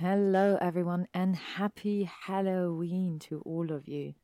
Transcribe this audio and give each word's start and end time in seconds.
Hello, 0.00 0.56
everyone, 0.62 1.08
and 1.12 1.36
happy 1.36 2.04
Halloween 2.04 3.18
to 3.18 3.42
all 3.42 3.70
of 3.70 3.86
you. 3.86 4.14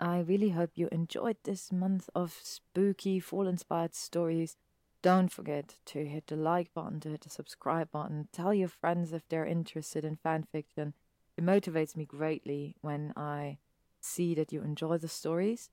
I 0.00 0.20
really 0.20 0.48
hope 0.48 0.70
you 0.76 0.88
enjoyed 0.90 1.36
this 1.44 1.70
month 1.70 2.08
of 2.14 2.40
spooky, 2.42 3.20
fall 3.20 3.46
inspired 3.46 3.94
stories. 3.94 4.56
Don't 5.02 5.30
forget 5.30 5.74
to 5.92 6.06
hit 6.06 6.28
the 6.28 6.36
like 6.36 6.72
button, 6.72 7.00
to 7.00 7.10
hit 7.10 7.20
the 7.20 7.28
subscribe 7.28 7.90
button. 7.90 8.28
Tell 8.32 8.54
your 8.54 8.68
friends 8.68 9.12
if 9.12 9.28
they're 9.28 9.44
interested 9.44 10.06
in 10.06 10.16
fanfiction. 10.16 10.94
It 11.36 11.44
motivates 11.44 11.94
me 11.94 12.06
greatly 12.06 12.74
when 12.80 13.12
I 13.14 13.58
see 14.00 14.34
that 14.36 14.54
you 14.54 14.62
enjoy 14.62 14.96
the 14.96 15.06
stories. 15.06 15.68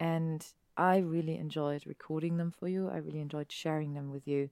And 0.00 0.44
I 0.76 0.96
really 0.96 1.36
enjoyed 1.38 1.86
recording 1.86 2.38
them 2.38 2.50
for 2.50 2.66
you. 2.66 2.88
I 2.88 2.96
really 2.96 3.20
enjoyed 3.20 3.52
sharing 3.52 3.94
them 3.94 4.10
with 4.10 4.26
you. 4.26 4.50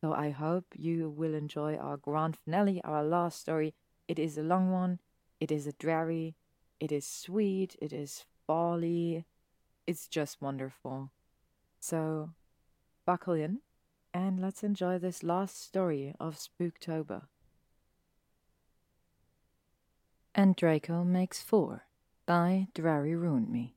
So 0.00 0.12
I 0.12 0.30
hope 0.30 0.64
you 0.74 1.08
will 1.08 1.34
enjoy 1.34 1.76
our 1.76 1.96
grand 1.96 2.36
finale, 2.44 2.80
our 2.82 3.04
last 3.04 3.38
story. 3.38 3.74
It 4.12 4.18
is 4.18 4.36
a 4.36 4.42
long 4.42 4.70
one, 4.70 4.98
it 5.40 5.50
is 5.50 5.66
a 5.66 5.72
dreary, 5.72 6.36
it 6.78 6.92
is 6.92 7.06
sweet, 7.06 7.76
it 7.80 7.94
is 7.94 8.26
folly. 8.46 9.24
It's 9.86 10.06
just 10.06 10.42
wonderful. 10.42 11.12
So 11.80 12.32
buckle 13.06 13.32
in 13.32 13.60
and 14.12 14.38
let's 14.38 14.62
enjoy 14.62 14.98
this 14.98 15.22
last 15.22 15.62
story 15.62 16.14
of 16.20 16.36
Spooktober. 16.36 17.22
And 20.34 20.54
Draco 20.56 21.04
Makes 21.04 21.40
Four 21.40 21.86
by 22.26 22.68
Drarry 22.74 23.16
Ruined 23.16 23.48
Me. 23.48 23.76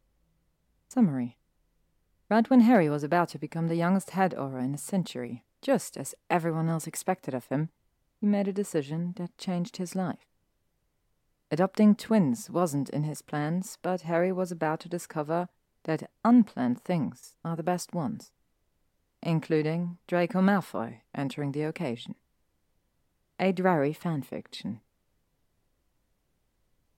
Summary 0.89 1.37
Right 2.29 2.49
when 2.49 2.59
Harry 2.59 2.89
was 2.89 3.05
about 3.05 3.29
to 3.29 3.39
become 3.39 3.69
the 3.69 3.75
youngest 3.75 4.09
head 4.09 4.35
Auror 4.37 4.65
in 4.65 4.73
a 4.73 4.77
century, 4.77 5.45
just 5.61 5.95
as 5.95 6.13
everyone 6.29 6.67
else 6.67 6.87
expected 6.87 7.33
of 7.33 7.47
him, 7.47 7.69
he 8.25 8.31
made 8.31 8.47
a 8.47 8.53
decision 8.53 9.13
that 9.17 9.37
changed 9.37 9.77
his 9.77 9.95
life. 9.95 10.25
Adopting 11.51 11.93
twins 11.93 12.49
wasn't 12.49 12.89
in 12.89 13.03
his 13.03 13.21
plans, 13.21 13.77
but 13.83 14.01
Harry 14.01 14.31
was 14.31 14.51
about 14.51 14.79
to 14.79 14.89
discover 14.89 15.47
that 15.83 16.09
unplanned 16.23 16.81
things 16.81 17.35
are 17.45 17.55
the 17.55 17.61
best 17.61 17.93
ones, 17.93 18.31
including 19.21 19.99
Draco 20.07 20.41
Malfoy 20.41 21.01
entering 21.13 21.51
the 21.51 21.61
occasion. 21.61 22.15
A 23.39 23.51
Drarry 23.51 23.93
fanfiction. 23.93 24.79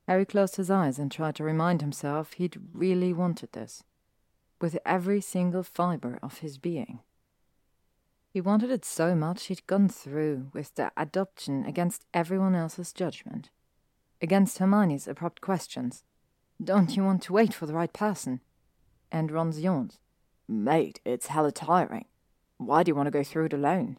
Harry 0.08 0.26
closed 0.26 0.56
his 0.56 0.72
eyes 0.72 0.98
and 0.98 1.12
tried 1.12 1.36
to 1.36 1.44
remind 1.44 1.82
himself 1.82 2.34
he'd 2.34 2.58
really 2.72 3.12
wanted 3.12 3.52
this, 3.52 3.84
with 4.62 4.80
every 4.86 5.20
single 5.20 5.64
fibre 5.64 6.20
of 6.24 6.38
his 6.38 6.58
being. 6.58 7.02
He 8.38 8.42
wanted 8.42 8.70
it 8.70 8.86
so 8.86 9.16
much 9.16 9.46
he'd 9.46 9.66
gone 9.66 9.90
through 9.90 10.52
with 10.54 10.76
the 10.76 10.92
adoption 10.96 11.66
against 11.66 12.06
everyone 12.14 12.54
else's 12.54 12.94
judgment, 12.94 13.50
against 14.22 14.60
Hermione's 14.60 15.08
abrupt 15.08 15.42
questions. 15.42 16.04
Don't 16.64 16.96
you 16.96 17.04
want 17.04 17.24
to 17.24 17.34
wait 17.34 17.52
for 17.52 17.66
the 17.66 17.74
right 17.74 17.92
person? 17.92 18.42
And 19.12 19.32
Ron's 19.32 19.60
yawns. 19.60 19.98
Mate, 20.48 21.02
it's 21.04 21.26
hella 21.26 21.52
tiring. 21.52 22.06
Why 22.58 22.84
do 22.84 22.92
you 22.92 22.96
want 22.96 23.08
to 23.08 23.12
go 23.12 23.24
through 23.24 23.46
it 23.46 23.54
alone? 23.54 23.98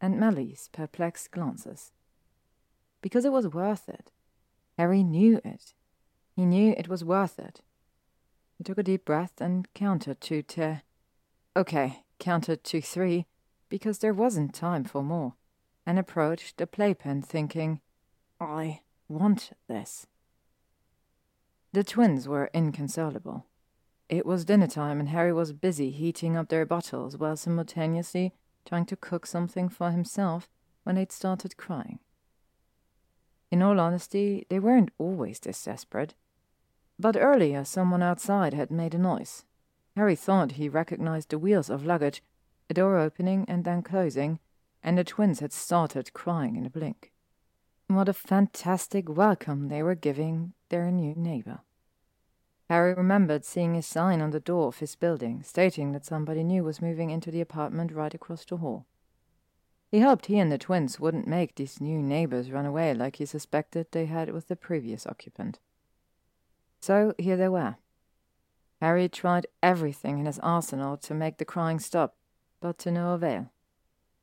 And 0.00 0.18
Molly's 0.18 0.68
perplexed 0.72 1.30
glances. 1.30 1.92
Because 3.00 3.24
it 3.24 3.30
was 3.30 3.46
worth 3.46 3.88
it. 3.88 4.10
Harry 4.78 5.04
knew 5.04 5.40
it. 5.44 5.74
He 6.34 6.44
knew 6.44 6.74
it 6.76 6.88
was 6.88 7.04
worth 7.04 7.38
it. 7.38 7.60
He 8.58 8.64
took 8.64 8.78
a 8.78 8.82
deep 8.82 9.04
breath 9.04 9.40
and 9.40 9.72
counted 9.74 10.20
to 10.22 10.42
te. 10.42 10.80
Okay, 11.56 12.02
counted 12.18 12.64
to 12.64 12.80
three, 12.80 13.26
because 13.70 14.00
there 14.00 14.12
wasn't 14.12 14.52
time 14.52 14.84
for 14.84 15.02
more, 15.02 15.34
and 15.86 15.98
approached 15.98 16.58
the 16.58 16.66
playpen 16.66 17.22
thinking, 17.22 17.80
I 18.38 18.80
want 19.08 19.52
this. 19.68 20.06
The 21.72 21.84
twins 21.84 22.28
were 22.28 22.50
inconsolable. 22.52 23.46
It 24.08 24.26
was 24.26 24.44
dinner 24.44 24.66
time, 24.66 25.00
and 25.00 25.08
Harry 25.08 25.32
was 25.32 25.52
busy 25.52 25.90
heating 25.90 26.36
up 26.36 26.48
their 26.48 26.66
bottles 26.66 27.16
while 27.16 27.36
simultaneously 27.36 28.34
trying 28.66 28.84
to 28.86 28.96
cook 28.96 29.24
something 29.24 29.68
for 29.68 29.90
himself 29.90 30.50
when 30.82 30.96
they'd 30.96 31.12
started 31.12 31.56
crying. 31.56 32.00
In 33.50 33.62
all 33.62 33.80
honesty, 33.80 34.46
they 34.48 34.58
weren't 34.58 34.90
always 34.98 35.38
this 35.40 35.64
desperate. 35.64 36.14
But 36.98 37.16
earlier, 37.16 37.64
someone 37.64 38.02
outside 38.02 38.52
had 38.52 38.70
made 38.70 38.94
a 38.94 38.98
noise. 38.98 39.44
Harry 39.96 40.16
thought 40.16 40.52
he 40.52 40.68
recognized 40.68 41.30
the 41.30 41.38
wheels 41.38 41.70
of 41.70 41.84
luggage 41.84 42.22
a 42.70 42.74
door 42.74 42.96
opening 42.98 43.44
and 43.48 43.64
then 43.64 43.82
closing, 43.82 44.38
and 44.82 44.96
the 44.96 45.04
twins 45.04 45.40
had 45.40 45.52
started 45.52 46.14
crying 46.14 46.56
in 46.56 46.64
a 46.64 46.70
blink. 46.70 47.12
What 47.88 48.08
a 48.08 48.12
fantastic 48.12 49.08
welcome 49.08 49.68
they 49.68 49.82
were 49.82 49.96
giving 49.96 50.52
their 50.68 50.90
new 50.92 51.14
neighbor. 51.16 51.60
Harry 52.68 52.94
remembered 52.94 53.44
seeing 53.44 53.74
a 53.74 53.82
sign 53.82 54.20
on 54.20 54.30
the 54.30 54.38
door 54.38 54.68
of 54.68 54.78
his 54.78 54.94
building 54.94 55.42
stating 55.42 55.90
that 55.90 56.06
somebody 56.06 56.44
new 56.44 56.62
was 56.62 56.80
moving 56.80 57.10
into 57.10 57.32
the 57.32 57.40
apartment 57.40 57.90
right 57.90 58.14
across 58.14 58.44
the 58.44 58.58
hall. 58.58 58.86
He 59.90 59.98
hoped 60.02 60.26
he 60.26 60.38
and 60.38 60.52
the 60.52 60.56
twins 60.56 61.00
wouldn't 61.00 61.26
make 61.26 61.56
these 61.56 61.80
new 61.80 62.00
neighbors 62.00 62.52
run 62.52 62.64
away 62.64 62.94
like 62.94 63.16
he 63.16 63.26
suspected 63.26 63.88
they 63.90 64.06
had 64.06 64.30
with 64.30 64.46
the 64.46 64.54
previous 64.54 65.04
occupant. 65.04 65.58
So 66.80 67.14
here 67.18 67.36
they 67.36 67.48
were. 67.48 67.74
Harry 68.80 69.08
tried 69.08 69.48
everything 69.60 70.20
in 70.20 70.26
his 70.26 70.38
arsenal 70.38 70.96
to 70.98 71.12
make 71.12 71.38
the 71.38 71.44
crying 71.44 71.80
stop, 71.80 72.14
but 72.60 72.78
to 72.78 72.90
no 72.90 73.14
avail. 73.14 73.50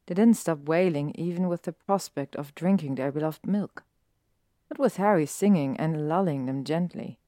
They 0.05 0.15
didn't 0.15 0.35
stop 0.37 0.59
wailing 0.59 1.11
even 1.15 1.47
with 1.47 1.63
the 1.63 1.73
prospect 1.73 2.35
of 2.35 2.55
drinking 2.55 2.95
their 2.95 3.11
beloved 3.11 3.45
milk. 3.45 3.83
Not 4.69 4.79
with 4.79 4.97
Harry 4.97 5.25
singing 5.25 5.77
and 5.77 6.07
lulling 6.07 6.45
them 6.45 6.63
gently. 6.63 7.19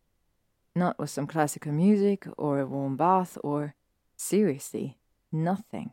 Not 0.76 0.98
with 0.98 1.10
some 1.10 1.28
classical 1.28 1.72
music 1.72 2.28
or 2.38 2.60
a 2.60 2.66
warm 2.66 2.96
bath 2.96 3.38
or, 3.44 3.76
seriously, 4.16 4.98
nothing. 5.32 5.92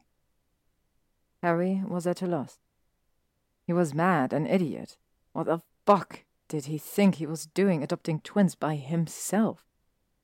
Harry 1.43 1.83
was 1.87 2.07
at 2.07 2.23
a 2.23 2.27
loss. 2.27 2.59
He 3.67 3.73
was 3.73 3.95
mad, 3.95 4.33
an 4.33 4.47
idiot. 4.47 4.97
What 5.33 5.47
the 5.47 5.61
fuck 5.85 6.25
did 6.49 6.67
he 6.67 6.79
think 6.79 7.17
he 7.17 7.27
was 7.27 7.47
doing 7.47 7.83
adopting 7.83 8.21
twins 8.21 8.55
by 8.55 8.77
himself? 8.77 9.65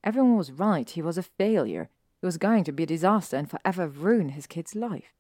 Everyone 0.05 0.37
was 0.37 0.53
right, 0.53 0.89
he 0.89 1.03
was 1.03 1.19
a 1.19 1.23
failure. 1.23 1.89
It 2.23 2.27
was 2.27 2.39
going 2.39 2.63
to 2.65 2.73
be 2.73 2.85
a 2.85 2.87
disaster 2.87 3.37
and 3.37 3.51
forever 3.51 3.89
ruin 3.89 4.31
his 4.31 4.47
kid's 4.47 4.77
life. 4.77 5.13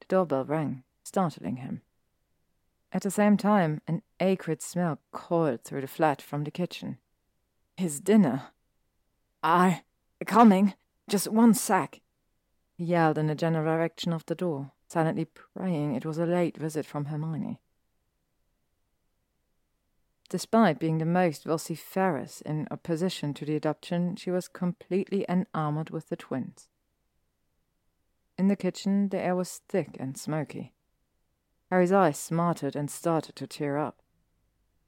The 0.00 0.06
doorbell 0.08 0.44
rang, 0.44 0.84
startling 1.02 1.56
him. 1.56 1.80
At 2.92 3.02
the 3.02 3.10
same 3.10 3.38
time, 3.38 3.80
an 3.88 4.02
acrid 4.20 4.60
smell 4.60 4.98
coiled 5.12 5.64
through 5.64 5.80
the 5.80 5.88
flat 5.88 6.20
from 6.20 6.44
the 6.44 6.50
kitchen. 6.50 6.98
His 7.78 8.00
dinner. 8.00 8.48
I. 9.42 9.82
coming. 10.26 10.74
Just 11.08 11.28
one 11.28 11.54
sec. 11.54 12.00
He 12.76 12.84
yelled 12.84 13.16
in 13.16 13.26
the 13.26 13.34
general 13.34 13.64
direction 13.64 14.12
of 14.12 14.26
the 14.26 14.34
door, 14.34 14.72
silently 14.88 15.24
praying 15.24 15.94
it 15.94 16.04
was 16.04 16.18
a 16.18 16.26
late 16.26 16.58
visit 16.58 16.84
from 16.84 17.06
Hermione. 17.06 17.60
Despite 20.30 20.78
being 20.78 20.98
the 20.98 21.06
most 21.06 21.44
vociferous 21.44 22.42
in 22.42 22.68
opposition 22.70 23.32
to 23.34 23.46
the 23.46 23.56
adoption, 23.56 24.14
she 24.16 24.30
was 24.30 24.46
completely 24.46 25.24
enamored 25.28 25.88
with 25.88 26.10
the 26.10 26.16
twins. 26.16 26.68
In 28.36 28.48
the 28.48 28.56
kitchen, 28.56 29.08
the 29.08 29.18
air 29.18 29.34
was 29.34 29.62
thick 29.68 29.96
and 29.98 30.18
smoky. 30.18 30.74
Harry's 31.70 31.92
eyes 31.92 32.18
smarted 32.18 32.76
and 32.76 32.90
started 32.90 33.36
to 33.36 33.46
tear 33.46 33.78
up. 33.78 34.02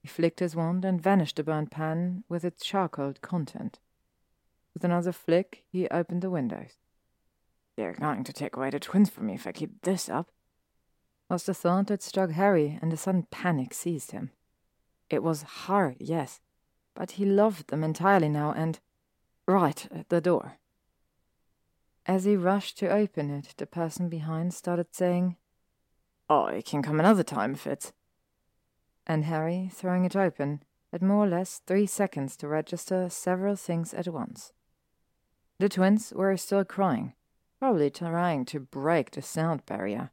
He 0.02 0.08
flicked 0.08 0.40
his 0.40 0.54
wand 0.54 0.84
and 0.84 1.00
vanished 1.00 1.36
the 1.36 1.44
burnt 1.44 1.70
pan 1.70 2.24
with 2.28 2.44
its 2.44 2.64
charcoaled 2.64 3.22
content. 3.22 3.78
With 4.74 4.84
another 4.84 5.12
flick, 5.12 5.64
he 5.70 5.88
opened 5.88 6.22
the 6.22 6.30
windows. 6.30 6.78
They're 7.76 7.94
going 7.94 8.24
to 8.24 8.32
take 8.32 8.56
away 8.56 8.70
the 8.70 8.78
twins 8.78 9.10
from 9.10 9.26
me 9.26 9.34
if 9.34 9.46
I 9.46 9.52
keep 9.52 9.82
this 9.82 10.08
up, 10.08 10.30
was 11.30 11.44
the 11.44 11.54
thought 11.54 11.86
that 11.86 12.02
struck 12.02 12.30
Harry, 12.30 12.78
and 12.82 12.92
a 12.92 12.96
sudden 12.96 13.26
panic 13.30 13.72
seized 13.72 14.10
him. 14.12 14.30
It 15.10 15.22
was 15.24 15.42
hard, 15.42 15.96
yes, 15.98 16.40
but 16.94 17.12
he 17.12 17.24
loved 17.24 17.68
them 17.68 17.84
entirely 17.84 18.28
now 18.28 18.52
and. 18.52 18.78
right 19.46 19.88
at 19.90 20.08
the 20.08 20.20
door. 20.20 20.58
As 22.06 22.24
he 22.24 22.36
rushed 22.36 22.78
to 22.78 22.88
open 22.88 23.30
it, 23.30 23.54
the 23.56 23.66
person 23.66 24.08
behind 24.08 24.54
started 24.54 24.94
saying, 24.94 25.36
Oh, 26.28 26.46
it 26.46 26.64
can 26.64 26.82
come 26.82 27.00
another 27.00 27.24
time 27.24 27.54
if 27.54 27.66
it's. 27.66 27.92
And 29.06 29.24
Harry, 29.24 29.68
throwing 29.72 30.04
it 30.04 30.14
open, 30.14 30.62
had 30.92 31.02
more 31.02 31.24
or 31.24 31.28
less 31.28 31.60
three 31.66 31.86
seconds 31.86 32.36
to 32.36 32.48
register 32.48 33.08
several 33.08 33.56
things 33.56 33.92
at 33.92 34.06
once. 34.06 34.52
The 35.58 35.68
twins 35.68 36.12
were 36.14 36.36
still 36.36 36.64
crying, 36.64 37.14
probably 37.58 37.90
trying 37.90 38.44
to 38.46 38.60
break 38.60 39.10
the 39.10 39.22
sound 39.22 39.66
barrier. 39.66 40.10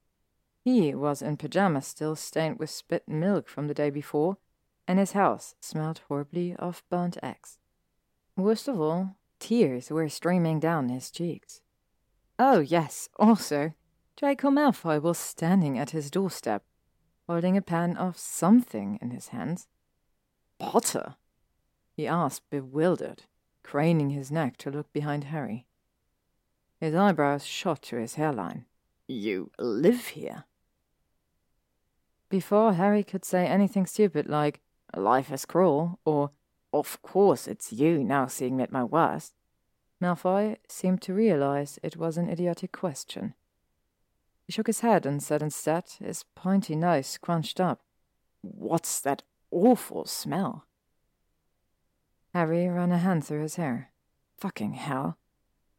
He 0.64 0.94
was 0.94 1.22
in 1.22 1.38
pajamas 1.38 1.88
still 1.88 2.16
stained 2.16 2.60
with 2.60 2.70
spit 2.70 3.08
milk 3.08 3.48
from 3.48 3.68
the 3.68 3.74
day 3.74 3.90
before, 3.90 4.38
and 4.88 5.00
his 5.00 5.12
house 5.12 5.56
smelled 5.60 6.02
horribly 6.08 6.56
of 6.56 6.84
burnt 6.90 7.18
eggs. 7.22 7.58
Worst 8.36 8.68
of 8.68 8.80
all, 8.80 9.18
tears 9.40 9.90
were 9.90 10.08
streaming 10.10 10.60
down 10.60 10.90
his 10.90 11.12
cheeks. 11.12 11.62
Oh, 12.40 12.60
yes, 12.60 13.10
also, 13.18 13.74
Draco 14.16 14.50
Malfoy 14.50 15.02
was 15.02 15.18
standing 15.18 15.78
at 15.78 15.92
his 15.92 16.10
doorstep. 16.10 16.64
holding 17.28 17.58
a 17.58 17.62
pan 17.62 17.98
of 17.98 18.18
something 18.18 18.98
in 19.02 19.12
his 19.12 19.30
hands. 19.30 19.68
Potter? 20.60 21.16
he 21.94 22.08
asked, 22.08 22.50
bewildered, 22.50 23.24
craning 23.64 24.12
his 24.12 24.32
neck 24.32 24.56
to 24.58 24.72
look 24.72 24.92
behind 24.94 25.26
Harry. 25.26 25.66
His 26.80 26.96
eyebrows 26.96 27.46
shot 27.46 27.82
to 27.84 27.98
his 27.98 28.16
hairline. 28.16 28.66
You 29.08 29.52
live 29.60 30.08
here? 30.08 30.46
Before 32.30 32.74
Harry 32.74 33.04
could 33.04 33.26
say 33.26 33.46
anything 33.46 33.86
stupid 33.86 34.28
like, 34.28 34.62
Life 34.96 35.32
is 35.32 35.46
cruel, 35.46 36.00
or, 36.06 36.32
Of 36.74 37.02
course 37.02 37.48
it's 37.48 37.74
you 37.74 38.04
now 38.04 38.28
seeing 38.28 38.58
me 38.58 38.64
at 38.64 38.72
my 38.72 38.84
worst, 38.84 39.34
Malfoy 40.02 40.58
seemed 40.68 41.02
to 41.04 41.14
realize 41.14 41.80
it 41.82 41.98
was 41.98 42.18
an 42.18 42.30
idiotic 42.30 42.72
question. 42.72 43.34
He 44.46 44.54
shook 44.54 44.68
his 44.68 44.82
head 44.82 45.06
and 45.06 45.22
said 45.22 45.42
instead, 45.42 45.86
his 46.00 46.24
pointy 46.36 46.76
nose 46.76 47.18
crunched 47.18 47.60
up, 47.60 47.82
What's 48.42 49.02
that 49.02 49.24
awful 49.52 50.06
smell? 50.06 50.66
Harry 52.34 52.68
ran 52.68 52.92
a 52.92 52.98
hand 52.98 53.26
through 53.26 53.42
his 53.42 53.56
hair. 53.56 53.92
Fucking 54.38 54.74
hell. 54.74 55.18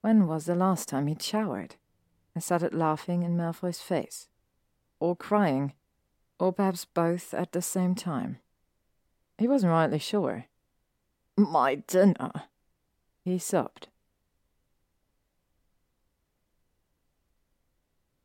When 0.01 0.27
was 0.27 0.47
the 0.47 0.55
last 0.55 0.89
time 0.89 1.07
he'd 1.07 1.23
showered? 1.23 1.77
And 2.35 2.43
started 2.43 2.75
laughing 2.75 3.23
in 3.23 3.37
Malfoy's 3.37 3.81
face. 3.81 4.29
Or 5.01 5.15
crying. 5.15 5.75
Or 6.39 6.53
perhaps 6.53 6.85
both 6.85 7.33
at 7.33 7.53
the 7.53 7.63
same 7.63 7.95
time. 7.95 8.39
He 9.39 9.47
wasn't 9.47 9.71
rightly 9.71 9.99
sure. 10.01 10.47
My 11.37 11.77
dinner, 11.77 12.33
he 13.25 13.39
sobbed. 13.39 13.89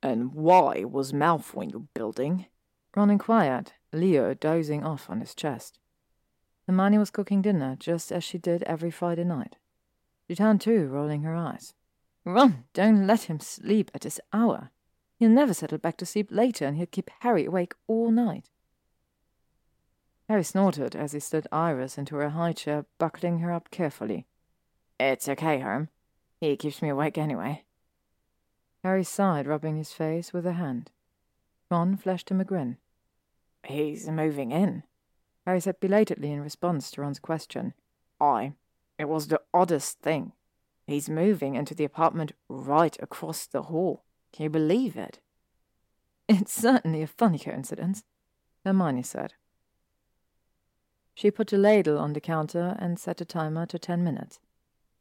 And 0.01 0.33
why 0.33 0.83
was 0.83 1.13
Malfoy 1.13 1.87
building? 1.93 2.47
Ron 2.95 3.09
inquired, 3.09 3.71
Leo 3.93 4.33
dozing 4.33 4.83
off 4.83 5.09
on 5.09 5.21
his 5.21 5.33
chest. 5.33 5.79
The 6.65 6.73
Hermione 6.73 6.97
was 6.97 7.09
cooking 7.09 7.41
dinner 7.41 7.77
just 7.79 8.11
as 8.11 8.23
she 8.23 8.37
did 8.37 8.63
every 8.63 8.91
Friday 8.91 9.23
night. 9.23 9.57
She 10.27 10.35
turned 10.35 10.61
to, 10.61 10.87
rolling 10.87 11.21
her 11.23 11.35
eyes. 11.35 11.73
Ron, 12.25 12.65
don't 12.73 13.05
let 13.05 13.23
him 13.23 13.39
sleep 13.39 13.91
at 13.93 14.01
this 14.01 14.19
hour. 14.31 14.71
He'll 15.17 15.29
never 15.29 15.53
settle 15.53 15.77
back 15.77 15.97
to 15.97 16.05
sleep 16.05 16.29
later, 16.31 16.65
and 16.65 16.77
he'll 16.77 16.85
keep 16.85 17.09
Harry 17.19 17.45
awake 17.45 17.73
all 17.87 18.11
night. 18.11 18.49
Harry 20.33 20.43
snorted 20.43 20.95
as 20.95 21.11
he 21.11 21.19
slid 21.19 21.45
Iris 21.51 21.95
into 21.95 22.15
her 22.15 22.29
high 22.29 22.53
chair, 22.53 22.87
buckling 22.97 23.37
her 23.37 23.51
up 23.51 23.69
carefully. 23.69 24.25
It's 24.99 25.29
okay, 25.29 25.59
Herm. 25.59 25.89
He 26.41 26.57
keeps 26.57 26.81
me 26.81 26.89
awake 26.89 27.19
anyway. 27.19 27.65
Harry 28.83 29.03
sighed, 29.03 29.45
rubbing 29.45 29.77
his 29.77 29.93
face 29.93 30.33
with 30.33 30.47
a 30.47 30.53
hand. 30.53 30.89
Ron 31.69 31.97
flashed 31.97 32.31
him 32.31 32.41
a 32.41 32.45
grin. 32.45 32.77
He's 33.63 34.09
moving 34.09 34.51
in, 34.51 34.81
Harry 35.45 35.59
said 35.61 35.79
belatedly 35.79 36.31
in 36.31 36.41
response 36.41 36.89
to 36.89 37.01
Ron's 37.01 37.19
question. 37.19 37.75
I. 38.19 38.53
It 38.97 39.07
was 39.07 39.27
the 39.27 39.41
oddest 39.53 39.99
thing. 39.99 40.31
He's 40.87 41.11
moving 41.11 41.53
into 41.53 41.75
the 41.75 41.85
apartment 41.85 42.31
right 42.49 42.97
across 42.99 43.45
the 43.45 43.61
hall. 43.61 44.03
Can 44.31 44.45
you 44.45 44.49
believe 44.49 44.97
it? 44.97 45.19
It's 46.27 46.51
certainly 46.51 47.03
a 47.03 47.07
funny 47.07 47.37
coincidence, 47.37 48.03
Hermione 48.65 49.03
said. 49.03 49.35
She 51.15 51.29
put 51.29 51.53
a 51.53 51.57
ladle 51.57 51.99
on 51.99 52.13
the 52.13 52.21
counter 52.21 52.75
and 52.79 52.99
set 52.99 53.21
a 53.21 53.25
timer 53.25 53.65
to 53.67 53.77
ten 53.77 54.03
minutes. 54.03 54.39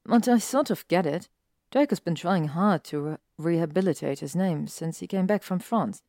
But 0.04 0.28
I 0.28 0.38
sort 0.38 0.70
of 0.70 0.86
get 0.88 1.06
it. 1.06 1.28
Jake 1.70 1.90
has 1.90 2.00
been 2.00 2.14
trying 2.14 2.48
hard 2.48 2.84
to 2.84 3.00
re 3.00 3.16
rehabilitate 3.38 4.20
his 4.20 4.36
name 4.36 4.68
since 4.68 4.98
he 4.98 5.06
came 5.06 5.26
back 5.26 5.42
from 5.42 5.58
France. 5.58 6.02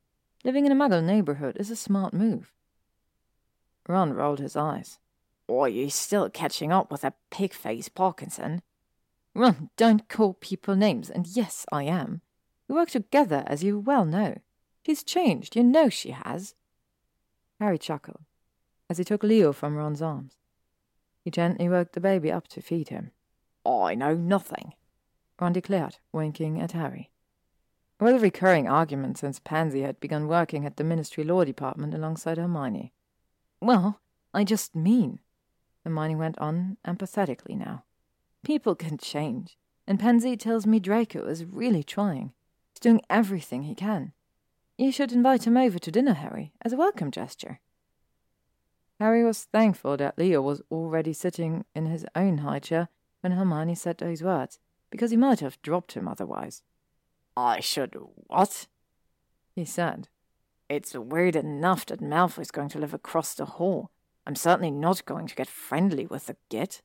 Living 0.44 0.65
in 0.65 0.71
a 0.71 0.75
muggle 0.75 1.03
neighborhood 1.03 1.55
is 1.57 1.71
a 1.71 1.75
smart 1.75 2.13
move. 2.13 2.51
Ron 3.88 4.13
rolled 4.13 4.39
his 4.39 4.55
eyes. 4.55 5.00
Are 5.50 5.69
you 5.69 5.89
still 5.89 6.29
catching 6.29 6.71
up 6.71 6.91
with 6.91 7.01
that 7.01 7.17
pig-face 7.31 7.89
Parkinson? 7.89 8.61
Ron, 9.33 9.69
don't 9.77 10.07
call 10.09 10.33
people 10.35 10.75
names, 10.75 11.09
and 11.09 11.25
yes, 11.25 11.65
I 11.71 11.83
am. 11.83 12.21
We 12.67 12.75
work 12.75 12.89
together, 12.89 13.44
as 13.47 13.63
you 13.63 13.79
well 13.79 14.05
know. 14.05 14.39
She's 14.85 15.03
changed, 15.03 15.55
you 15.55 15.63
know 15.63 15.89
she 15.89 16.11
has. 16.11 16.55
Harry 17.59 17.77
chuckled 17.79 18.21
as 18.94 19.00
he 19.00 19.04
took 19.04 19.24
Leo 19.24 19.51
from 19.51 19.75
Ron's 19.75 20.04
arms. 20.04 20.38
He 21.19 21.31
gently 21.31 21.68
woke 21.68 21.94
the 21.94 22.00
baby 22.00 22.31
up 22.31 22.48
to 22.50 22.62
feed 22.62 22.90
him. 22.90 23.10
I 23.66 23.95
know 23.95 24.13
nothing, 24.13 24.74
Ron 25.42 25.51
declared, 25.51 25.98
winking 26.12 26.62
at 26.62 26.74
Harry. 26.74 27.10
It 28.00 28.04
was 28.04 28.13
a 28.13 28.19
recurring 28.19 28.68
argument 28.69 29.18
since 29.18 29.40
Pansy 29.40 29.81
had 29.81 30.00
begun 30.00 30.28
working 30.28 30.63
at 30.63 30.78
the 30.78 30.84
Ministry 30.84 31.24
Law 31.24 31.44
Department 31.44 31.95
alongside 31.95 32.38
Hermione. 32.38 32.94
Well, 33.60 34.00
I 34.31 34.44
just 34.44 34.75
mean, 34.75 35.22
Hermione 35.84 36.16
went 36.16 36.38
on 36.38 36.78
empathetically 36.86 37.57
now. 37.57 37.86
People 38.44 38.75
can 38.75 39.00
change, 39.00 39.57
and 39.88 40.00
Pansy 40.00 40.38
tells 40.38 40.68
me 40.68 40.80
Draco 40.80 41.25
is 41.25 41.46
really 41.46 41.84
trying. 41.84 42.34
He's 42.72 42.80
doing 42.80 43.01
everything 43.10 43.63
he 43.63 43.74
can. 43.74 44.13
You 44.78 44.92
should 44.92 45.12
invite 45.12 45.48
him 45.48 45.57
over 45.57 45.80
to 45.80 45.92
dinner, 45.92 46.13
Harry, 46.13 46.54
as 46.62 46.74
a 46.74 46.78
welcome 46.78 47.10
gesture. 47.10 47.60
Harry 49.00 49.24
was 49.24 49.44
thankful 49.44 49.98
that 49.98 50.18
Leo 50.18 50.42
was 50.42 50.62
already 50.72 51.13
sitting 51.13 51.66
in 51.75 51.88
his 51.88 52.06
own 52.16 52.40
high 52.40 52.60
chair 52.60 52.90
when 53.22 53.34
Hermione 53.34 53.75
said 53.75 53.98
those 53.98 54.22
words, 54.24 54.60
because 54.90 55.12
he 55.12 55.18
might 55.18 55.40
have 55.40 55.62
dropped 55.62 55.94
him 55.94 56.07
otherwise. 56.07 56.62
I 57.36 57.60
should 57.60 57.95
what? 58.28 58.68
he 59.56 59.66
said. 59.66 60.07
It's 60.69 60.95
weird 60.95 61.36
enough 61.36 61.86
that 61.88 62.01
Malfoy's 62.01 62.51
going 62.51 62.69
to 62.69 62.80
live 62.80 62.94
across 62.94 63.34
the 63.34 63.45
hall. 63.45 63.92
I'm 64.25 64.36
certainly 64.36 64.72
not 64.72 65.06
going 65.06 65.28
to 65.28 65.36
get 65.36 65.48
friendly 65.48 66.06
with 66.06 66.28
the 66.28 66.38
git. 66.50 66.81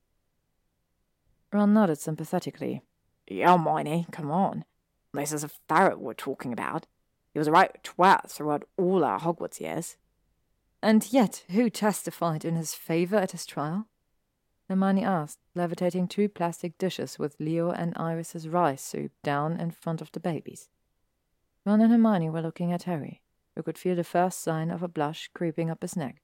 Ron 1.53 1.73
nodded 1.73 1.99
sympathetically. 1.99 2.83
Yeah, 3.27 3.57
Hermione, 3.57 4.07
come 4.11 4.31
on. 4.31 4.65
This 5.15 5.33
is 5.33 5.45
a 5.45 5.51
ferret 5.69 6.01
we're 6.01 6.15
talking 6.15 6.53
about. 6.53 6.87
He 7.33 7.39
was 7.39 7.49
a 7.49 7.53
right 7.53 7.83
twat 7.83 8.31
throughout 8.31 8.65
all 8.77 9.05
our 9.05 9.21
Hogwarts 9.21 9.61
years. 9.61 9.97
And 10.83 11.13
yet, 11.13 11.45
who 11.51 11.71
testified 11.71 12.45
in 12.45 12.55
his 12.55 12.75
favour 12.75 13.17
at 13.17 13.33
his 13.33 13.45
trial? 13.45 13.89
Hermione 14.69 15.05
asked, 15.05 15.41
levitating 15.55 16.09
two 16.09 16.29
plastic 16.29 16.77
dishes 16.79 17.19
with 17.19 17.37
Leo 17.41 17.71
and 17.71 17.95
Iris's 17.97 18.49
rice 18.49 18.83
soup 18.83 19.13
down 19.25 19.59
in 19.59 19.71
front 19.71 20.01
of 20.01 20.13
the 20.13 20.21
babies. 20.21 20.69
Ron 21.65 21.81
and 21.81 21.91
Hermione 21.91 22.31
were 22.31 22.43
looking 22.43 22.73
at 22.73 22.85
Harry, 22.85 23.23
who 23.57 23.63
could 23.63 23.79
feel 23.79 23.97
the 23.97 24.05
first 24.05 24.41
sign 24.41 24.71
of 24.71 24.83
a 24.83 24.89
blush 24.89 25.31
creeping 25.35 25.69
up 25.71 25.83
his 25.83 25.97
neck. 25.97 26.23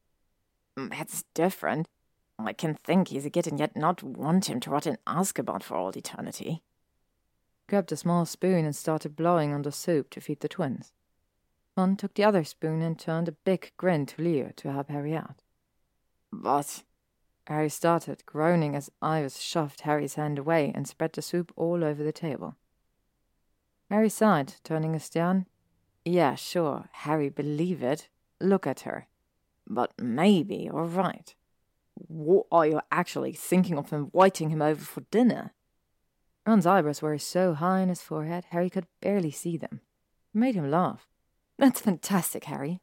Mm, 0.78 0.90
That's 0.90 1.24
different. 1.34 1.88
I 2.38 2.52
can 2.52 2.74
think 2.74 3.08
he's 3.08 3.26
a 3.26 3.30
git 3.30 3.46
and 3.46 3.58
yet 3.58 3.76
not 3.76 4.02
want 4.02 4.48
him 4.48 4.60
to 4.60 4.70
rot 4.70 4.86
in 4.86 4.98
Azkaban 5.06 5.62
for 5.62 5.76
all 5.76 5.96
eternity. 5.96 6.62
Grabbed 7.68 7.92
a 7.92 7.96
small 7.96 8.26
spoon 8.26 8.64
and 8.64 8.74
started 8.74 9.16
blowing 9.16 9.52
on 9.52 9.62
the 9.62 9.72
soup 9.72 10.10
to 10.10 10.20
feed 10.20 10.40
the 10.40 10.48
twins. 10.48 10.92
Ron 11.76 11.96
took 11.96 12.14
the 12.14 12.24
other 12.24 12.44
spoon 12.44 12.82
and 12.82 12.98
turned 12.98 13.28
a 13.28 13.32
big 13.32 13.72
grin 13.76 14.06
to 14.06 14.22
Leo 14.22 14.52
to 14.56 14.72
help 14.72 14.90
Harry 14.90 15.14
out. 15.14 15.42
But 16.32 16.84
Harry 17.46 17.68
started, 17.68 18.24
groaning 18.26 18.74
as 18.74 18.90
Iris 19.02 19.38
shoved 19.38 19.82
Harry's 19.82 20.14
hand 20.14 20.38
away 20.38 20.72
and 20.74 20.88
spread 20.88 21.12
the 21.12 21.22
soup 21.22 21.52
all 21.56 21.84
over 21.84 22.02
the 22.02 22.12
table. 22.12 22.56
Harry 23.90 24.08
sighed, 24.08 24.54
turning 24.64 24.94
his 24.94 25.10
down. 25.10 25.46
Yeah, 26.04 26.36
sure, 26.36 26.88
Harry, 26.92 27.28
believe 27.28 27.82
it. 27.82 28.08
Look 28.40 28.66
at 28.66 28.80
her. 28.80 29.08
But 29.66 29.92
maybe 30.00 30.56
you're 30.56 30.84
right. 30.84 31.34
What 31.94 32.46
are 32.50 32.66
you 32.66 32.80
actually 32.90 33.32
thinking 33.32 33.78
of 33.78 33.92
inviting 33.92 34.50
him 34.50 34.62
over 34.62 34.84
for 34.84 35.02
dinner? 35.10 35.52
Ron's 36.46 36.66
eyebrows 36.66 37.02
were 37.02 37.16
so 37.18 37.54
high 37.54 37.82
on 37.82 37.88
his 37.88 38.02
forehead, 38.02 38.46
Harry 38.50 38.68
could 38.68 38.86
barely 39.00 39.30
see 39.30 39.56
them. 39.56 39.80
It 40.34 40.38
made 40.38 40.54
him 40.54 40.70
laugh. 40.70 41.06
That's 41.58 41.80
fantastic, 41.80 42.44
Harry, 42.44 42.80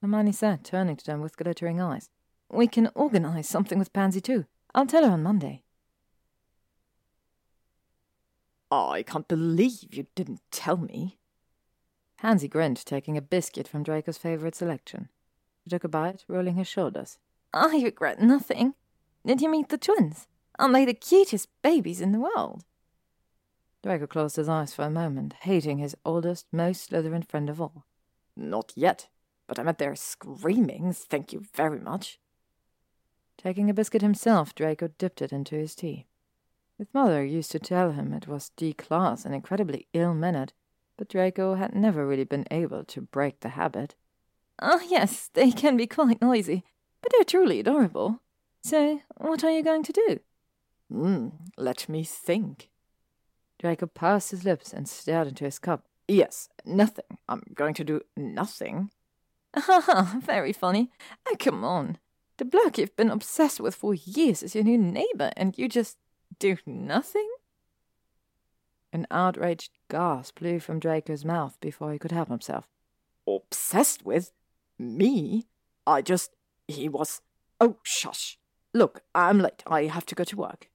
Hermione 0.00 0.32
said, 0.32 0.64
turning 0.64 0.96
to 0.96 1.04
them 1.04 1.20
with 1.20 1.36
glittering 1.36 1.80
eyes. 1.80 2.10
We 2.50 2.68
can 2.68 2.90
organize 2.94 3.48
something 3.48 3.78
with 3.78 3.92
Pansy, 3.92 4.20
too. 4.20 4.46
I'll 4.74 4.86
tell 4.86 5.04
her 5.04 5.10
on 5.10 5.22
Monday. 5.22 5.62
I 8.70 9.02
can't 9.02 9.28
believe 9.28 9.94
you 9.94 10.06
didn't 10.14 10.40
tell 10.50 10.76
me. 10.76 11.18
Pansy 12.18 12.48
grinned, 12.48 12.84
taking 12.84 13.16
a 13.16 13.22
biscuit 13.22 13.68
from 13.68 13.82
Draco's 13.82 14.18
favorite 14.18 14.54
selection. 14.54 15.08
He 15.62 15.70
took 15.70 15.84
a 15.84 15.88
bite, 15.88 16.24
rolling 16.28 16.56
his 16.56 16.68
shoulders. 16.68 17.18
I 17.52 17.80
regret 17.82 18.20
nothing. 18.20 18.74
Did 19.26 19.40
you 19.40 19.48
meet 19.48 19.68
the 19.68 19.78
twins? 19.78 20.26
Aren't 20.58 20.74
they 20.74 20.84
the 20.84 20.94
cutest 20.94 21.48
babies 21.62 22.00
in 22.00 22.12
the 22.12 22.20
world? 22.20 22.64
Draco 23.82 24.06
closed 24.06 24.36
his 24.36 24.48
eyes 24.48 24.74
for 24.74 24.82
a 24.82 24.90
moment, 24.90 25.34
hating 25.42 25.78
his 25.78 25.96
oldest, 26.04 26.46
most 26.52 26.90
Slytherin 26.90 27.28
friend 27.28 27.50
of 27.50 27.60
all. 27.60 27.84
Not 28.36 28.72
yet, 28.74 29.08
but 29.46 29.58
I'm 29.58 29.68
at 29.68 29.78
there 29.78 29.94
screaming, 29.94 30.92
thank 30.92 31.32
you 31.32 31.44
very 31.54 31.78
much. 31.78 32.18
Taking 33.36 33.68
a 33.68 33.74
biscuit 33.74 34.02
himself, 34.02 34.54
Draco 34.54 34.88
dipped 34.98 35.22
it 35.22 35.32
into 35.32 35.54
his 35.54 35.74
tea. 35.74 36.06
His 36.78 36.88
mother 36.92 37.24
used 37.24 37.50
to 37.52 37.58
tell 37.58 37.92
him 37.92 38.12
it 38.12 38.26
was 38.26 38.50
D-class 38.56 39.24
and 39.24 39.34
incredibly 39.34 39.86
ill-mannered, 39.92 40.52
but 40.96 41.08
Draco 41.08 41.54
had 41.54 41.74
never 41.74 42.06
really 42.06 42.24
been 42.24 42.46
able 42.50 42.84
to 42.84 43.00
break 43.00 43.40
the 43.40 43.50
habit. 43.50 43.94
Ah, 44.60 44.80
yes, 44.88 45.30
they 45.34 45.50
can 45.50 45.76
be 45.76 45.86
quite 45.86 46.20
noisy, 46.20 46.64
but 47.02 47.12
they're 47.12 47.24
truly 47.24 47.60
adorable. 47.60 48.20
So, 48.62 49.00
what 49.16 49.44
are 49.44 49.50
you 49.50 49.62
going 49.62 49.82
to 49.84 49.92
do? 49.92 50.20
Hmm, 50.90 51.28
let 51.56 51.88
me 51.88 52.02
think. 52.02 52.70
Draco 53.58 53.86
pursed 53.86 54.30
his 54.30 54.44
lips 54.44 54.72
and 54.72 54.88
stared 54.88 55.28
into 55.28 55.44
his 55.44 55.58
cup. 55.58 55.86
Yes, 56.06 56.48
nothing. 56.64 57.18
I'm 57.28 57.42
going 57.54 57.74
to 57.74 57.84
do 57.84 58.00
nothing. 58.16 58.90
Ah, 59.56 60.18
very 60.22 60.52
funny. 60.52 60.90
Oh, 61.26 61.36
come 61.38 61.64
on. 61.64 61.98
The 62.36 62.44
bloke 62.44 62.78
you've 62.78 62.96
been 62.96 63.10
obsessed 63.10 63.60
with 63.60 63.74
for 63.74 63.94
years 63.94 64.42
is 64.42 64.54
your 64.54 64.64
new 64.64 64.78
neighbor, 64.78 65.30
and 65.36 65.56
you 65.56 65.68
just 65.68 65.98
do 66.38 66.56
nothing? 66.66 67.30
An 68.92 69.06
outraged 69.10 69.70
gasp 69.88 70.40
blew 70.40 70.60
from 70.60 70.80
Draco's 70.80 71.24
mouth 71.24 71.58
before 71.60 71.92
he 71.92 71.98
could 71.98 72.12
help 72.12 72.28
himself. 72.28 72.68
Obsessed 73.26 74.04
with? 74.04 74.32
Me? 74.78 75.46
I 75.86 76.02
just. 76.02 76.30
He 76.68 76.88
was. 76.88 77.20
Oh, 77.60 77.76
shush. 77.82 78.38
Look, 78.72 79.02
I'm 79.14 79.38
late. 79.38 79.62
I 79.66 79.84
have 79.84 80.06
to 80.06 80.14
go 80.14 80.24
to 80.24 80.36
work. 80.36 80.68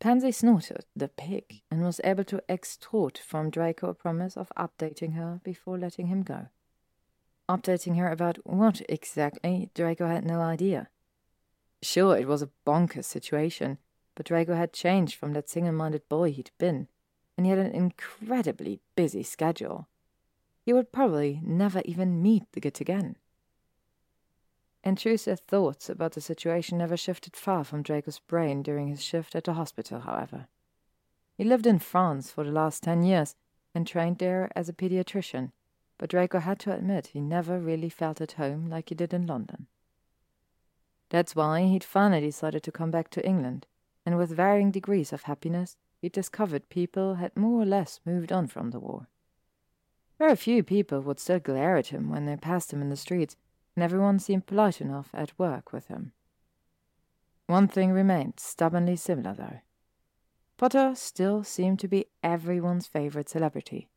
Pansy 0.00 0.30
snorted, 0.30 0.84
the 0.94 1.08
pig, 1.08 1.62
and 1.70 1.82
was 1.82 2.00
able 2.04 2.22
to 2.24 2.42
extort 2.48 3.18
from 3.18 3.50
Draco 3.50 3.88
a 3.88 3.94
promise 3.94 4.36
of 4.36 4.52
updating 4.56 5.14
her 5.14 5.40
before 5.42 5.76
letting 5.76 6.06
him 6.06 6.22
go. 6.22 6.46
Updating 7.48 7.96
her 7.96 8.10
about 8.10 8.38
what 8.46 8.80
exactly, 8.88 9.70
Draco 9.74 10.06
had 10.06 10.24
no 10.24 10.40
idea. 10.40 10.88
Sure, 11.82 12.16
it 12.16 12.28
was 12.28 12.42
a 12.42 12.50
bonkers 12.64 13.06
situation, 13.06 13.78
but 14.14 14.26
Draco 14.26 14.54
had 14.54 14.72
changed 14.72 15.16
from 15.16 15.32
that 15.32 15.48
single 15.48 15.72
minded 15.72 16.08
boy 16.08 16.30
he'd 16.30 16.50
been, 16.58 16.86
and 17.36 17.46
he 17.46 17.50
had 17.50 17.58
an 17.58 17.72
incredibly 17.72 18.80
busy 18.94 19.24
schedule. 19.24 19.88
He 20.64 20.72
would 20.72 20.92
probably 20.92 21.40
never 21.42 21.82
even 21.84 22.22
meet 22.22 22.44
the 22.52 22.60
Git 22.60 22.80
again. 22.80 23.16
Intrusive 24.84 25.40
thoughts 25.40 25.88
about 25.90 26.12
the 26.12 26.20
situation 26.20 26.78
never 26.78 26.96
shifted 26.96 27.36
far 27.36 27.64
from 27.64 27.82
Draco's 27.82 28.20
brain 28.20 28.62
during 28.62 28.88
his 28.88 29.02
shift 29.02 29.34
at 29.34 29.44
the 29.44 29.54
hospital, 29.54 30.00
however. 30.00 30.46
He 31.36 31.44
lived 31.44 31.66
in 31.66 31.78
France 31.78 32.30
for 32.30 32.44
the 32.44 32.52
last 32.52 32.82
ten 32.82 33.02
years 33.02 33.34
and 33.74 33.86
trained 33.86 34.18
there 34.18 34.50
as 34.54 34.68
a 34.68 34.72
pediatrician, 34.72 35.52
but 35.98 36.10
Draco 36.10 36.38
had 36.38 36.58
to 36.60 36.72
admit 36.72 37.08
he 37.08 37.20
never 37.20 37.58
really 37.58 37.88
felt 37.88 38.20
at 38.20 38.32
home 38.32 38.68
like 38.68 38.88
he 38.88 38.94
did 38.94 39.12
in 39.12 39.26
London. 39.26 39.66
That's 41.10 41.34
why 41.34 41.62
he'd 41.62 41.84
finally 41.84 42.26
decided 42.26 42.62
to 42.62 42.72
come 42.72 42.90
back 42.90 43.10
to 43.10 43.26
England, 43.26 43.66
and 44.06 44.16
with 44.16 44.30
varying 44.30 44.70
degrees 44.70 45.12
of 45.12 45.22
happiness, 45.22 45.76
he 46.00 46.08
discovered 46.08 46.68
people 46.68 47.14
had 47.14 47.36
more 47.36 47.62
or 47.62 47.66
less 47.66 48.00
moved 48.04 48.30
on 48.30 48.46
from 48.46 48.70
the 48.70 48.78
war. 48.78 49.08
Very 50.18 50.36
few 50.36 50.62
people 50.62 51.00
would 51.00 51.20
still 51.20 51.38
glare 51.38 51.76
at 51.76 51.88
him 51.88 52.10
when 52.10 52.26
they 52.26 52.36
passed 52.36 52.72
him 52.72 52.80
in 52.80 52.90
the 52.90 52.96
streets, 52.96 53.36
and 53.78 53.84
everyone 53.84 54.18
seemed 54.18 54.44
polite 54.44 54.80
enough 54.80 55.08
at 55.14 55.38
work 55.38 55.72
with 55.72 55.86
him. 55.86 56.10
One 57.46 57.68
thing 57.68 57.92
remained 57.92 58.40
stubbornly 58.40 58.96
similar, 58.96 59.34
though. 59.34 59.60
Potter 60.56 60.94
still 60.96 61.44
seemed 61.44 61.78
to 61.78 61.86
be 61.86 62.06
everyone's 62.20 62.88
favorite 62.88 63.28
celebrity, 63.28 63.88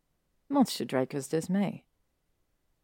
much 0.47 0.77
to 0.77 0.85
Draco's 0.85 1.27
dismay. 1.27 1.83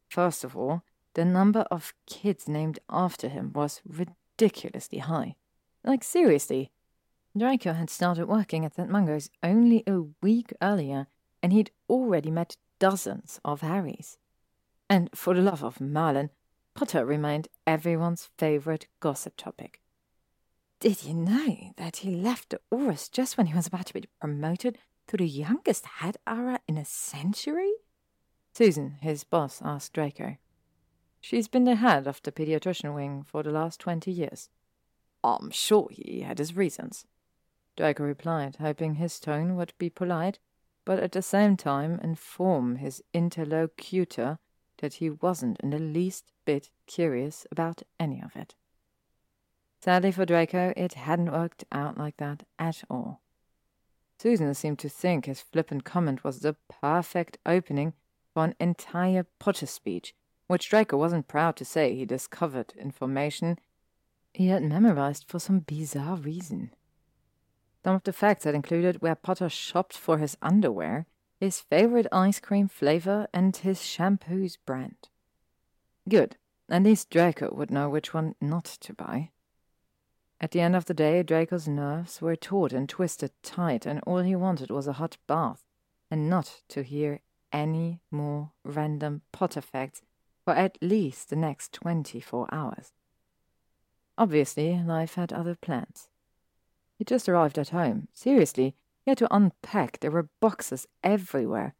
First 0.10 0.44
of 0.44 0.58
all, 0.58 0.82
the 1.13 1.24
number 1.24 1.68
of 1.70 1.94
kids 2.08 2.48
named 2.48 2.80
after 2.89 3.30
him 3.30 3.54
was 3.54 3.84
ridiculously 3.86 4.98
high. 4.98 5.36
Like, 5.84 6.04
seriously. 6.04 6.72
Draco 7.38 7.74
had 7.74 7.92
started 7.92 8.25
working 8.25 8.66
at 8.66 8.74
St. 8.74 8.89
Mungo's 8.89 9.30
only 9.44 9.84
a 9.86 10.01
week 10.24 10.51
earlier, 10.63 11.06
and 11.44 11.54
he'd 11.54 11.70
already 11.88 12.32
met 12.32 12.58
dozens 12.80 13.39
of 13.46 13.62
Harrys. 13.62 14.18
And 14.89 15.12
for 15.13 15.36
the 15.36 15.44
love 15.44 15.63
of 15.63 15.80
Merlin, 15.80 16.32
Potter 16.77 17.07
remained 17.07 17.48
everyone's 17.65 18.29
favorite 18.38 18.86
gossip 19.00 19.36
topic. 19.36 19.81
Did 20.79 21.03
you 21.03 21.15
know 21.15 21.74
that 21.75 21.98
he 21.98 22.15
left 22.15 22.51
the 22.51 22.60
Aurors 22.72 23.12
just 23.12 23.36
when 23.36 23.48
he 23.48 23.55
was 23.55 23.65
about 23.65 23.88
to 23.88 23.96
be 23.96 24.03
promoted 24.22 24.77
to 25.07 25.17
the 25.17 25.27
youngest 25.27 25.88
head 25.88 26.17
Auror 26.27 26.60
in 26.67 26.77
a 26.77 26.86
century? 26.86 27.72
Susan, 28.53 28.98
his 29.01 29.24
boss, 29.24 29.60
asked 29.65 29.93
Draco. 29.93 30.38
She's 31.19 31.48
been 31.48 31.63
the 31.63 31.77
head 31.77 32.05
of 32.05 32.22
the 32.22 32.31
pediatrician 32.31 32.93
wing 32.93 33.25
for 33.27 33.41
the 33.41 33.50
last 33.50 33.79
twenty 33.79 34.12
years. 34.12 34.50
I'm 35.24 35.50
sure 35.50 35.88
he 35.89 36.22
had 36.22 36.38
his 36.38 36.55
reasons. 36.55 37.07
Draco 37.75 38.03
replied, 38.03 38.57
hoping 38.57 38.96
his 38.96 39.19
tone 39.19 39.55
would 39.55 39.74
be 39.79 39.89
polite, 39.89 40.38
but 40.86 41.00
at 41.00 41.13
the 41.13 41.24
same 41.24 41.57
time 41.57 42.00
inform 42.03 42.75
his 42.75 43.01
interlocutor 43.15 44.38
that 44.77 44.96
he 44.96 45.10
wasn't 45.10 45.60
in 45.62 45.69
the 45.72 45.79
least 45.79 46.31
bit 46.46 46.69
curious 46.86 47.46
about 47.51 47.84
any 48.00 48.22
of 48.22 48.36
it. 48.36 48.55
Sadly 49.81 50.12
for 50.12 50.25
Draco, 50.25 50.74
it 50.75 50.93
hadn't 50.93 51.31
worked 51.31 51.63
out 51.72 51.98
like 51.98 52.17
that 52.17 52.43
at 52.57 52.84
all. 52.89 53.22
Susan 54.19 54.53
seemed 54.53 54.79
to 54.79 54.89
think 54.89 55.25
his 55.25 55.41
flippant 55.41 55.84
comment 55.84 56.24
was 56.24 56.39
the 56.39 56.55
perfect 56.69 57.38
opening 57.46 57.93
for 58.34 58.43
an 58.46 58.55
entire 58.60 59.25
Potter 59.39 59.67
speech, 59.67 60.15
which 60.48 60.69
Draco 60.69 60.98
wasn't 60.98 61.27
proud 61.27 61.55
to 61.57 61.65
say 61.65 61.93
he 61.93 62.05
discovered 62.05 62.74
information 62.79 63.57
he 64.34 64.48
had 64.48 64.63
memorized 64.63 65.25
for 65.27 65.39
some 65.39 65.60
bizarre 65.60 66.15
reason. 66.15 66.72
Some 67.84 67.96
of 67.96 68.03
the 68.03 68.13
facts 68.13 68.43
had 68.43 68.53
included 68.53 69.01
where 69.01 69.15
Potter 69.15 69.50
shopped 69.50 69.98
for 69.98 70.17
his 70.17 70.38
underwear, 70.41 71.07
his 71.39 71.60
favorite 71.60 72.08
ice 72.12 72.39
cream 72.39 72.67
flavor, 72.67 73.27
and 73.34 73.56
his 73.56 73.84
shampoo's 73.84 74.58
brand. 74.58 75.10
Good. 76.10 76.38
At 76.70 76.84
least 76.84 77.10
Draco 77.10 77.53
would 77.53 77.72
know 77.72 77.89
which 77.89 78.13
one 78.13 78.36
not 78.41 78.65
to 78.65 78.94
buy. 78.94 79.32
At 80.41 80.51
the 80.51 80.60
end 80.62 80.75
of 80.75 80.86
the 80.86 80.94
day, 80.94 81.24
Draco's 81.24 81.67
nerves 81.67 82.22
were 82.22 82.36
taut 82.36 82.74
and 82.74 82.88
twisted 82.89 83.32
tight, 83.41 83.86
and 83.86 84.01
all 84.06 84.20
he 84.20 84.36
wanted 84.36 84.70
was 84.70 84.88
a 84.88 84.94
hot 84.94 85.17
bath, 85.27 85.63
and 86.12 86.29
not 86.29 86.62
to 86.70 86.84
hear 86.84 87.22
any 87.51 88.01
more 88.12 88.51
random 88.63 89.22
Potter 89.32 89.62
facts 89.62 90.01
for 90.44 90.53
at 90.53 90.77
least 90.82 91.29
the 91.29 91.36
next 91.36 91.74
twenty 91.74 92.20
four 92.20 92.48
hours. 92.53 92.91
Obviously, 94.17 94.82
life 94.84 95.15
had 95.15 95.32
other 95.32 95.56
plans. 95.56 96.10
He 96.98 97.03
just 97.03 97.29
arrived 97.29 97.58
at 97.58 97.70
home. 97.70 98.08
Seriously, 98.13 98.75
he 99.08 99.12
had 99.12 99.18
to 99.18 99.34
unpack. 99.34 100.02
There 100.02 100.12
were 100.12 100.28
boxes 100.42 100.86
everywhere 101.02 101.76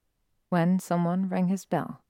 when 0.48 0.80
someone 0.80 1.28
rang 1.28 1.50
his 1.50 1.66
bell. 1.66 2.02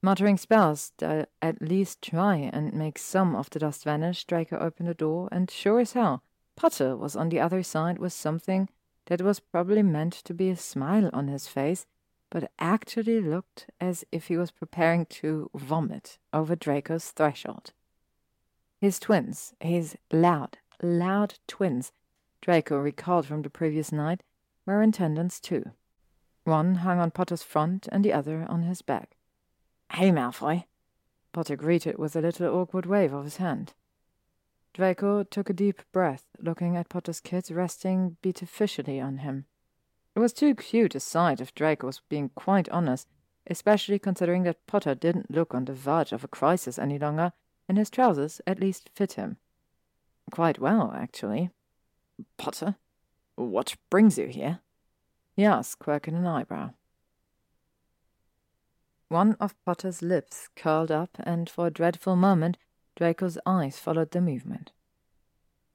Muttering 0.00 0.36
spells 0.36 0.92
to 0.98 1.26
at 1.42 1.60
least 1.60 2.00
try 2.00 2.36
and 2.36 2.72
make 2.72 2.96
some 2.96 3.34
of 3.34 3.50
the 3.50 3.58
dust 3.58 3.82
vanish, 3.82 4.24
Draco 4.24 4.56
opened 4.56 4.88
the 4.88 4.94
door, 4.94 5.28
and 5.32 5.50
sure 5.50 5.80
as 5.80 5.94
hell, 5.94 6.22
Potter 6.54 6.96
was 6.96 7.16
on 7.16 7.28
the 7.28 7.40
other 7.40 7.64
side 7.64 7.98
with 7.98 8.12
something 8.12 8.68
that 9.06 9.20
was 9.20 9.40
probably 9.40 9.82
meant 9.82 10.12
to 10.12 10.32
be 10.32 10.48
a 10.50 10.56
smile 10.56 11.10
on 11.12 11.26
his 11.26 11.48
face, 11.48 11.84
but 12.30 12.52
actually 12.60 13.20
looked 13.20 13.68
as 13.80 14.04
if 14.12 14.28
he 14.28 14.36
was 14.36 14.52
preparing 14.52 15.06
to 15.06 15.50
vomit 15.56 16.18
over 16.32 16.54
Draco's 16.54 17.10
threshold. 17.10 17.72
His 18.80 19.00
twins, 19.00 19.54
his 19.58 19.96
loud, 20.12 20.58
loud 20.80 21.34
twins, 21.48 21.90
Draco 22.42 22.76
recalled 22.76 23.24
from 23.24 23.42
the 23.42 23.48
previous 23.48 23.92
night, 23.92 24.22
were 24.66 24.82
in 24.82 24.90
attendance 24.90 25.40
too. 25.40 25.70
One 26.44 26.76
hung 26.76 26.98
on 26.98 27.12
Potter's 27.12 27.44
front 27.44 27.88
and 27.92 28.04
the 28.04 28.12
other 28.12 28.44
on 28.48 28.64
his 28.64 28.82
back. 28.82 29.16
Hey, 29.92 30.10
Malfoy. 30.10 30.64
Potter 31.32 31.56
greeted 31.56 31.98
with 31.98 32.16
a 32.16 32.20
little 32.20 32.52
awkward 32.54 32.84
wave 32.84 33.12
of 33.12 33.24
his 33.24 33.36
hand. 33.36 33.74
Draco 34.74 35.22
took 35.22 35.50
a 35.50 35.54
deep 35.54 35.82
breath, 35.92 36.26
looking 36.40 36.76
at 36.76 36.88
Potter's 36.88 37.20
kids 37.20 37.52
resting 37.52 38.16
beatifically 38.22 39.00
on 39.00 39.18
him. 39.18 39.44
It 40.16 40.18
was 40.18 40.32
too 40.32 40.54
cute 40.54 40.94
a 40.94 41.00
sight 41.00 41.40
if 41.40 41.54
Draco 41.54 41.86
was 41.86 42.02
being 42.08 42.30
quite 42.34 42.68
honest, 42.70 43.06
especially 43.46 43.98
considering 43.98 44.42
that 44.42 44.66
Potter 44.66 44.94
didn't 44.94 45.30
look 45.30 45.54
on 45.54 45.66
the 45.66 45.72
verge 45.72 46.12
of 46.12 46.24
a 46.24 46.28
crisis 46.28 46.78
any 46.78 46.98
longer, 46.98 47.32
and 47.68 47.78
his 47.78 47.88
trousers 47.88 48.40
at 48.46 48.60
least 48.60 48.90
fit 48.94 49.12
him. 49.12 49.36
Quite 50.30 50.58
well, 50.58 50.92
actually. 50.94 51.50
Potter, 52.36 52.76
what 53.36 53.76
brings 53.90 54.18
you 54.18 54.26
here? 54.26 54.60
he 55.34 55.44
asked, 55.44 55.78
quirking 55.78 56.14
an 56.14 56.26
eyebrow. 56.26 56.70
One 59.08 59.36
of 59.40 59.54
Potter's 59.64 60.02
lips 60.02 60.48
curled 60.56 60.90
up, 60.90 61.10
and 61.20 61.48
for 61.48 61.66
a 61.66 61.70
dreadful 61.70 62.16
moment 62.16 62.56
Draco's 62.96 63.38
eyes 63.44 63.78
followed 63.78 64.10
the 64.10 64.20
movement. 64.20 64.72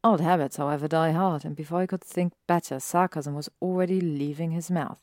Old 0.04 0.22
habits, 0.22 0.58
however, 0.58 0.88
die 0.88 1.12
hard, 1.12 1.44
and 1.44 1.56
before 1.56 1.82
he 1.82 1.88
could 1.88 2.04
think 2.04 2.34
better, 2.48 2.80
sarcasm 2.80 3.34
was 3.36 3.50
already 3.62 4.00
leaving 4.00 4.52
his 4.52 4.72
mouth. 4.72 5.02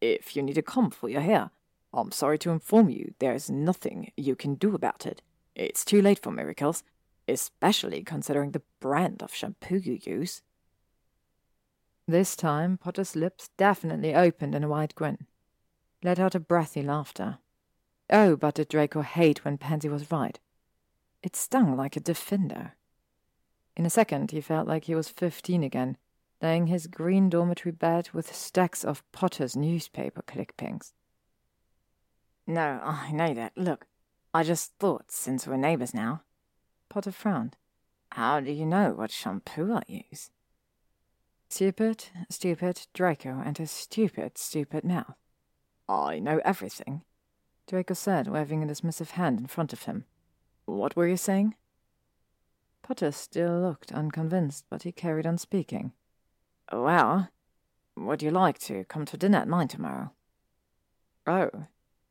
If 0.00 0.36
you 0.36 0.42
need 0.42 0.58
a 0.58 0.62
comb 0.62 0.90
for 0.90 1.08
your 1.08 1.20
hair, 1.20 1.50
I'm 1.92 2.12
sorry 2.12 2.38
to 2.38 2.50
inform 2.50 2.90
you 2.90 3.14
there's 3.18 3.50
nothing 3.50 4.12
you 4.16 4.36
can 4.36 4.54
do 4.54 4.74
about 4.74 5.06
it. 5.06 5.22
It's 5.54 5.84
too 5.84 6.02
late 6.02 6.18
for 6.18 6.30
miracles, 6.30 6.84
especially 7.26 8.02
considering 8.04 8.52
the 8.52 8.62
brand 8.80 9.22
of 9.22 9.34
shampoo 9.34 9.78
you 9.78 9.98
use. 10.02 10.42
This 12.08 12.36
time, 12.36 12.78
Potter's 12.78 13.14
lips 13.14 13.50
definitely 13.58 14.14
opened 14.14 14.54
in 14.54 14.64
a 14.64 14.68
wide 14.68 14.94
grin, 14.94 15.26
let 16.02 16.18
out 16.18 16.34
a 16.34 16.40
breathy 16.40 16.80
laughter. 16.80 17.36
Oh, 18.08 18.34
but 18.34 18.54
did 18.54 18.68
Draco 18.68 19.02
hate 19.02 19.44
when 19.44 19.58
Pansy 19.58 19.90
was 19.90 20.10
right. 20.10 20.40
It 21.22 21.36
stung 21.36 21.76
like 21.76 21.96
a 21.96 22.00
defender. 22.00 22.72
In 23.76 23.84
a 23.84 23.90
second, 23.90 24.30
he 24.30 24.40
felt 24.40 24.66
like 24.66 24.84
he 24.84 24.94
was 24.94 25.10
fifteen 25.10 25.62
again, 25.62 25.98
laying 26.40 26.68
his 26.68 26.86
green 26.86 27.28
dormitory 27.28 27.72
bed 27.72 28.08
with 28.14 28.34
stacks 28.34 28.84
of 28.84 29.02
Potter's 29.12 29.54
newspaper 29.54 30.22
clippings. 30.22 30.94
No, 32.46 32.80
I 32.82 33.12
know 33.12 33.34
that. 33.34 33.52
Look, 33.54 33.86
I 34.32 34.44
just 34.44 34.72
thought, 34.78 35.10
since 35.10 35.46
we're 35.46 35.58
neighbors 35.58 35.92
now. 35.92 36.22
Potter 36.88 37.12
frowned. 37.12 37.58
How 38.12 38.40
do 38.40 38.50
you 38.50 38.64
know 38.64 38.92
what 38.92 39.10
shampoo 39.10 39.74
I 39.74 39.82
use? 39.86 40.30
Stupid, 41.50 42.06
stupid 42.28 42.86
Draco 42.92 43.42
and 43.44 43.56
his 43.58 43.70
stupid, 43.70 44.36
stupid 44.36 44.84
mouth. 44.84 45.16
I 45.88 46.18
know 46.18 46.40
everything, 46.44 47.02
Draco 47.66 47.94
said, 47.94 48.28
waving 48.28 48.62
a 48.62 48.66
dismissive 48.66 49.12
hand 49.12 49.40
in 49.40 49.46
front 49.46 49.72
of 49.72 49.84
him. 49.84 50.04
What 50.66 50.94
were 50.94 51.06
you 51.06 51.16
saying? 51.16 51.54
Potter 52.82 53.12
still 53.12 53.60
looked 53.60 53.92
unconvinced, 53.92 54.66
but 54.68 54.82
he 54.82 54.92
carried 54.92 55.26
on 55.26 55.38
speaking. 55.38 55.92
Well, 56.70 57.30
would 57.96 58.22
you 58.22 58.30
like 58.30 58.58
to 58.60 58.84
come 58.84 59.06
to 59.06 59.16
dinner 59.16 59.38
at 59.38 59.48
mine 59.48 59.68
tomorrow? 59.68 60.12
Oh, 61.26 61.50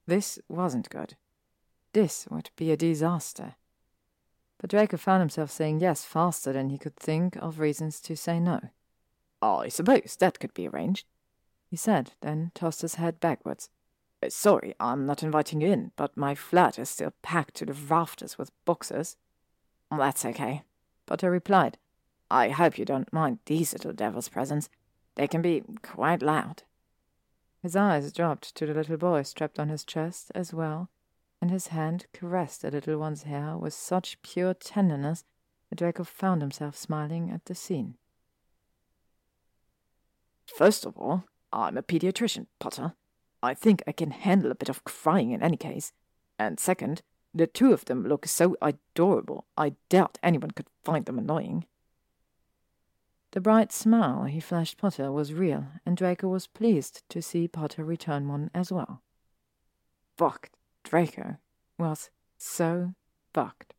this 0.08 0.40
wasn't 0.50 0.90
good. 0.90 1.16
This 1.94 2.28
would 2.30 2.50
be 2.56 2.72
a 2.72 2.78
disaster. 2.78 3.56
But 4.60 4.72
Draco 4.72 4.98
found 4.98 5.22
himself 5.22 5.52
saying 5.52 5.80
yes 5.80 6.04
faster 6.04 6.54
than 6.54 6.70
he 6.70 6.78
could 6.78 6.96
think 6.96 7.36
of 7.38 7.60
reasons 7.60 8.02
to 8.02 8.16
say 8.16 8.40
no. 8.40 8.60
I 9.42 9.68
suppose 9.70 10.16
that 10.20 10.40
could 10.40 10.54
be 10.54 10.68
arranged, 10.68 11.06
he 11.70 11.76
said, 11.76 12.14
then 12.22 12.52
tossed 12.56 12.82
his 12.82 12.96
head 12.96 13.20
backwards. 13.20 13.70
Uh, 14.24 14.30
sorry, 14.30 14.74
I'm 14.80 15.06
not 15.06 15.22
inviting 15.22 15.62
you 15.62 15.72
in, 15.72 15.92
but 15.96 16.18
my 16.18 16.34
flat 16.34 16.80
is 16.80 16.90
still 16.90 17.14
packed 17.22 17.56
to 17.56 17.66
the 17.66 17.74
rafters 17.74 18.38
with 18.38 18.52
boxes. 18.66 19.18
That's 19.92 20.26
okay, 20.26 20.64
Potter 21.06 21.30
replied. 21.30 21.78
I 22.30 22.50
hope 22.50 22.78
you 22.78 22.86
don't 22.86 23.14
mind 23.14 23.40
these 23.46 23.74
little 23.74 23.94
devil's 23.94 24.30
presents. 24.30 24.70
They 25.16 25.28
can 25.28 25.42
be 25.42 25.64
quite 25.82 26.22
loud. 26.22 26.64
His 27.62 27.76
eyes 27.76 28.12
dropped 28.12 28.56
to 28.56 28.66
the 28.66 28.74
little 28.74 28.98
boy 28.98 29.24
strapped 29.24 29.60
on 29.60 29.70
his 29.70 29.84
chest 29.84 30.32
as 30.36 30.54
well, 30.54 30.90
and 31.42 31.52
his 31.52 31.68
hand 31.68 32.06
caressed 32.14 32.62
the 32.62 32.72
little 32.72 32.98
one's 32.98 33.24
hair 33.24 33.58
with 33.58 33.74
such 33.74 34.22
pure 34.22 34.54
tenderness 34.54 35.24
that 35.70 35.78
Draco 35.78 36.04
found 36.04 36.42
himself 36.42 36.76
smiling 36.76 37.30
at 37.32 37.46
the 37.46 37.56
scene. 37.56 37.96
First 40.56 40.86
of 40.86 40.98
all, 40.98 41.26
I'm 41.54 41.78
a 41.78 41.84
pediatrician, 41.84 42.48
Potter. 42.60 42.94
I 43.44 43.54
think 43.54 43.84
I 43.86 43.92
can 43.92 44.12
handle 44.12 44.52
a 44.52 44.56
bit 44.56 44.70
of 44.70 44.84
crying 44.84 45.32
in 45.32 45.44
any 45.44 45.58
case. 45.58 45.94
And 46.40 46.60
second, 46.60 47.02
the 47.34 47.48
two 47.48 47.74
of 47.74 47.86
them 47.86 48.08
look 48.08 48.26
so 48.26 48.56
adorable, 48.62 49.46
I 49.56 49.76
doubt 49.90 50.18
anyone 50.24 50.52
could 50.52 50.68
find 50.84 51.06
them 51.06 51.20
annoying. 51.20 51.66
The 53.32 53.42
bright 53.42 53.72
smile 53.72 54.24
he 54.24 54.40
flashed 54.40 54.78
Potter 54.78 55.12
was 55.12 55.34
real, 55.34 55.68
and 55.86 55.98
Draco 55.98 56.28
was 56.28 56.48
pleased 56.48 57.04
to 57.10 57.22
see 57.22 57.48
Potter 57.48 57.84
return 57.84 58.28
one 58.28 58.50
as 58.54 58.72
well. 58.72 59.04
Fucked. 60.18 60.56
Draco 60.84 61.38
was 61.78 62.10
so 62.38 62.94
fucked. 63.34 63.74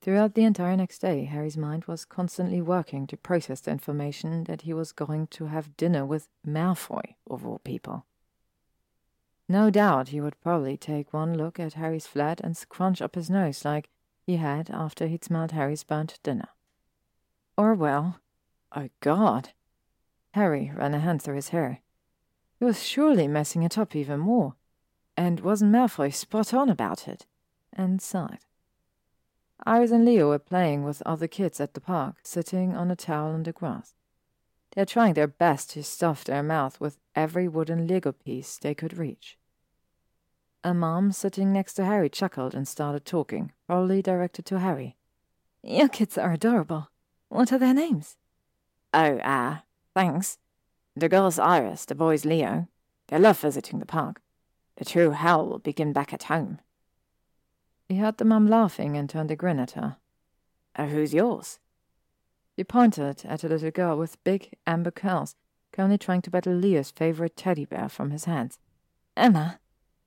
Throughout 0.00 0.34
the 0.34 0.44
entire 0.44 0.76
next 0.76 1.00
day, 1.00 1.24
Harry's 1.24 1.58
mind 1.58 1.84
was 1.84 2.06
constantly 2.06 2.62
working 2.62 3.06
to 3.08 3.18
process 3.18 3.60
the 3.60 3.70
information 3.70 4.44
that 4.44 4.62
he 4.62 4.72
was 4.72 4.92
going 4.92 5.26
to 5.28 5.46
have 5.46 5.76
dinner 5.76 6.06
with 6.06 6.28
Malfoy, 6.46 7.16
of 7.28 7.46
all 7.46 7.58
people. 7.58 8.06
No 9.46 9.68
doubt 9.68 10.08
he 10.08 10.20
would 10.20 10.40
probably 10.40 10.78
take 10.78 11.12
one 11.12 11.36
look 11.36 11.60
at 11.60 11.74
Harry's 11.74 12.06
flat 12.06 12.40
and 12.40 12.56
scrunch 12.56 13.02
up 13.02 13.14
his 13.14 13.28
nose 13.28 13.64
like 13.64 13.90
he 14.24 14.36
had 14.36 14.70
after 14.70 15.06
he'd 15.06 15.24
smelled 15.24 15.52
Harry's 15.52 15.84
burnt 15.84 16.18
dinner. 16.22 16.48
Or, 17.58 17.74
well, 17.74 18.20
oh 18.74 18.88
God! 19.00 19.50
Harry 20.32 20.72
ran 20.74 20.94
a 20.94 21.00
hand 21.00 21.20
through 21.20 21.34
his 21.34 21.48
hair. 21.48 21.80
He 22.58 22.64
was 22.64 22.82
surely 22.82 23.28
messing 23.28 23.64
it 23.64 23.76
up 23.76 23.94
even 23.94 24.20
more. 24.20 24.54
And 25.14 25.40
wasn't 25.40 25.72
Malfoy 25.72 26.14
spot 26.14 26.54
on 26.54 26.70
about 26.70 27.06
it? 27.06 27.26
And 27.72 28.00
sighed. 28.00 28.38
Iris 29.66 29.90
and 29.90 30.04
Leo 30.04 30.28
were 30.28 30.38
playing 30.38 30.84
with 30.84 31.02
other 31.04 31.28
kids 31.28 31.60
at 31.60 31.74
the 31.74 31.80
park, 31.80 32.16
sitting 32.22 32.74
on 32.74 32.90
a 32.90 32.96
towel 32.96 33.32
on 33.32 33.42
the 33.42 33.52
grass. 33.52 33.94
They 34.72 34.82
were 34.82 34.86
trying 34.86 35.14
their 35.14 35.26
best 35.26 35.70
to 35.70 35.82
stuff 35.82 36.24
their 36.24 36.42
mouth 36.42 36.80
with 36.80 36.98
every 37.14 37.48
wooden 37.48 37.86
Lego 37.86 38.12
piece 38.12 38.56
they 38.56 38.74
could 38.74 38.96
reach. 38.96 39.36
A 40.62 40.72
mom 40.74 41.12
sitting 41.12 41.52
next 41.52 41.74
to 41.74 41.84
Harry 41.84 42.08
chuckled 42.08 42.54
and 42.54 42.68
started 42.68 43.04
talking, 43.04 43.52
probably 43.66 44.02
directed 44.02 44.44
to 44.46 44.60
Harry. 44.60 44.96
Your 45.62 45.88
kids 45.88 46.16
are 46.16 46.32
adorable. 46.32 46.90
What 47.28 47.52
are 47.52 47.58
their 47.58 47.74
names? 47.74 48.16
Oh, 48.94 49.20
ah, 49.22 49.58
uh, 49.58 49.60
thanks. 49.94 50.38
The 50.96 51.08
girl's 51.08 51.38
Iris, 51.38 51.84
the 51.84 51.94
boy's 51.94 52.24
Leo. 52.24 52.68
They 53.08 53.18
love 53.18 53.40
visiting 53.40 53.78
the 53.78 53.86
park. 53.86 54.20
The 54.76 54.84
true 54.84 55.10
hell 55.10 55.46
will 55.46 55.58
begin 55.58 55.92
back 55.92 56.12
at 56.12 56.24
home. 56.24 56.60
He 57.90 57.96
heard 57.96 58.18
the 58.18 58.24
mum 58.24 58.46
laughing 58.46 58.96
and 58.96 59.10
turned 59.10 59.32
a 59.32 59.36
grin 59.36 59.58
at 59.58 59.72
her. 59.72 59.96
Uh, 60.76 60.86
who's 60.86 61.12
yours? 61.12 61.58
She 62.54 62.62
pointed 62.62 63.24
at 63.24 63.42
a 63.42 63.48
little 63.48 63.72
girl 63.72 63.98
with 63.98 64.22
big 64.22 64.54
amber 64.64 64.92
curls, 64.92 65.34
calmly 65.72 65.98
trying 65.98 66.22
to 66.22 66.30
battle 66.30 66.54
Leo's 66.54 66.92
favorite 66.92 67.36
teddy 67.36 67.64
bear 67.64 67.88
from 67.88 68.12
his 68.12 68.26
hands. 68.26 68.60
Emma. 69.16 69.58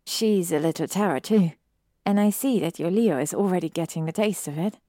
She's 0.05 0.49
a 0.53 0.59
little 0.59 0.87
terror, 0.87 1.19
too. 1.19 1.51
And 2.05 2.21
I 2.21 2.29
see 2.29 2.57
that 2.61 2.79
your 2.79 2.89
Leo 2.89 3.17
is 3.17 3.33
already 3.33 3.67
getting 3.67 4.05
the 4.05 4.13
taste 4.13 4.47
of 4.47 4.57
it. 4.57 4.79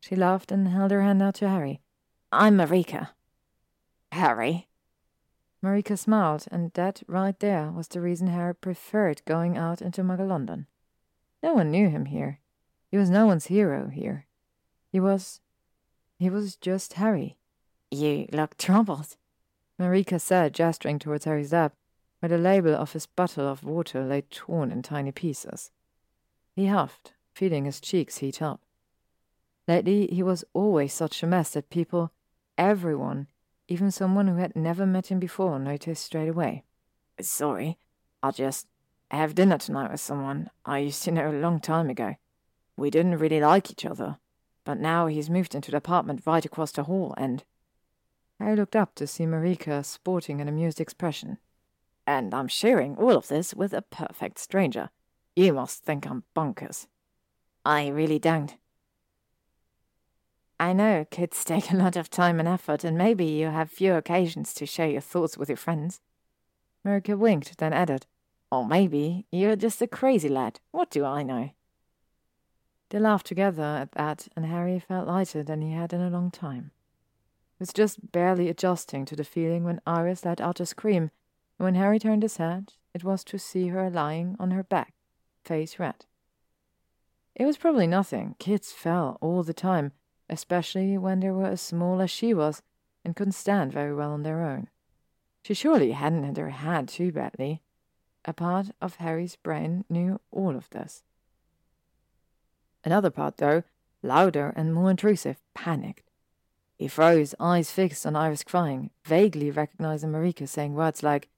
She 0.00 0.14
laughed 0.14 0.52
and 0.52 0.68
held 0.68 0.90
her 0.90 1.00
hand 1.00 1.22
out 1.22 1.36
to 1.36 1.48
Harry. 1.48 1.80
I'm 2.30 2.58
Marika. 2.58 3.08
Harry? 4.12 4.68
Marika 5.64 5.98
smiled, 5.98 6.44
and 6.50 6.74
that 6.74 7.02
right 7.06 7.40
there 7.40 7.70
was 7.70 7.88
the 7.88 8.02
reason 8.02 8.26
Harry 8.26 8.54
preferred 8.54 9.24
going 9.24 9.56
out 9.56 9.80
into 9.80 10.02
Muggle 10.02 10.28
London. 10.28 10.66
No 11.42 11.54
one 11.54 11.70
knew 11.70 11.88
him 11.88 12.06
here. 12.06 12.40
He 12.90 12.96
was 12.96 13.10
no 13.10 13.26
one's 13.26 13.46
hero 13.46 13.88
here. 13.88 14.26
He 14.90 15.00
was. 15.00 15.40
He 16.18 16.30
was 16.30 16.56
just 16.56 16.94
Harry. 16.94 17.36
You 17.90 18.26
look 18.32 18.56
troubled, 18.56 19.16
Marika 19.78 20.20
said, 20.20 20.54
gesturing 20.54 20.98
towards 20.98 21.24
Harry's 21.24 21.52
lap, 21.52 21.74
where 22.20 22.28
the 22.28 22.38
label 22.38 22.74
of 22.74 22.92
his 22.92 23.06
bottle 23.06 23.48
of 23.48 23.64
water 23.64 24.04
lay 24.04 24.22
torn 24.22 24.70
in 24.70 24.82
tiny 24.82 25.10
pieces. 25.10 25.70
He 26.54 26.66
huffed, 26.66 27.14
feeling 27.34 27.64
his 27.64 27.80
cheeks 27.80 28.18
heat 28.18 28.40
up. 28.40 28.62
Lately, 29.66 30.06
he 30.06 30.22
was 30.22 30.44
always 30.54 30.92
such 30.92 31.22
a 31.22 31.26
mess 31.26 31.50
that 31.50 31.70
people, 31.70 32.12
everyone, 32.56 33.26
even 33.68 33.90
someone 33.90 34.28
who 34.28 34.36
had 34.36 34.54
never 34.54 34.86
met 34.86 35.10
him 35.10 35.18
before, 35.18 35.58
noticed 35.58 36.04
straight 36.04 36.28
away. 36.28 36.64
Sorry, 37.20 37.78
I 38.22 38.30
just 38.30 38.66
have 39.16 39.34
dinner 39.34 39.58
tonight 39.58 39.90
with 39.90 40.00
someone 40.00 40.50
I 40.64 40.78
used 40.78 41.02
to 41.04 41.12
know 41.12 41.30
a 41.30 41.32
long 41.32 41.60
time 41.60 41.90
ago. 41.90 42.16
We 42.76 42.90
didn't 42.90 43.18
really 43.18 43.40
like 43.40 43.70
each 43.70 43.84
other, 43.84 44.16
but 44.64 44.78
now 44.78 45.06
he's 45.06 45.28
moved 45.28 45.54
into 45.54 45.70
the 45.70 45.76
apartment 45.76 46.22
right 46.26 46.44
across 46.44 46.72
the 46.72 46.84
hall 46.84 47.14
and. 47.16 47.44
I 48.40 48.54
looked 48.54 48.74
up 48.74 48.94
to 48.96 49.06
see 49.06 49.24
Marika 49.24 49.84
sporting 49.84 50.40
an 50.40 50.48
amused 50.48 50.80
expression. 50.80 51.38
And 52.06 52.34
I'm 52.34 52.48
sharing 52.48 52.96
all 52.96 53.16
of 53.16 53.28
this 53.28 53.54
with 53.54 53.72
a 53.72 53.82
perfect 53.82 54.38
stranger. 54.38 54.90
You 55.36 55.52
must 55.52 55.84
think 55.84 56.06
I'm 56.06 56.24
bonkers. 56.34 56.86
I 57.64 57.88
really 57.88 58.18
don't. 58.18 58.56
I 60.58 60.72
know 60.72 61.04
kids 61.10 61.44
take 61.44 61.70
a 61.70 61.76
lot 61.76 61.96
of 61.96 62.10
time 62.10 62.38
and 62.38 62.48
effort, 62.48 62.84
and 62.84 62.96
maybe 62.96 63.24
you 63.24 63.46
have 63.46 63.70
few 63.70 63.94
occasions 63.94 64.54
to 64.54 64.66
share 64.66 64.88
your 64.88 65.00
thoughts 65.00 65.36
with 65.36 65.48
your 65.48 65.56
friends. 65.56 66.00
Marika 66.84 67.16
winked, 67.16 67.58
then 67.58 67.72
added, 67.72 68.06
or 68.52 68.66
maybe 68.66 69.24
you're 69.32 69.56
just 69.56 69.80
a 69.80 69.86
crazy 69.86 70.28
lad. 70.28 70.60
What 70.72 70.90
do 70.90 71.06
I 71.06 71.22
know? 71.22 71.50
They 72.90 72.98
laughed 72.98 73.26
together 73.26 73.62
at 73.62 73.92
that, 73.92 74.28
and 74.36 74.44
Harry 74.44 74.78
felt 74.78 75.08
lighter 75.08 75.42
than 75.42 75.62
he 75.62 75.72
had 75.72 75.94
in 75.94 76.02
a 76.02 76.10
long 76.10 76.30
time. 76.30 76.70
He 77.56 77.62
was 77.62 77.72
just 77.72 78.12
barely 78.12 78.50
adjusting 78.50 79.06
to 79.06 79.16
the 79.16 79.24
feeling 79.24 79.64
when 79.64 79.80
Iris 79.86 80.26
let 80.26 80.38
out 80.38 80.60
a 80.60 80.66
scream, 80.66 81.10
and 81.58 81.64
when 81.64 81.76
Harry 81.76 81.98
turned 81.98 82.22
his 82.22 82.36
head, 82.36 82.74
it 82.92 83.02
was 83.02 83.24
to 83.24 83.38
see 83.38 83.68
her 83.68 83.88
lying 83.88 84.36
on 84.38 84.50
her 84.50 84.62
back, 84.62 84.92
face 85.42 85.78
red. 85.78 86.04
It 87.34 87.46
was 87.46 87.56
probably 87.56 87.86
nothing. 87.86 88.36
Kids 88.38 88.70
fell 88.70 89.16
all 89.22 89.42
the 89.42 89.54
time, 89.54 89.92
especially 90.28 90.98
when 90.98 91.20
they 91.20 91.30
were 91.30 91.46
as 91.46 91.62
small 91.62 92.02
as 92.02 92.10
she 92.10 92.34
was 92.34 92.60
and 93.02 93.16
couldn't 93.16 93.32
stand 93.32 93.72
very 93.72 93.94
well 93.94 94.12
on 94.12 94.24
their 94.24 94.42
own. 94.42 94.68
She 95.42 95.54
surely 95.54 95.92
hadn't 95.92 96.24
hit 96.24 96.36
her 96.36 96.50
head 96.50 96.88
too 96.88 97.12
badly. 97.12 97.62
A 98.24 98.32
part 98.32 98.68
of 98.80 98.96
Harry's 98.96 99.36
brain 99.36 99.84
knew 99.88 100.20
all 100.30 100.56
of 100.56 100.70
this. 100.70 101.02
Another 102.84 103.10
part, 103.10 103.36
though, 103.38 103.62
louder 104.02 104.52
and 104.56 104.74
more 104.74 104.90
intrusive, 104.90 105.38
panicked. 105.54 106.10
He 106.76 106.88
froze, 106.88 107.34
eyes 107.38 107.70
fixed 107.70 108.06
on 108.06 108.16
Iris 108.16 108.42
crying, 108.42 108.90
vaguely 109.04 109.50
recognizing 109.50 110.10
Marika 110.10 110.48
saying 110.48 110.74
words 110.74 111.02
like, 111.02 111.28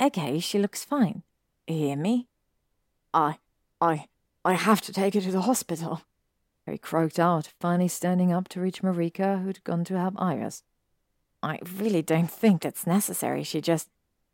Okay, 0.00 0.38
she 0.40 0.58
looks 0.58 0.84
fine. 0.84 1.22
hear 1.66 1.96
me? 1.96 2.28
I, 3.12 3.38
I, 3.80 4.06
I 4.44 4.54
have 4.54 4.80
to 4.82 4.92
take 4.92 5.14
her 5.14 5.20
to 5.20 5.30
the 5.32 5.42
hospital. 5.42 6.02
Harry 6.66 6.78
croaked 6.78 7.18
out, 7.18 7.52
finally 7.60 7.88
standing 7.88 8.32
up 8.32 8.48
to 8.48 8.60
reach 8.60 8.82
Marika, 8.82 9.42
who'd 9.42 9.62
gone 9.64 9.84
to 9.84 9.98
help 9.98 10.14
Iris. 10.16 10.62
I 11.42 11.58
really 11.76 12.02
don't 12.02 12.30
think 12.30 12.62
that's 12.62 12.86
necessary. 12.86 13.42
She 13.42 13.60
just. 13.60 13.90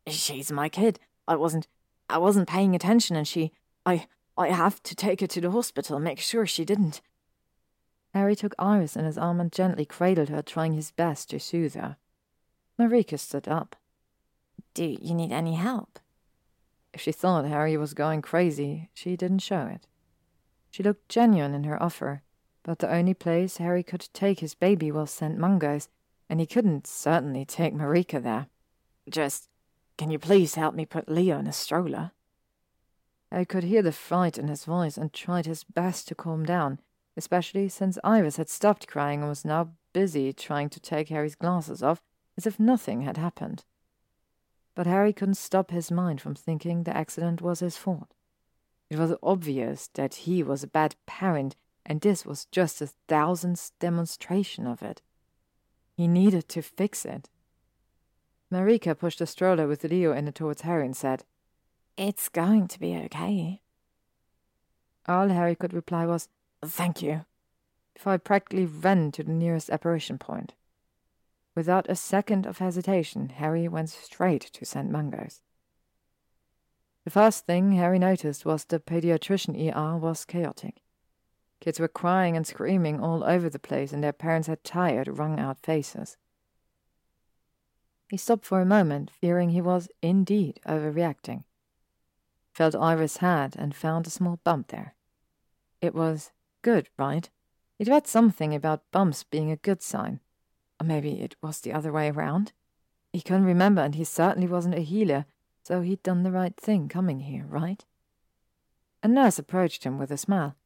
She's 0.06 0.52
my 0.52 0.68
kid. 0.68 1.00
I 1.26 1.36
wasn't. 1.36 1.66
I 2.10 2.18
wasn't 2.18 2.48
paying 2.48 2.74
attention, 2.74 3.16
and 3.16 3.26
she. 3.26 3.52
I. 3.84 4.06
I 4.36 4.48
have 4.48 4.82
to 4.84 4.94
take 4.94 5.20
her 5.20 5.26
to 5.26 5.40
the 5.42 5.50
hospital, 5.50 5.98
make 5.98 6.18
sure 6.18 6.46
she 6.46 6.64
didn't. 6.64 7.02
Harry 8.14 8.34
took 8.34 8.54
Iris 8.58 8.96
in 8.96 9.04
his 9.04 9.18
arm 9.18 9.38
and 9.38 9.52
gently 9.52 9.84
cradled 9.84 10.30
her, 10.30 10.40
trying 10.40 10.72
his 10.72 10.92
best 10.92 11.28
to 11.30 11.38
soothe 11.38 11.74
her. 11.74 11.98
Marika 12.78 13.18
stood 13.18 13.46
up. 13.46 13.76
Do 14.72 14.96
you 14.98 15.14
need 15.14 15.30
any 15.30 15.56
help? 15.56 15.98
If 16.94 17.02
she 17.02 17.12
thought 17.12 17.44
Harry 17.44 17.76
was 17.76 17.92
going 17.92 18.22
crazy, 18.22 18.88
she 18.94 19.14
didn't 19.14 19.40
show 19.40 19.66
it. 19.66 19.86
She 20.70 20.82
looked 20.82 21.10
genuine 21.10 21.52
in 21.52 21.64
her 21.64 21.80
offer, 21.80 22.22
but 22.62 22.78
the 22.78 22.90
only 22.90 23.12
place 23.14 23.58
Harry 23.58 23.82
could 23.82 24.08
take 24.14 24.40
his 24.40 24.54
baby 24.54 24.90
was 24.90 25.10
St. 25.10 25.36
Mungo's, 25.36 25.88
and 26.30 26.40
he 26.40 26.46
couldn't 26.46 26.86
certainly 26.86 27.44
take 27.44 27.74
Marika 27.74 28.22
there. 28.22 28.46
Just, 29.08 29.49
can 30.00 30.10
you 30.10 30.18
please 30.18 30.54
help 30.54 30.74
me 30.74 30.86
put 30.86 31.10
Leo 31.10 31.38
in 31.38 31.46
a 31.46 31.52
stroller? 31.52 32.12
I 33.30 33.44
could 33.44 33.64
hear 33.64 33.82
the 33.82 33.92
fright 33.92 34.38
in 34.38 34.48
his 34.48 34.64
voice 34.64 34.96
and 34.96 35.12
tried 35.12 35.44
his 35.44 35.62
best 35.62 36.08
to 36.08 36.14
calm 36.14 36.42
down, 36.46 36.80
especially 37.18 37.68
since 37.68 37.98
Iris 38.02 38.38
had 38.38 38.48
stopped 38.48 38.88
crying 38.88 39.20
and 39.20 39.28
was 39.28 39.44
now 39.44 39.72
busy 39.92 40.32
trying 40.32 40.70
to 40.70 40.80
take 40.80 41.10
Harry's 41.10 41.34
glasses 41.34 41.82
off 41.82 42.00
as 42.38 42.46
if 42.46 42.58
nothing 42.58 43.02
had 43.02 43.18
happened. 43.18 43.66
But 44.74 44.86
Harry 44.86 45.12
couldn't 45.12 45.34
stop 45.34 45.70
his 45.70 45.90
mind 45.90 46.22
from 46.22 46.34
thinking 46.34 46.84
the 46.84 46.96
accident 46.96 47.42
was 47.42 47.60
his 47.60 47.76
fault. 47.76 48.14
It 48.88 48.98
was 48.98 49.12
obvious 49.22 49.90
that 49.92 50.14
he 50.14 50.42
was 50.42 50.62
a 50.62 50.66
bad 50.66 50.96
parent, 51.04 51.56
and 51.84 52.00
this 52.00 52.24
was 52.24 52.46
just 52.46 52.80
a 52.80 52.86
thousandth 53.06 53.72
demonstration 53.78 54.66
of 54.66 54.82
it. 54.82 55.02
He 55.94 56.08
needed 56.08 56.48
to 56.48 56.62
fix 56.62 57.04
it. 57.04 57.28
Marika 58.52 58.98
pushed 58.98 59.20
the 59.20 59.26
stroller 59.26 59.66
with 59.66 59.84
Leo 59.84 60.12
in 60.12 60.26
it 60.26 60.34
towards 60.34 60.62
Harry 60.62 60.84
and 60.84 60.96
said, 60.96 61.24
It's 61.96 62.28
going 62.28 62.66
to 62.68 62.80
be 62.80 62.96
okay. 62.96 63.62
All 65.06 65.28
Harry 65.28 65.54
could 65.54 65.72
reply 65.72 66.06
was, 66.06 66.28
Thank 66.64 67.00
you, 67.00 67.24
before 67.94 68.14
I 68.14 68.18
practically 68.18 68.66
ran 68.66 69.12
to 69.12 69.22
the 69.22 69.32
nearest 69.32 69.70
apparition 69.70 70.18
point. 70.18 70.54
Without 71.54 71.88
a 71.88 71.96
second 71.96 72.46
of 72.46 72.58
hesitation, 72.58 73.30
Harry 73.30 73.68
went 73.68 73.90
straight 73.90 74.42
to 74.52 74.64
St. 74.64 74.90
Mungo's. 74.90 75.40
The 77.04 77.10
first 77.10 77.46
thing 77.46 77.72
Harry 77.72 77.98
noticed 77.98 78.44
was 78.44 78.64
the 78.64 78.78
pediatrician 78.78 79.56
ER 79.56 79.96
was 79.96 80.24
chaotic. 80.24 80.82
Kids 81.60 81.80
were 81.80 81.88
crying 81.88 82.36
and 82.36 82.46
screaming 82.46 83.00
all 83.00 83.24
over 83.24 83.48
the 83.48 83.58
place, 83.58 83.92
and 83.92 84.02
their 84.02 84.12
parents 84.12 84.48
had 84.48 84.64
tired, 84.64 85.18
wrung 85.18 85.38
out 85.38 85.58
faces. 85.62 86.16
He 88.10 88.16
stopped 88.16 88.44
for 88.44 88.60
a 88.60 88.66
moment, 88.66 89.08
fearing 89.08 89.50
he 89.50 89.60
was 89.60 89.88
indeed 90.02 90.58
overreacting. 90.66 91.44
Felt 92.52 92.74
Iris' 92.74 93.18
had 93.18 93.54
and 93.56 93.72
found 93.72 94.04
a 94.04 94.10
small 94.10 94.40
bump 94.42 94.68
there. 94.68 94.96
It 95.80 95.94
was 95.94 96.32
good, 96.62 96.88
right? 96.98 97.30
He'd 97.78 97.86
read 97.86 98.08
something 98.08 98.52
about 98.52 98.90
bumps 98.90 99.22
being 99.22 99.52
a 99.52 99.56
good 99.56 99.80
sign. 99.80 100.18
Or 100.80 100.86
maybe 100.86 101.20
it 101.20 101.36
was 101.40 101.60
the 101.60 101.72
other 101.72 101.92
way 101.92 102.10
around. 102.10 102.50
He 103.12 103.20
couldn't 103.20 103.44
remember, 103.44 103.80
and 103.80 103.94
he 103.94 104.02
certainly 104.02 104.48
wasn't 104.48 104.74
a 104.74 104.80
healer, 104.80 105.24
so 105.62 105.80
he'd 105.80 106.02
done 106.02 106.24
the 106.24 106.32
right 106.32 106.56
thing 106.56 106.88
coming 106.88 107.20
here, 107.20 107.44
right? 107.48 107.84
A 109.04 109.08
nurse 109.08 109.38
approached 109.38 109.84
him 109.84 110.00
with 110.00 110.10
a 110.10 110.18
smile. 110.18 110.56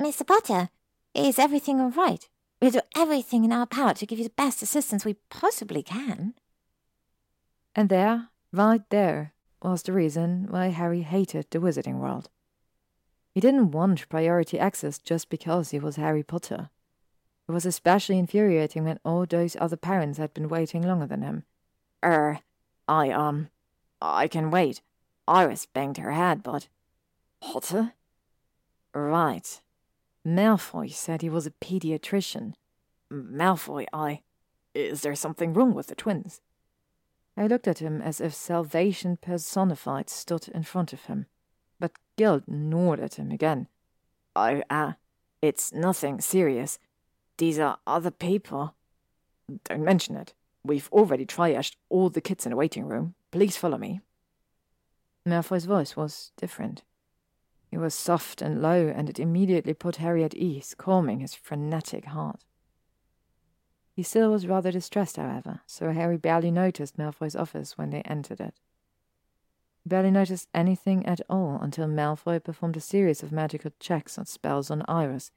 Mr. 0.00 0.26
Potter, 0.26 0.70
is 1.12 1.38
everything 1.38 1.82
all 1.82 1.90
right? 1.90 2.26
We'll 2.62 2.70
do 2.70 2.80
everything 2.96 3.44
in 3.44 3.52
our 3.52 3.66
power 3.66 3.92
to 3.92 4.06
give 4.06 4.18
you 4.18 4.24
the 4.24 4.30
best 4.30 4.62
assistance 4.62 5.04
we 5.04 5.16
possibly 5.28 5.82
can. 5.82 6.32
And 7.74 7.88
there, 7.88 8.28
right 8.52 8.82
there, 8.90 9.32
was 9.62 9.82
the 9.82 9.92
reason 9.92 10.46
why 10.50 10.68
Harry 10.68 11.02
hated 11.02 11.46
the 11.50 11.58
Wizarding 11.58 11.98
World. 11.98 12.28
He 13.34 13.40
didn't 13.40 13.72
want 13.72 14.08
priority 14.08 14.58
access 14.58 14.98
just 14.98 15.28
because 15.28 15.70
he 15.70 15.78
was 15.78 15.96
Harry 15.96 16.22
Potter. 16.22 16.70
It 17.48 17.52
was 17.52 17.66
especially 17.66 18.18
infuriating 18.18 18.84
when 18.84 19.00
all 19.04 19.26
those 19.26 19.56
other 19.60 19.76
parents 19.76 20.18
had 20.18 20.32
been 20.32 20.48
waiting 20.48 20.82
longer 20.82 21.06
than 21.06 21.22
him. 21.22 21.44
Er, 22.04 22.38
I, 22.86 23.10
um, 23.10 23.48
I 24.00 24.28
can 24.28 24.50
wait. 24.50 24.80
Iris 25.26 25.66
banged 25.66 25.98
her 25.98 26.12
head, 26.12 26.42
but. 26.42 26.68
Potter? 27.40 27.94
Right. 28.94 29.60
Malfoy 30.26 30.92
said 30.92 31.20
he 31.20 31.28
was 31.28 31.46
a 31.46 31.50
pediatrician. 31.50 32.54
Malfoy, 33.12 33.86
I. 33.92 34.20
Is 34.74 35.02
there 35.02 35.14
something 35.14 35.52
wrong 35.52 35.74
with 35.74 35.88
the 35.88 35.94
twins? 35.94 36.40
I 37.36 37.46
looked 37.46 37.66
at 37.66 37.80
him 37.80 38.00
as 38.00 38.20
if 38.20 38.32
salvation 38.32 39.16
personified 39.16 40.08
stood 40.08 40.48
in 40.48 40.62
front 40.62 40.92
of 40.92 41.06
him, 41.06 41.26
but 41.80 41.92
guilt 42.16 42.44
gnawed 42.46 43.00
at 43.00 43.14
him 43.14 43.30
again. 43.32 43.68
Oh, 44.36 44.62
ah, 44.70 44.88
uh, 44.88 44.92
it's 45.42 45.72
nothing 45.72 46.20
serious. 46.20 46.78
These 47.38 47.58
are 47.58 47.78
other 47.86 48.10
people. 48.10 48.74
Don't 49.64 49.84
mention 49.84 50.16
it. 50.16 50.32
We've 50.64 50.88
already 50.92 51.26
triaged 51.26 51.76
all 51.88 52.08
the 52.08 52.20
kids 52.20 52.46
in 52.46 52.50
the 52.50 52.56
waiting 52.56 52.86
room. 52.86 53.14
Please 53.30 53.56
follow 53.56 53.76
me. 53.76 54.00
Malfoy's 55.26 55.64
voice 55.64 55.96
was 55.96 56.32
different. 56.36 56.82
It 57.70 57.78
was 57.78 57.94
soft 57.94 58.40
and 58.40 58.62
low, 58.62 58.86
and 58.86 59.10
it 59.10 59.18
immediately 59.18 59.74
put 59.74 59.96
Harry 59.96 60.22
at 60.22 60.34
ease, 60.34 60.74
calming 60.78 61.20
his 61.20 61.34
frenetic 61.34 62.04
heart. 62.06 62.44
He 63.94 64.02
still 64.02 64.30
was 64.30 64.46
rather 64.46 64.70
distressed, 64.70 65.16
however, 65.16 65.60
so 65.66 65.90
Harry 65.92 66.18
barely 66.18 66.50
noticed 66.50 66.98
Malfoy's 66.98 67.36
office 67.36 67.78
when 67.78 67.90
they 67.90 68.02
entered 68.02 68.40
it. 68.40 68.60
He 69.82 69.88
barely 69.88 70.10
noticed 70.10 70.48
anything 70.52 71.06
at 71.06 71.20
all 71.30 71.58
until 71.62 71.86
Malfoy 71.86 72.42
performed 72.42 72.76
a 72.76 72.80
series 72.80 73.22
of 73.22 73.32
magical 73.32 73.72
checks 73.78 74.18
and 74.18 74.26
spells 74.26 74.70
on 74.70 74.82
Iris 74.88 75.30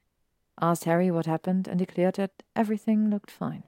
asked 0.60 0.84
Harry 0.84 1.10
what 1.10 1.26
happened, 1.26 1.68
and 1.68 1.78
declared 1.78 2.16
that 2.16 2.42
everything 2.56 3.10
looked 3.10 3.30
fine. 3.30 3.64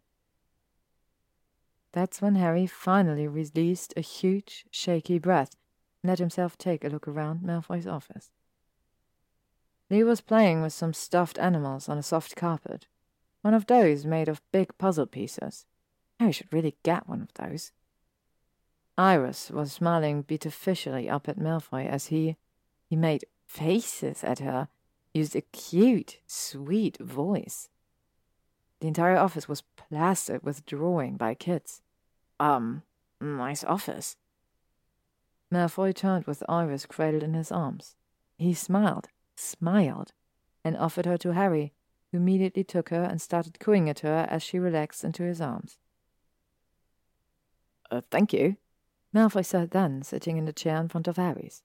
That's 1.93 2.23
when 2.23 2.37
Harry 2.37 2.67
finally 2.67 3.27
released 3.27 3.93
a 3.97 4.01
huge, 4.01 4.65
shaky 4.71 5.19
breath 5.19 5.57
and 6.03 6.11
let 6.11 6.19
himself 6.19 6.57
take 6.57 6.85
a 6.85 6.89
look 6.89 7.09
around 7.09 7.43
Malfoy's 7.43 7.87
office. 7.87 8.31
Leo 9.89 10.07
was 10.07 10.21
playing 10.21 10.63
with 10.63 10.73
some 10.73 10.95
stuffed 10.95 11.39
animals 11.39 11.89
on 11.89 11.99
a 11.99 12.03
soft 12.03 12.37
carpet, 12.37 12.87
one 13.43 13.55
of 13.55 13.67
those 13.67 14.05
made 14.05 14.29
of 14.29 14.43
big 14.53 14.77
puzzle 14.79 15.07
pieces. 15.07 15.67
Harry 16.19 16.33
should 16.33 16.53
really 16.53 16.77
get 16.83 17.09
one 17.09 17.23
of 17.23 17.33
those. 17.35 17.73
Iris 18.99 19.51
was 19.51 19.73
smiling 19.73 20.23
beatifically 20.23 21.09
up 21.09 21.29
at 21.29 21.39
Malfoy 21.39 21.87
as 21.87 22.07
he 22.07 22.37
he 22.89 22.97
made 22.97 23.25
faces 23.47 24.23
at 24.25 24.41
her 24.41 24.69
used 25.15 25.35
a 25.35 25.41
cute, 25.41 26.19
sweet 26.27 26.99
voice. 26.99 27.69
The 28.81 28.89
entire 28.89 29.17
office 29.17 29.49
was 29.49 29.63
plastered 29.77 30.43
with 30.43 30.67
drawing 30.67 31.17
by 31.17 31.35
kids. 31.35 31.83
Um, 32.39 32.83
nice 33.21 33.65
office. 33.65 34.17
Malfoy 35.53 35.95
turned 35.95 36.27
with 36.27 36.43
Iris 36.49 36.87
cradled 36.87 37.23
in 37.23 37.35
his 37.35 37.51
arms. 37.51 37.97
He 38.39 38.55
smiled, 38.55 39.09
smiled, 39.37 40.13
and 40.65 40.77
offered 40.77 41.07
her 41.07 41.19
to 41.19 41.33
Harry, 41.33 41.73
who 42.11 42.19
immediately 42.19 42.65
took 42.65 42.89
her 42.89 43.03
and 43.03 43.21
started 43.21 43.61
cooing 43.61 43.89
at 43.89 44.01
her 44.01 44.27
as 44.31 44.43
she 44.43 44.59
relaxed 44.59 45.05
into 45.05 45.23
his 45.23 45.41
arms. 45.41 45.79
Uh, 47.91 48.01
thank 48.11 48.33
you, 48.33 48.57
Malfoy 49.15 49.45
said 49.45 49.71
then, 49.71 50.03
sitting 50.03 50.37
in 50.37 50.45
the 50.45 50.53
chair 50.53 50.77
in 50.77 50.89
front 50.89 51.09
of 51.09 51.17
Harry's. 51.17 51.63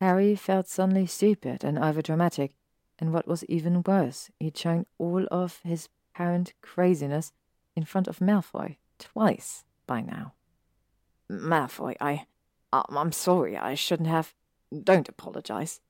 Harry 0.00 0.34
felt 0.34 0.66
suddenly 0.66 1.06
stupid 1.06 1.62
and 1.64 1.76
overdramatic, 1.76 2.52
and 2.98 3.12
what 3.12 3.26
was 3.26 3.44
even 3.44 3.82
worse, 3.86 4.30
he'd 4.38 4.56
shown 4.56 4.86
all 4.98 5.26
of 5.30 5.60
his 5.64 5.88
parent 6.14 6.52
craziness 6.62 7.32
in 7.76 7.84
front 7.84 8.08
of 8.08 8.18
Malfoy 8.18 8.76
twice 8.98 9.64
by 9.86 10.00
now. 10.00 10.34
Malfoy, 11.30 11.96
I. 12.00 12.26
I'm 12.72 13.12
sorry, 13.12 13.56
I 13.56 13.74
shouldn't 13.74 14.08
have. 14.08 14.34
Don't 14.84 15.08
apologize, 15.08 15.80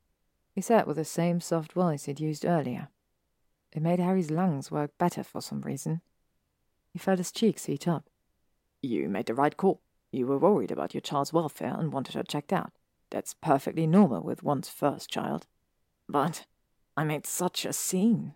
he 0.55 0.63
said 0.63 0.87
with 0.87 0.97
the 0.97 1.05
same 1.05 1.41
soft 1.41 1.73
voice 1.73 2.07
he'd 2.07 2.21
used 2.21 2.47
earlier. 2.47 2.89
It 3.73 3.83
made 3.83 4.01
Harry's 4.01 4.31
lungs 4.31 4.71
work 4.71 4.91
better 4.99 5.23
for 5.23 5.41
some 5.41 5.61
reason. 5.61 6.01
He 6.93 6.99
felt 6.99 7.19
his 7.19 7.33
cheeks 7.33 7.67
heat 7.67 7.87
up. 7.87 8.09
You 8.83 9.09
made 9.09 9.27
the 9.27 9.35
right 9.35 9.57
call. 9.57 9.81
You 10.11 10.27
were 10.27 10.39
worried 10.39 10.73
about 10.73 10.93
your 10.95 11.01
child's 11.01 11.33
welfare 11.33 11.77
and 11.79 11.93
wanted 11.93 12.15
her 12.15 12.23
checked 12.23 12.53
out. 12.53 12.73
That's 13.11 13.35
perfectly 13.35 13.87
normal 13.87 14.23
with 14.23 14.43
one's 14.43 14.69
first 14.69 15.11
child. 15.11 15.47
But 16.09 16.47
I 16.97 17.05
made 17.05 17.27
such 17.27 17.65
a 17.65 17.73
scene. 17.73 18.35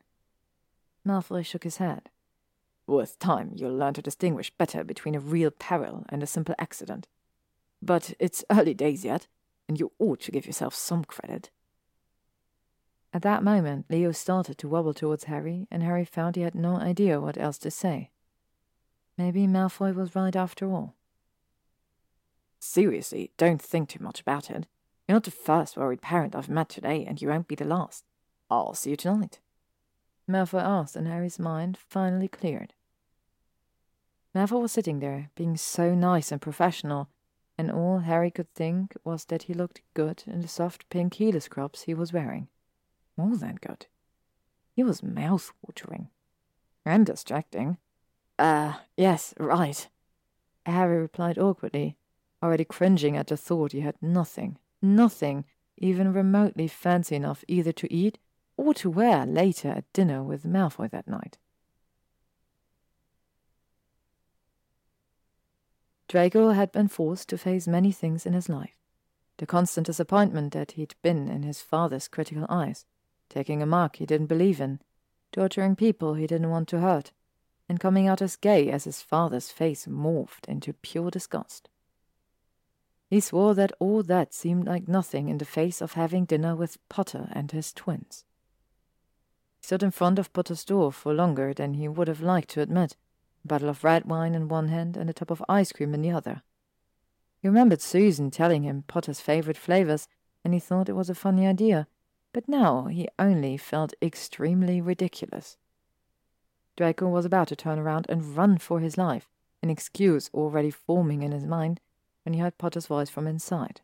Malfoy 1.06 1.44
shook 1.44 1.64
his 1.64 1.78
head. 1.78 2.10
With 2.86 3.18
time, 3.18 3.52
you'll 3.54 3.76
learn 3.76 3.94
to 3.94 4.02
distinguish 4.02 4.50
better 4.56 4.84
between 4.84 5.14
a 5.14 5.20
real 5.20 5.50
peril 5.50 6.04
and 6.10 6.22
a 6.22 6.26
simple 6.26 6.54
accident. 6.58 7.08
But 7.82 8.14
it's 8.18 8.44
early 8.50 8.74
days 8.74 9.04
yet, 9.04 9.26
and 9.68 9.80
you 9.80 9.92
ought 9.98 10.20
to 10.20 10.30
give 10.30 10.46
yourself 10.46 10.74
some 10.74 11.04
credit. 11.04 11.50
At 13.14 13.22
that 13.22 13.44
moment, 13.44 13.86
Leo 13.88 14.10
started 14.10 14.58
to 14.58 14.68
wobble 14.68 14.92
towards 14.92 15.24
Harry, 15.24 15.68
and 15.70 15.84
Harry 15.84 16.04
found 16.04 16.34
he 16.34 16.42
had 16.42 16.56
no 16.56 16.78
idea 16.78 17.20
what 17.20 17.38
else 17.38 17.58
to 17.58 17.70
say. 17.70 18.10
Maybe 19.16 19.46
Malfoy 19.46 19.94
was 19.94 20.16
right 20.16 20.34
after 20.34 20.68
all. 20.68 20.96
Seriously, 22.58 23.30
don't 23.36 23.62
think 23.62 23.88
too 23.88 24.02
much 24.02 24.20
about 24.20 24.50
it. 24.50 24.66
You're 25.06 25.14
not 25.14 25.22
the 25.22 25.30
first 25.30 25.76
worried 25.76 26.02
parent 26.02 26.34
I've 26.34 26.48
met 26.48 26.68
today, 26.68 27.04
and 27.06 27.22
you 27.22 27.28
won't 27.28 27.46
be 27.46 27.54
the 27.54 27.64
last. 27.64 28.04
I'll 28.50 28.74
see 28.74 28.90
you 28.90 28.96
tonight. 28.96 29.38
Malfoy 30.28 30.62
asked, 30.62 30.96
and 30.96 31.06
Harry's 31.06 31.38
mind 31.38 31.78
finally 31.78 32.26
cleared. 32.26 32.74
Malfoy 34.34 34.62
was 34.62 34.72
sitting 34.72 34.98
there, 34.98 35.30
being 35.36 35.56
so 35.56 35.94
nice 35.94 36.32
and 36.32 36.42
professional, 36.42 37.08
and 37.56 37.70
all 37.70 38.00
Harry 38.00 38.32
could 38.32 38.52
think 38.54 38.96
was 39.04 39.26
that 39.26 39.44
he 39.44 39.54
looked 39.54 39.82
good 39.94 40.24
in 40.26 40.40
the 40.40 40.48
soft 40.48 40.88
pink 40.90 41.14
Healer 41.14 41.38
scrubs 41.38 41.82
he 41.82 41.94
was 41.94 42.12
wearing. 42.12 42.48
More 43.16 43.36
than 43.36 43.56
good. 43.56 43.86
He 44.74 44.82
was 44.82 45.02
mouth-watering. 45.02 46.08
And 46.84 47.06
distracting. 47.06 47.78
Uh, 48.38 48.74
yes, 48.96 49.34
right. 49.38 49.88
Harry 50.66 50.98
replied 50.98 51.38
awkwardly, 51.38 51.96
already 52.42 52.64
cringing 52.64 53.16
at 53.16 53.28
the 53.28 53.36
thought 53.36 53.72
he 53.72 53.80
had 53.80 53.96
nothing, 54.02 54.58
nothing 54.82 55.44
even 55.76 56.12
remotely 56.12 56.68
fancy 56.68 57.16
enough 57.16 57.44
either 57.48 57.72
to 57.72 57.92
eat 57.92 58.18
or 58.56 58.74
to 58.74 58.90
wear 58.90 59.26
later 59.26 59.68
at 59.68 59.92
dinner 59.92 60.22
with 60.22 60.44
Malfoy 60.44 60.90
that 60.90 61.08
night. 61.08 61.38
Draco 66.08 66.50
had 66.50 66.70
been 66.70 66.88
forced 66.88 67.28
to 67.30 67.38
face 67.38 67.66
many 67.66 67.90
things 67.90 68.24
in 68.24 68.34
his 68.34 68.48
life. 68.48 68.78
The 69.38 69.46
constant 69.46 69.86
disappointment 69.86 70.52
that 70.52 70.72
he'd 70.72 70.94
been 71.02 71.28
in 71.28 71.42
his 71.42 71.60
father's 71.60 72.06
critical 72.06 72.46
eyes, 72.48 72.84
taking 73.34 73.60
a 73.60 73.66
mark 73.66 73.96
he 73.96 74.06
didn't 74.06 74.28
believe 74.28 74.60
in, 74.60 74.78
torturing 75.32 75.74
people 75.74 76.14
he 76.14 76.26
didn't 76.26 76.50
want 76.50 76.68
to 76.68 76.80
hurt, 76.80 77.10
and 77.68 77.80
coming 77.80 78.06
out 78.06 78.22
as 78.22 78.36
gay 78.36 78.70
as 78.70 78.84
his 78.84 79.02
father's 79.02 79.50
face 79.50 79.86
morphed 79.86 80.46
into 80.46 80.72
pure 80.72 81.10
disgust. 81.10 81.68
He 83.10 83.18
swore 83.18 83.54
that 83.54 83.72
all 83.80 84.04
that 84.04 84.32
seemed 84.32 84.66
like 84.66 84.86
nothing 84.86 85.28
in 85.28 85.38
the 85.38 85.44
face 85.44 85.80
of 85.80 85.94
having 85.94 86.24
dinner 86.24 86.54
with 86.54 86.78
Potter 86.88 87.28
and 87.32 87.50
his 87.50 87.72
twins. 87.72 88.24
He 89.60 89.66
stood 89.66 89.82
in 89.82 89.90
front 89.90 90.20
of 90.20 90.32
Potter's 90.32 90.64
door 90.64 90.92
for 90.92 91.12
longer 91.12 91.52
than 91.52 91.74
he 91.74 91.88
would 91.88 92.08
have 92.08 92.20
liked 92.20 92.50
to 92.50 92.60
admit, 92.60 92.96
a 93.44 93.48
bottle 93.48 93.68
of 93.68 93.82
red 93.82 94.04
wine 94.04 94.34
in 94.34 94.46
one 94.46 94.68
hand 94.68 94.96
and 94.96 95.10
a 95.10 95.12
tub 95.12 95.32
of 95.32 95.44
ice 95.48 95.72
cream 95.72 95.92
in 95.92 96.02
the 96.02 96.12
other. 96.12 96.42
He 97.40 97.48
remembered 97.48 97.82
Susan 97.82 98.30
telling 98.30 98.62
him 98.62 98.84
Potter's 98.86 99.20
favorite 99.20 99.58
flavors, 99.58 100.06
and 100.44 100.54
he 100.54 100.60
thought 100.60 100.88
it 100.88 100.96
was 100.96 101.10
a 101.10 101.14
funny 101.14 101.46
idea, 101.46 101.88
but 102.34 102.48
now 102.48 102.86
he 102.86 103.08
only 103.16 103.56
felt 103.56 103.94
extremely 104.02 104.80
ridiculous. 104.80 105.56
Draco 106.76 107.08
was 107.08 107.24
about 107.24 107.46
to 107.48 107.56
turn 107.56 107.78
around 107.78 108.06
and 108.08 108.36
run 108.36 108.58
for 108.58 108.80
his 108.80 108.98
life, 108.98 109.30
an 109.62 109.70
excuse 109.70 110.28
already 110.34 110.70
forming 110.70 111.22
in 111.22 111.30
his 111.30 111.46
mind 111.46 111.80
when 112.24 112.34
he 112.34 112.40
heard 112.40 112.58
Potter's 112.58 112.88
voice 112.88 113.08
from 113.08 113.28
inside. 113.28 113.80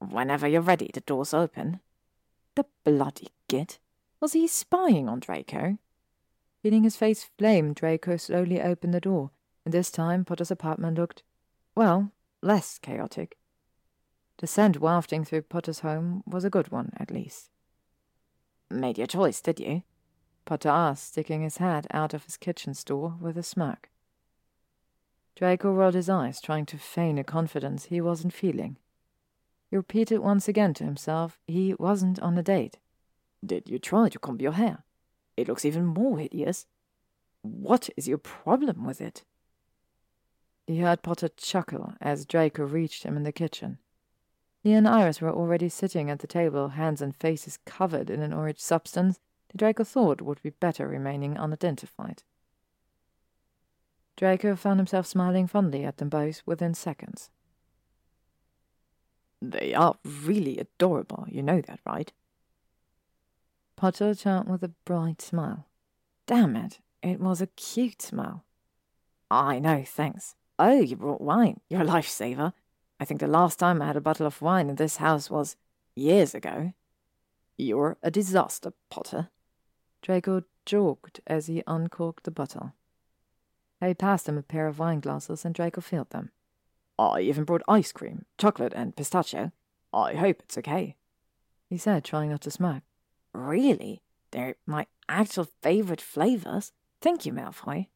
Whenever 0.00 0.48
you're 0.48 0.60
ready, 0.60 0.90
the 0.92 1.00
door's 1.00 1.32
open. 1.32 1.78
The 2.56 2.66
bloody 2.82 3.28
git! 3.46 3.78
Was 4.20 4.32
he 4.32 4.48
spying 4.48 5.08
on 5.08 5.20
Draco? 5.20 5.78
Feeling 6.60 6.82
his 6.82 6.96
face 6.96 7.30
flame, 7.38 7.72
Draco 7.72 8.16
slowly 8.16 8.60
opened 8.60 8.94
the 8.94 9.00
door, 9.00 9.30
and 9.64 9.72
this 9.72 9.92
time 9.92 10.24
Potter's 10.24 10.50
apartment 10.50 10.98
looked, 10.98 11.22
well, 11.76 12.10
less 12.42 12.78
chaotic. 12.78 13.36
The 14.38 14.46
scent 14.46 14.80
wafting 14.80 15.24
through 15.24 15.42
Potter's 15.42 15.80
home 15.80 16.22
was 16.26 16.44
a 16.44 16.50
good 16.50 16.70
one, 16.70 16.92
at 16.96 17.10
least. 17.10 17.50
Made 18.70 18.98
your 18.98 19.06
choice, 19.06 19.40
did 19.40 19.60
you? 19.60 19.82
Potter 20.44 20.68
asked, 20.68 21.08
sticking 21.08 21.42
his 21.42 21.58
head 21.58 21.86
out 21.92 22.12
of 22.12 22.24
his 22.24 22.36
kitchen 22.36 22.74
store 22.74 23.16
with 23.20 23.38
a 23.38 23.42
smirk. 23.42 23.90
Draco 25.36 25.72
rolled 25.72 25.94
his 25.94 26.08
eyes, 26.08 26.40
trying 26.40 26.66
to 26.66 26.78
feign 26.78 27.18
a 27.18 27.24
confidence 27.24 27.86
he 27.86 28.00
wasn't 28.00 28.32
feeling. 28.32 28.76
He 29.70 29.76
repeated 29.76 30.18
once 30.18 30.48
again 30.48 30.74
to 30.74 30.84
himself 30.84 31.38
he 31.46 31.74
wasn't 31.74 32.20
on 32.20 32.38
a 32.38 32.42
date. 32.42 32.78
Did 33.44 33.68
you 33.68 33.78
try 33.78 34.08
to 34.08 34.18
comb 34.18 34.40
your 34.40 34.52
hair? 34.52 34.84
It 35.36 35.48
looks 35.48 35.64
even 35.64 35.86
more 35.86 36.18
hideous. 36.18 36.66
What 37.42 37.90
is 37.96 38.06
your 38.06 38.18
problem 38.18 38.84
with 38.84 39.00
it? 39.00 39.24
He 40.66 40.78
heard 40.78 41.02
Potter 41.02 41.28
chuckle 41.28 41.94
as 42.00 42.24
Draco 42.24 42.64
reached 42.64 43.02
him 43.02 43.16
in 43.16 43.24
the 43.24 43.32
kitchen. 43.32 43.78
He 44.64 44.72
and 44.72 44.88
Iris 44.88 45.20
were 45.20 45.30
already 45.30 45.68
sitting 45.68 46.08
at 46.08 46.20
the 46.20 46.26
table, 46.26 46.68
hands 46.68 47.02
and 47.02 47.14
faces 47.14 47.58
covered 47.66 48.08
in 48.08 48.22
an 48.22 48.32
orange 48.32 48.60
substance 48.60 49.20
that 49.48 49.58
Draco 49.58 49.84
thought 49.84 50.22
would 50.22 50.40
be 50.40 50.48
better 50.48 50.88
remaining 50.88 51.36
unidentified. 51.36 52.22
Draco 54.16 54.56
found 54.56 54.80
himself 54.80 55.06
smiling 55.06 55.46
fondly 55.46 55.84
at 55.84 55.98
them 55.98 56.08
both 56.08 56.40
within 56.46 56.72
seconds. 56.72 57.28
They 59.42 59.74
are 59.74 59.96
really 60.02 60.56
adorable, 60.56 61.26
you 61.28 61.42
know 61.42 61.60
that, 61.60 61.80
right? 61.84 62.10
Potter 63.76 64.14
turned 64.14 64.48
with 64.48 64.62
a 64.62 64.72
bright 64.86 65.20
smile. 65.20 65.66
Damn 66.24 66.56
it, 66.56 66.78
it 67.02 67.20
was 67.20 67.42
a 67.42 67.48
cute 67.48 68.00
smile. 68.00 68.44
I 69.30 69.58
know, 69.58 69.84
thanks. 69.86 70.36
Oh, 70.58 70.80
you 70.80 70.96
brought 70.96 71.20
wine. 71.20 71.60
You're 71.68 71.82
a 71.82 71.86
lifesaver. 71.86 72.54
I 73.00 73.04
think 73.04 73.20
the 73.20 73.26
last 73.26 73.58
time 73.58 73.82
I 73.82 73.86
had 73.86 73.96
a 73.96 74.00
bottle 74.00 74.26
of 74.26 74.42
wine 74.42 74.70
in 74.70 74.76
this 74.76 74.96
house 74.96 75.30
was 75.30 75.56
years 75.94 76.34
ago. 76.34 76.72
You're 77.56 77.96
a 78.02 78.10
disaster, 78.10 78.72
Potter. 78.90 79.28
Draco 80.02 80.42
joked 80.66 81.20
as 81.26 81.46
he 81.46 81.62
uncorked 81.66 82.24
the 82.24 82.30
bottle. 82.30 82.72
Harry 83.80 83.94
passed 83.94 84.28
him 84.28 84.38
a 84.38 84.42
pair 84.42 84.66
of 84.66 84.78
wine 84.78 85.00
glasses, 85.00 85.44
and 85.44 85.54
Draco 85.54 85.80
filled 85.80 86.10
them. 86.10 86.30
I 86.98 87.20
even 87.20 87.44
brought 87.44 87.62
ice 87.68 87.92
cream, 87.92 88.24
chocolate, 88.38 88.72
and 88.74 88.96
pistachio. 88.96 89.52
I 89.92 90.14
hope 90.14 90.40
it's 90.40 90.58
okay. 90.58 90.96
He 91.68 91.78
said, 91.78 92.04
trying 92.04 92.30
not 92.30 92.42
to 92.42 92.50
smirk. 92.50 92.82
Really? 93.32 94.02
They're 94.30 94.56
my 94.66 94.86
actual 95.08 95.48
favorite 95.62 96.00
flavors. 96.00 96.72
Thank 97.00 97.26
you, 97.26 97.32
Malfoy. 97.32 97.88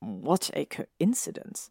What 0.00 0.50
a 0.54 0.64
coincidence. 0.64 1.70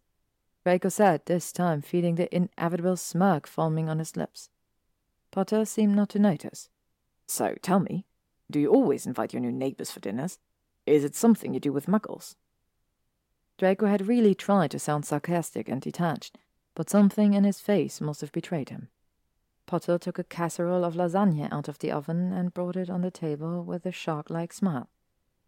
Draco 0.63 0.89
said, 0.89 1.21
this 1.25 1.51
time 1.51 1.81
feeling 1.81 2.15
the 2.15 2.33
inevitable 2.35 2.95
smirk 2.95 3.47
forming 3.47 3.89
on 3.89 3.99
his 3.99 4.15
lips. 4.15 4.49
Potter 5.31 5.65
seemed 5.65 5.95
not 5.95 6.09
to 6.09 6.19
notice. 6.19 6.69
So 7.25 7.55
tell 7.61 7.79
me, 7.79 8.05
do 8.49 8.59
you 8.59 8.67
always 8.67 9.05
invite 9.05 9.33
your 9.33 9.41
new 9.41 9.51
neighbors 9.51 9.89
for 9.89 9.99
dinners? 9.99 10.37
Is 10.85 11.03
it 11.03 11.15
something 11.15 11.53
you 11.53 11.59
do 11.59 11.71
with 11.71 11.87
muggles? 11.87 12.35
Draco 13.57 13.85
had 13.85 14.07
really 14.07 14.35
tried 14.35 14.71
to 14.71 14.79
sound 14.79 15.05
sarcastic 15.05 15.69
and 15.69 15.81
detached, 15.81 16.37
but 16.75 16.89
something 16.89 17.33
in 17.33 17.43
his 17.43 17.59
face 17.59 18.01
must 18.01 18.21
have 18.21 18.31
betrayed 18.31 18.69
him. 18.69 18.89
Potter 19.65 19.97
took 19.97 20.19
a 20.19 20.23
casserole 20.23 20.83
of 20.83 20.95
lasagna 20.95 21.51
out 21.51 21.67
of 21.67 21.79
the 21.79 21.91
oven 21.91 22.33
and 22.33 22.53
brought 22.53 22.75
it 22.75 22.89
on 22.89 23.01
the 23.01 23.11
table 23.11 23.63
with 23.63 23.85
a 23.85 23.91
shark-like 23.91 24.51
smile. 24.51 24.89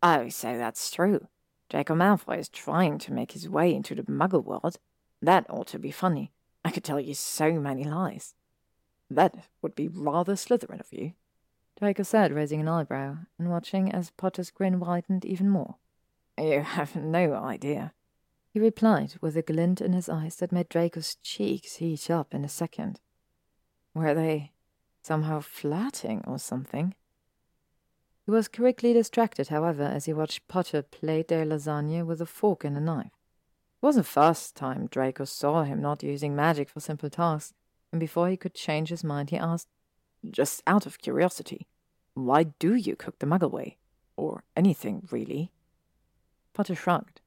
Oh, 0.02 0.30
so 0.30 0.58
that's 0.58 0.89
true. 0.91 1.28
Draco 1.69 1.95
Malfoy 1.95 2.39
is 2.39 2.49
trying 2.49 2.99
to 2.99 3.13
make 3.13 3.34
his 3.34 3.49
way 3.49 3.73
into 3.73 3.95
the 3.95 4.04
muggle 4.04 4.43
world. 4.43 4.78
That 5.23 5.49
ought 5.49 5.67
to 5.67 5.79
be 5.79 5.89
funny. 5.89 6.33
I 6.65 6.71
could 6.71 6.83
tell 6.83 6.99
you 6.99 7.13
so 7.13 7.53
many 7.53 7.86
lies. 7.86 8.36
That 9.09 9.47
would 9.62 9.73
be 9.73 9.88
rather 9.88 10.33
Slytherin 10.33 10.81
of 10.81 10.91
you. 10.91 11.13
Draco 11.79 12.03
said, 12.03 12.33
raising 12.33 12.59
an 12.59 12.67
eyebrow, 12.67 13.19
and 13.39 13.49
watching 13.49 13.89
as 13.89 14.12
Potter's 14.12 14.51
grin 14.51 14.81
widened 14.81 15.23
even 15.23 15.49
more. 15.49 15.75
You 16.38 16.62
have 16.62 16.97
no 16.97 17.36
idea. 17.36 17.93
He 18.49 18.59
replied, 18.59 19.13
with 19.21 19.38
a 19.38 19.41
glint 19.41 19.79
in 19.79 19.93
his 19.93 20.09
eyes 20.09 20.36
that 20.36 20.51
made 20.51 20.67
Draco's 20.67 21.15
cheeks 21.23 21.77
heat 21.77 22.12
up 22.12 22.33
in 22.33 22.43
a 22.43 22.49
second. 22.49 22.99
Were 23.93 24.13
they 24.13 24.51
somehow 25.03 25.39
flirting 25.39 26.21
or 26.27 26.38
something? 26.38 26.95
He 28.25 28.31
was 28.31 28.49
quickly 28.49 28.91
distracted, 28.91 29.47
however, 29.47 29.83
as 29.83 30.03
he 30.03 30.12
watched 30.12 30.49
Potter 30.49 30.81
plate 30.81 31.29
their 31.29 31.45
lasagna 31.45 32.05
with 32.05 32.19
a 32.19 32.25
fork 32.25 32.65
and 32.65 32.75
a 32.75 32.81
knife. 32.81 33.12
It 33.83 33.87
was 33.87 33.95
the 33.97 34.03
first 34.03 34.55
time 34.55 34.87
Draco 34.87 35.25
saw 35.25 35.63
him 35.63 35.81
not 35.81 36.03
using 36.03 36.33
magic 36.33 36.69
for 36.69 36.79
simple 36.79 37.09
tasks, 37.09 37.53
and 37.91 37.99
before 37.99 38.29
he 38.29 38.37
could 38.37 38.53
change 38.53 38.87
his 38.87 39.03
mind, 39.03 39.29
he 39.29 39.35
asked, 39.37 39.67
Just 40.31 40.63
out 40.65 40.85
of 40.85 40.99
curiosity, 40.99 41.67
why 42.13 42.43
do 42.43 42.75
you 42.75 42.95
cook 42.95 43.19
the 43.19 43.25
Muggle 43.25 43.51
way? 43.51 43.79
Or 44.15 44.45
anything, 44.55 45.05
really? 45.11 45.51
Potter 46.53 46.75
shrugged. 46.75 47.19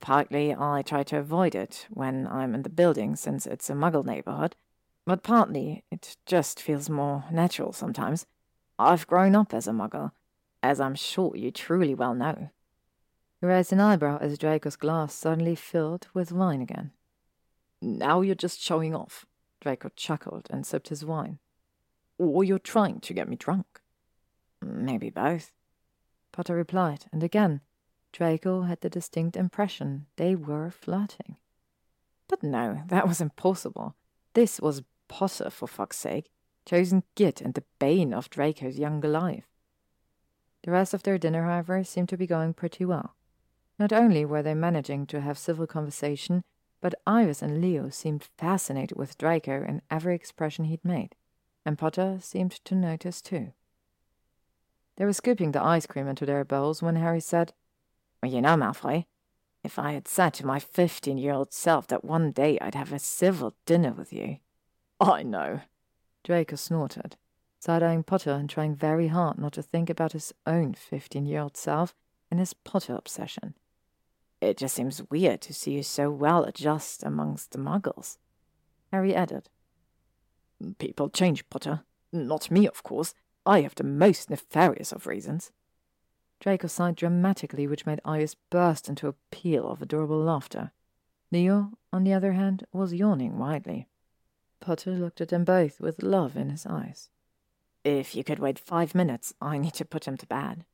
Partly 0.00 0.52
I 0.52 0.82
try 0.82 1.04
to 1.04 1.18
avoid 1.18 1.54
it 1.54 1.86
when 1.88 2.26
I'm 2.26 2.52
in 2.56 2.62
the 2.62 2.68
building 2.68 3.14
since 3.14 3.46
it's 3.46 3.70
a 3.70 3.74
Muggle 3.74 4.04
neighborhood, 4.04 4.56
but 5.06 5.22
partly 5.22 5.84
it 5.92 6.16
just 6.26 6.60
feels 6.60 6.90
more 6.90 7.26
natural 7.30 7.72
sometimes. 7.72 8.26
I've 8.76 9.06
grown 9.06 9.36
up 9.36 9.54
as 9.54 9.68
a 9.68 9.70
Muggle, 9.70 10.10
as 10.64 10.80
I'm 10.80 10.96
sure 10.96 11.36
you 11.36 11.52
truly 11.52 11.94
well 11.94 12.16
know. 12.16 12.50
He 13.42 13.48
raised 13.48 13.72
an 13.72 13.80
eyebrow 13.80 14.18
as 14.20 14.38
Draco's 14.38 14.76
glass 14.76 15.12
suddenly 15.12 15.56
filled 15.56 16.06
with 16.14 16.30
wine 16.30 16.62
again. 16.62 16.92
Now 17.80 18.20
you're 18.20 18.36
just 18.36 18.60
showing 18.60 18.94
off. 18.94 19.26
Draco 19.60 19.90
chuckled 19.96 20.46
and 20.48 20.64
sipped 20.64 20.90
his 20.90 21.04
wine. 21.04 21.40
Or 22.18 22.44
you're 22.44 22.60
trying 22.60 23.00
to 23.00 23.12
get 23.12 23.28
me 23.28 23.34
drunk. 23.34 23.80
Maybe 24.64 25.10
both. 25.10 25.50
Potter 26.30 26.54
replied, 26.54 27.06
and 27.10 27.24
again, 27.24 27.62
Draco 28.12 28.62
had 28.62 28.80
the 28.80 28.88
distinct 28.88 29.36
impression 29.36 30.06
they 30.14 30.36
were 30.36 30.70
flirting. 30.70 31.34
But 32.28 32.44
no, 32.44 32.82
that 32.86 33.08
was 33.08 33.20
impossible. 33.20 33.96
This 34.34 34.60
was 34.60 34.84
Potter, 35.08 35.50
for 35.50 35.66
fuck's 35.66 35.96
sake, 35.96 36.30
chosen 36.64 37.02
git 37.16 37.40
and 37.40 37.54
the 37.54 37.64
bane 37.80 38.14
of 38.14 38.30
Draco's 38.30 38.78
younger 38.78 39.08
life. 39.08 39.48
The 40.62 40.70
rest 40.70 40.94
of 40.94 41.02
their 41.02 41.18
dinner, 41.18 41.42
however, 41.42 41.82
seemed 41.82 42.08
to 42.10 42.16
be 42.16 42.28
going 42.28 42.54
pretty 42.54 42.84
well. 42.84 43.16
Not 43.82 43.92
only 43.92 44.24
were 44.24 44.44
they 44.44 44.54
managing 44.54 45.06
to 45.06 45.22
have 45.22 45.36
civil 45.36 45.66
conversation, 45.66 46.44
but 46.80 46.94
Iris 47.04 47.42
and 47.42 47.60
Leo 47.60 47.88
seemed 47.88 48.22
fascinated 48.38 48.96
with 48.96 49.18
Draco 49.18 49.64
in 49.64 49.82
every 49.90 50.14
expression 50.14 50.66
he'd 50.66 50.84
made, 50.84 51.16
and 51.66 51.76
Potter 51.76 52.18
seemed 52.20 52.52
to 52.64 52.76
notice 52.76 53.20
too. 53.20 53.52
They 54.94 55.04
were 55.04 55.12
scooping 55.12 55.50
the 55.50 55.64
ice 55.64 55.84
cream 55.86 56.06
into 56.06 56.24
their 56.24 56.44
bowls 56.44 56.80
when 56.80 56.94
Harry 56.94 57.18
said, 57.18 57.54
well, 58.22 58.30
You 58.30 58.40
know, 58.40 58.54
Malfoy, 58.54 59.06
if 59.64 59.80
I 59.80 59.94
had 59.94 60.06
said 60.06 60.32
to 60.34 60.46
my 60.46 60.60
fifteen 60.60 61.18
year 61.18 61.32
old 61.32 61.52
self 61.52 61.88
that 61.88 62.04
one 62.04 62.30
day 62.30 62.60
I'd 62.60 62.76
have 62.76 62.92
a 62.92 63.00
civil 63.00 63.56
dinner 63.66 63.92
with 63.92 64.12
you. 64.12 64.36
I 65.00 65.24
know. 65.24 65.62
Draco 66.22 66.54
snorted, 66.54 67.16
side 67.58 67.82
eyeing 67.82 68.04
Potter 68.04 68.30
and 68.30 68.48
trying 68.48 68.76
very 68.76 69.08
hard 69.08 69.38
not 69.38 69.54
to 69.54 69.62
think 69.62 69.90
about 69.90 70.12
his 70.12 70.32
own 70.46 70.74
fifteen 70.74 71.26
year 71.26 71.40
old 71.40 71.56
self 71.56 71.96
and 72.30 72.38
his 72.38 72.54
Potter 72.54 72.94
obsession. 72.94 73.54
It 74.42 74.56
just 74.56 74.74
seems 74.74 75.08
weird 75.08 75.40
to 75.42 75.54
see 75.54 75.70
you 75.74 75.84
so 75.84 76.10
well 76.10 76.42
adjust 76.42 77.04
amongst 77.04 77.52
the 77.52 77.58
muggles. 77.58 78.18
Harry 78.90 79.14
added. 79.14 79.48
People 80.78 81.10
change, 81.10 81.48
Potter. 81.48 81.84
Not 82.12 82.50
me, 82.50 82.66
of 82.66 82.82
course. 82.82 83.14
I 83.46 83.60
have 83.60 83.76
the 83.76 83.84
most 83.84 84.30
nefarious 84.30 84.90
of 84.90 85.06
reasons. 85.06 85.52
Draco 86.40 86.66
sighed 86.66 86.96
dramatically, 86.96 87.68
which 87.68 87.86
made 87.86 88.00
Iris 88.04 88.34
burst 88.50 88.88
into 88.88 89.06
a 89.06 89.14
peal 89.30 89.68
of 89.68 89.80
adorable 89.80 90.18
laughter. 90.18 90.72
Leo, 91.30 91.78
on 91.92 92.02
the 92.02 92.12
other 92.12 92.32
hand, 92.32 92.66
was 92.72 92.92
yawning 92.92 93.38
widely. 93.38 93.86
Potter 94.58 94.90
looked 94.90 95.20
at 95.20 95.28
them 95.28 95.44
both 95.44 95.80
with 95.80 96.02
love 96.02 96.36
in 96.36 96.50
his 96.50 96.66
eyes. 96.66 97.10
If 97.84 98.16
you 98.16 98.24
could 98.24 98.40
wait 98.40 98.58
five 98.58 98.92
minutes, 98.92 99.34
I 99.40 99.58
need 99.58 99.74
to 99.74 99.84
put 99.84 100.08
him 100.08 100.16
to 100.16 100.26
bed. 100.26 100.64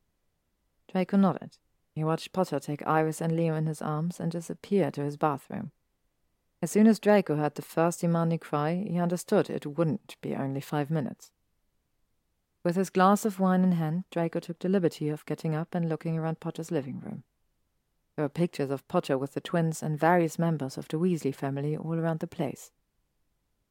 Draco 0.91 1.17
nodded. 1.17 1.59
He 1.95 2.03
watched 2.03 2.33
Potter 2.33 2.59
take 2.59 2.85
Iris 2.87 3.21
and 3.21 3.35
Leo 3.35 3.55
in 3.55 3.65
his 3.65 3.81
arms 3.81 4.19
and 4.19 4.31
disappear 4.31 4.91
to 4.91 5.03
his 5.03 5.17
bathroom. 5.17 5.71
As 6.61 6.71
soon 6.71 6.87
as 6.87 6.99
Draco 6.99 7.37
heard 7.37 7.55
the 7.55 7.61
first 7.61 8.01
demanding 8.01 8.39
cry, 8.39 8.85
he 8.87 8.99
understood 8.99 9.49
it 9.49 9.65
wouldn't 9.65 10.15
be 10.21 10.35
only 10.35 10.61
five 10.61 10.89
minutes. 10.89 11.31
With 12.63 12.75
his 12.75 12.89
glass 12.89 13.23
of 13.23 13.39
wine 13.39 13.63
in 13.63 13.71
hand, 13.73 14.03
Draco 14.11 14.39
took 14.39 14.59
the 14.59 14.67
liberty 14.67 15.07
of 15.09 15.25
getting 15.25 15.55
up 15.55 15.73
and 15.73 15.87
looking 15.87 16.17
around 16.17 16.41
Potter's 16.41 16.71
living 16.71 16.99
room. 16.99 17.23
There 18.15 18.25
were 18.25 18.29
pictures 18.29 18.69
of 18.69 18.85
Potter 18.89 19.17
with 19.17 19.33
the 19.33 19.39
twins 19.39 19.81
and 19.81 19.97
various 19.97 20.37
members 20.37 20.77
of 20.77 20.89
the 20.89 20.99
Weasley 20.99 21.33
family 21.33 21.77
all 21.77 21.95
around 21.95 22.19
the 22.19 22.27
place. 22.27 22.71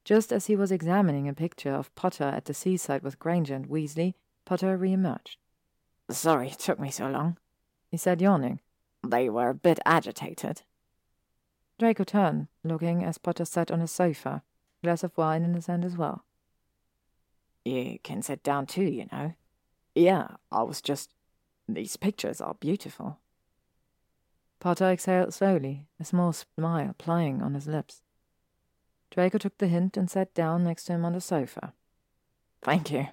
Just 0.04 0.32
as 0.32 0.46
he 0.46 0.56
was 0.56 0.72
examining 0.72 1.28
a 1.28 1.34
picture 1.34 1.74
of 1.74 1.94
Potter 1.94 2.24
at 2.24 2.46
the 2.46 2.54
seaside 2.54 3.02
with 3.02 3.18
Granger 3.18 3.54
and 3.54 3.68
Weasley, 3.68 4.14
Potter 4.46 4.74
re-emerged. 4.78 5.36
Sorry 6.10 6.48
it 6.48 6.58
took 6.58 6.80
me 6.80 6.90
so 6.90 7.10
long, 7.10 7.36
he 7.90 7.96
said, 7.96 8.20
yawning. 8.20 8.60
They 9.06 9.28
were 9.28 9.50
a 9.50 9.54
bit 9.54 9.78
agitated. 9.84 10.62
Draco 11.78 12.04
turned, 12.04 12.48
looking 12.64 13.04
as 13.04 13.18
Potter 13.18 13.44
sat 13.44 13.70
on 13.70 13.80
a 13.80 13.86
sofa, 13.86 14.42
a 14.82 14.86
glass 14.86 15.04
of 15.04 15.16
wine 15.16 15.44
in 15.44 15.54
his 15.54 15.66
hand 15.66 15.84
as 15.84 15.96
well. 15.96 16.24
You 17.64 17.98
can 18.02 18.22
sit 18.22 18.42
down 18.42 18.66
too, 18.66 18.84
you 18.84 19.06
know. 19.12 19.34
Yeah, 19.94 20.28
I 20.50 20.62
was 20.62 20.80
just. 20.80 21.10
These 21.68 21.96
pictures 21.96 22.40
are 22.40 22.54
beautiful. 22.54 23.18
Potter 24.58 24.90
exhaled 24.90 25.34
slowly, 25.34 25.86
a 26.00 26.04
small 26.04 26.32
smile 26.32 26.94
playing 26.98 27.42
on 27.42 27.54
his 27.54 27.66
lips. 27.66 28.02
Draco 29.10 29.38
took 29.38 29.58
the 29.58 29.68
hint 29.68 29.96
and 29.96 30.10
sat 30.10 30.34
down 30.34 30.64
next 30.64 30.84
to 30.84 30.94
him 30.94 31.04
on 31.04 31.12
the 31.12 31.20
sofa. 31.20 31.74
Thank 32.62 32.90
you. 32.90 33.08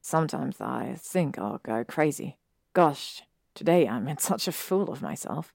Sometimes 0.00 0.60
I 0.60 0.96
think 0.98 1.38
I'll 1.38 1.58
go 1.58 1.84
crazy. 1.84 2.36
Gosh, 2.72 3.22
today 3.56 3.88
I 3.88 3.98
made 3.98 4.20
such 4.20 4.46
a 4.46 4.52
fool 4.52 4.90
of 4.90 5.02
myself. 5.02 5.52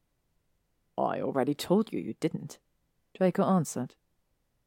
I 0.97 1.21
already 1.21 1.53
told 1.53 1.93
you 1.93 1.99
you 1.99 2.15
didn't. 2.19 2.57
Draco 3.15 3.43
answered, 3.43 3.95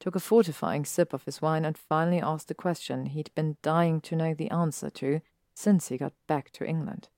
took 0.00 0.16
a 0.16 0.20
fortifying 0.20 0.84
sip 0.84 1.12
of 1.12 1.24
his 1.24 1.42
wine, 1.42 1.64
and 1.64 1.76
finally 1.76 2.20
asked 2.20 2.48
the 2.48 2.54
question 2.54 3.06
he'd 3.06 3.30
been 3.34 3.56
dying 3.62 4.00
to 4.02 4.16
know 4.16 4.34
the 4.34 4.50
answer 4.50 4.90
to 4.90 5.20
since 5.54 5.88
he 5.88 5.98
got 5.98 6.12
back 6.26 6.50
to 6.52 6.64
England. 6.64 7.08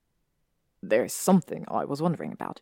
There's 0.82 1.12
something 1.12 1.64
I 1.68 1.84
was 1.84 2.02
wondering 2.02 2.32
about. 2.32 2.60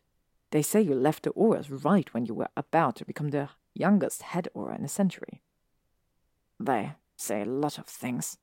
They 0.51 0.61
say 0.61 0.81
you 0.81 0.95
left 0.95 1.23
the 1.23 1.31
Aurors 1.31 1.83
right 1.83 2.13
when 2.13 2.25
you 2.25 2.33
were 2.33 2.49
about 2.55 2.95
to 2.97 3.05
become 3.05 3.29
the 3.29 3.49
youngest 3.73 4.23
head 4.23 4.47
Auror 4.55 4.77
in 4.77 4.85
a 4.85 4.89
century. 4.89 5.41
They 6.59 6.93
say 7.17 7.41
a 7.41 7.45
lot 7.45 7.77
of 7.77 7.85
things. 7.85 8.37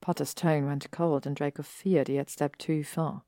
Potter's 0.00 0.34
tone 0.34 0.66
went 0.66 0.90
cold, 0.90 1.26
and 1.26 1.34
Draco 1.34 1.62
feared 1.62 2.08
he 2.08 2.16
had 2.16 2.30
stepped 2.30 2.58
too 2.58 2.84
far. 2.84 3.22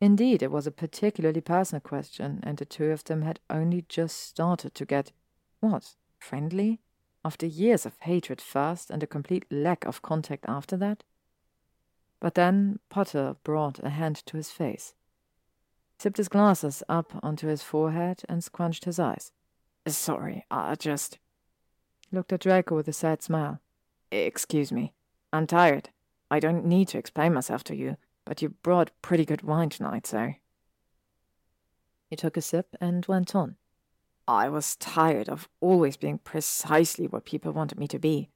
Indeed, 0.00 0.42
it 0.42 0.50
was 0.50 0.66
a 0.66 0.72
particularly 0.72 1.42
personal 1.42 1.80
question, 1.80 2.40
and 2.42 2.56
the 2.56 2.64
two 2.64 2.86
of 2.86 3.04
them 3.04 3.22
had 3.22 3.38
only 3.50 3.84
just 3.88 4.16
started 4.16 4.74
to 4.74 4.86
get, 4.86 5.12
what, 5.60 5.96
friendly? 6.18 6.80
After 7.22 7.46
years 7.46 7.84
of 7.84 7.98
hatred 8.00 8.40
first 8.40 8.90
and 8.90 9.02
a 9.02 9.06
complete 9.06 9.44
lack 9.50 9.84
of 9.84 10.00
contact 10.00 10.46
after 10.48 10.76
that? 10.78 11.04
But 12.18 12.34
then 12.34 12.78
Potter 12.88 13.36
brought 13.44 13.78
a 13.80 13.90
hand 13.90 14.16
to 14.26 14.38
his 14.38 14.50
face, 14.50 14.94
sipped 15.98 16.16
his 16.16 16.28
glasses 16.28 16.82
up 16.88 17.12
onto 17.22 17.46
his 17.46 17.62
forehead, 17.62 18.22
and 18.26 18.42
scrunched 18.42 18.86
his 18.86 18.98
eyes. 18.98 19.32
Sorry, 19.86 20.46
I 20.50 20.76
just. 20.76 21.18
Looked 22.10 22.32
at 22.32 22.40
Draco 22.40 22.74
with 22.74 22.88
a 22.88 22.92
sad 22.92 23.22
smile. 23.22 23.60
Excuse 24.10 24.72
me. 24.72 24.94
I'm 25.32 25.46
tired. 25.46 25.90
I 26.30 26.40
don't 26.40 26.64
need 26.64 26.88
to 26.88 26.98
explain 26.98 27.34
myself 27.34 27.62
to 27.64 27.76
you, 27.76 27.96
but 28.30 28.40
you 28.40 28.48
brought 28.48 28.92
pretty 29.02 29.24
good 29.24 29.42
wine 29.42 29.68
tonight, 29.68 30.06
so. 30.06 30.34
He 32.06 32.14
took 32.14 32.36
a 32.36 32.40
sip 32.40 32.76
and 32.80 33.04
went 33.06 33.34
on. 33.34 33.56
I 34.28 34.48
was 34.48 34.76
tired 34.76 35.28
of 35.28 35.48
always 35.60 35.96
being 35.96 36.18
precisely 36.18 37.08
what 37.08 37.24
people 37.24 37.50
wanted 37.50 37.80
me 37.80 37.88
to 37.88 37.98
be. 37.98 38.28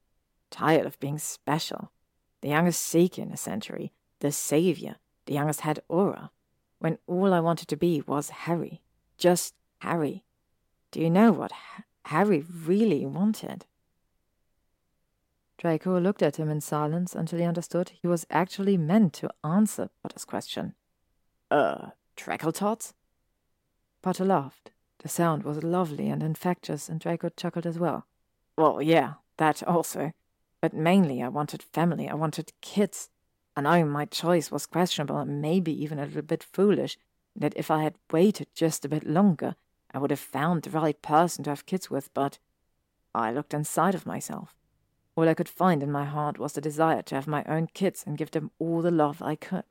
Tired 0.51 0.85
of 0.85 0.99
being 0.99 1.19
special. 1.19 1.93
The 2.41 2.49
youngest 2.49 2.83
Seeker 2.83 3.23
in 3.23 3.31
a 3.31 3.37
century, 3.37 3.93
the 4.19 4.33
savior, 4.33 4.97
the 5.27 5.35
youngest 5.35 5.61
head 5.61 5.79
Auror, 5.89 6.31
when 6.81 6.99
all 7.07 7.33
I 7.33 7.39
wanted 7.39 7.69
to 7.69 7.77
be 7.77 8.03
was 8.05 8.31
Harry. 8.31 8.83
Just 9.17 9.55
Harry. 9.79 10.25
Do 10.91 10.99
you 10.99 11.09
know 11.09 11.31
what 11.31 11.53
Harry 12.07 12.45
really 12.53 13.07
wanted? 13.07 13.65
Draco 15.59 15.99
looked 16.01 16.23
at 16.23 16.37
him 16.37 16.49
in 16.51 16.61
silence 16.61 17.15
until 17.15 17.39
he 17.39 17.45
understood 17.45 17.93
he 18.01 18.09
was 18.09 18.27
actually 18.31 18.77
meant 18.77 19.13
to 19.15 19.31
answer 19.45 19.89
Potter's 20.03 20.25
question. 20.25 20.75
Uh, 21.51 21.91
tots? 22.17 22.95
Potter 24.03 24.25
laughed. 24.25 24.73
The 24.99 25.09
sound 25.09 25.45
was 25.45 25.63
lovely 25.63 26.09
and 26.09 26.23
infectious, 26.23 26.89
and 26.89 26.99
Draco 26.99 27.29
chuckled 27.29 27.67
as 27.67 27.79
well. 27.79 28.07
Well, 28.57 28.83
yeah, 28.83 29.15
that 29.37 29.63
also. 29.63 30.13
But 30.61 30.75
mainly 30.75 31.23
I 31.23 31.29
wanted 31.29 31.63
family, 31.63 32.09
I 32.09 32.15
wanted 32.15 32.53
kids. 32.61 33.11
I 33.57 33.61
know 33.61 33.85
my 33.85 34.07
choice 34.07 34.51
was 34.51 34.67
questionable 34.67 35.19
and 35.19 35.41
maybe 35.41 35.73
even 35.83 35.99
a 35.99 36.07
little 36.07 36.23
bit 36.23 36.43
foolish, 36.43 36.99
that 37.37 37.53
if 37.57 37.71
I 37.71 37.83
had 37.83 37.97
waited 38.11 38.49
just 38.55 38.85
a 38.85 38.89
bit 38.89 39.07
longer, 39.07 39.57
I 39.93 39.99
would 39.99 40.11
have 40.11 40.21
found 40.21 40.63
the 40.63 40.71
right 40.71 41.01
person 41.03 41.45
to 41.45 41.51
have 41.51 41.67
kids 41.67 41.91
with, 41.91 42.13
but 42.15 42.39
I 43.15 43.31
looked 43.31 43.55
inside 43.55 43.95
of 43.95 44.07
myself. 44.07 44.57
All 45.17 45.29
I 45.29 45.35
could 45.35 45.49
find 45.49 45.83
in 45.83 45.93
my 45.93 46.05
heart 46.05 46.39
was 46.39 46.55
the 46.55 46.61
desire 46.61 47.03
to 47.03 47.15
have 47.15 47.27
my 47.27 47.45
own 47.45 47.69
kids 47.69 48.03
and 48.07 48.19
give 48.19 48.33
them 48.33 48.51
all 48.59 48.83
the 48.83 48.91
love 48.91 49.23
I 49.23 49.37
could. 49.37 49.65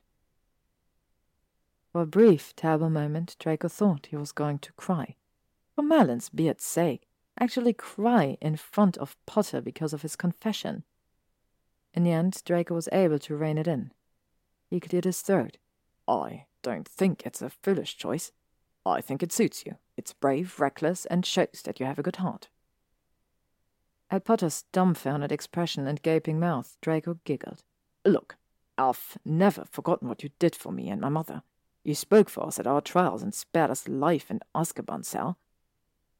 For 1.91 2.01
a 2.01 2.07
brief, 2.07 2.55
terrible 2.55 2.89
moment, 2.89 3.35
Draco 3.39 3.67
thought 3.67 4.07
he 4.07 4.15
was 4.15 4.31
going 4.31 4.59
to 4.59 4.71
cry. 4.73 5.15
For 5.75 5.83
Merlin's 5.83 6.29
beard's 6.29 6.63
sake, 6.63 7.07
actually 7.39 7.73
cry 7.73 8.37
in 8.41 8.55
front 8.55 8.97
of 8.97 9.17
Potter 9.25 9.61
because 9.61 9.93
of 9.93 10.01
his 10.01 10.15
confession. 10.15 10.83
In 11.93 12.03
the 12.03 12.11
end, 12.11 12.41
Draco 12.45 12.73
was 12.73 12.89
able 12.91 13.19
to 13.19 13.35
rein 13.35 13.57
it 13.57 13.67
in. 13.67 13.91
He 14.69 14.79
cleared 14.79 15.05
his 15.05 15.21
throat. 15.21 15.57
I 16.07 16.45
don't 16.63 16.87
think 16.87 17.23
it's 17.25 17.41
a 17.41 17.49
foolish 17.49 17.97
choice. 17.97 18.31
I 18.85 19.01
think 19.01 19.21
it 19.21 19.31
suits 19.31 19.65
you. 19.65 19.75
It's 19.95 20.13
brave, 20.13 20.59
reckless, 20.59 21.05
and 21.05 21.25
shows 21.25 21.61
that 21.65 21.79
you 21.79 21.85
have 21.85 21.99
a 21.99 22.03
good 22.03 22.15
heart. 22.15 22.49
At 24.13 24.25
Potter's 24.25 24.65
dumbfounded 24.71 25.31
expression 25.31 25.87
and 25.87 25.99
gaping 25.99 26.39
mouth, 26.39 26.77
Draco 26.81 27.17
giggled. 27.23 27.63
Look, 28.05 28.35
I've 28.77 29.17
never 29.25 29.65
forgotten 29.65 30.07
what 30.07 30.21
you 30.21 30.29
did 30.37 30.55
for 30.55 30.71
me 30.71 30.87
and 30.89 31.01
my 31.01 31.09
mother. 31.09 31.41
You 31.83 31.95
spoke 31.95 32.29
for 32.29 32.45
us 32.45 32.59
at 32.59 32.67
our 32.67 32.79
trials 32.79 33.23
and 33.23 33.33
spared 33.33 33.71
us 33.71 33.87
life 33.87 34.29
in 34.29 34.41
Azkaban 34.53 35.03
cell. 35.03 35.39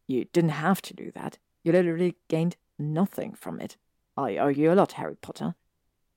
You 0.07 0.25
didn't 0.25 0.57
have 0.65 0.81
to 0.81 0.95
do 0.95 1.11
that. 1.11 1.37
You 1.63 1.71
literally 1.71 2.15
gained 2.29 2.55
nothing 2.79 3.35
from 3.35 3.61
it. 3.61 3.77
I 4.17 4.37
owe 4.37 4.47
you 4.47 4.71
a 4.71 4.73
lot, 4.73 4.93
Harry 4.93 5.15
Potter. 5.15 5.53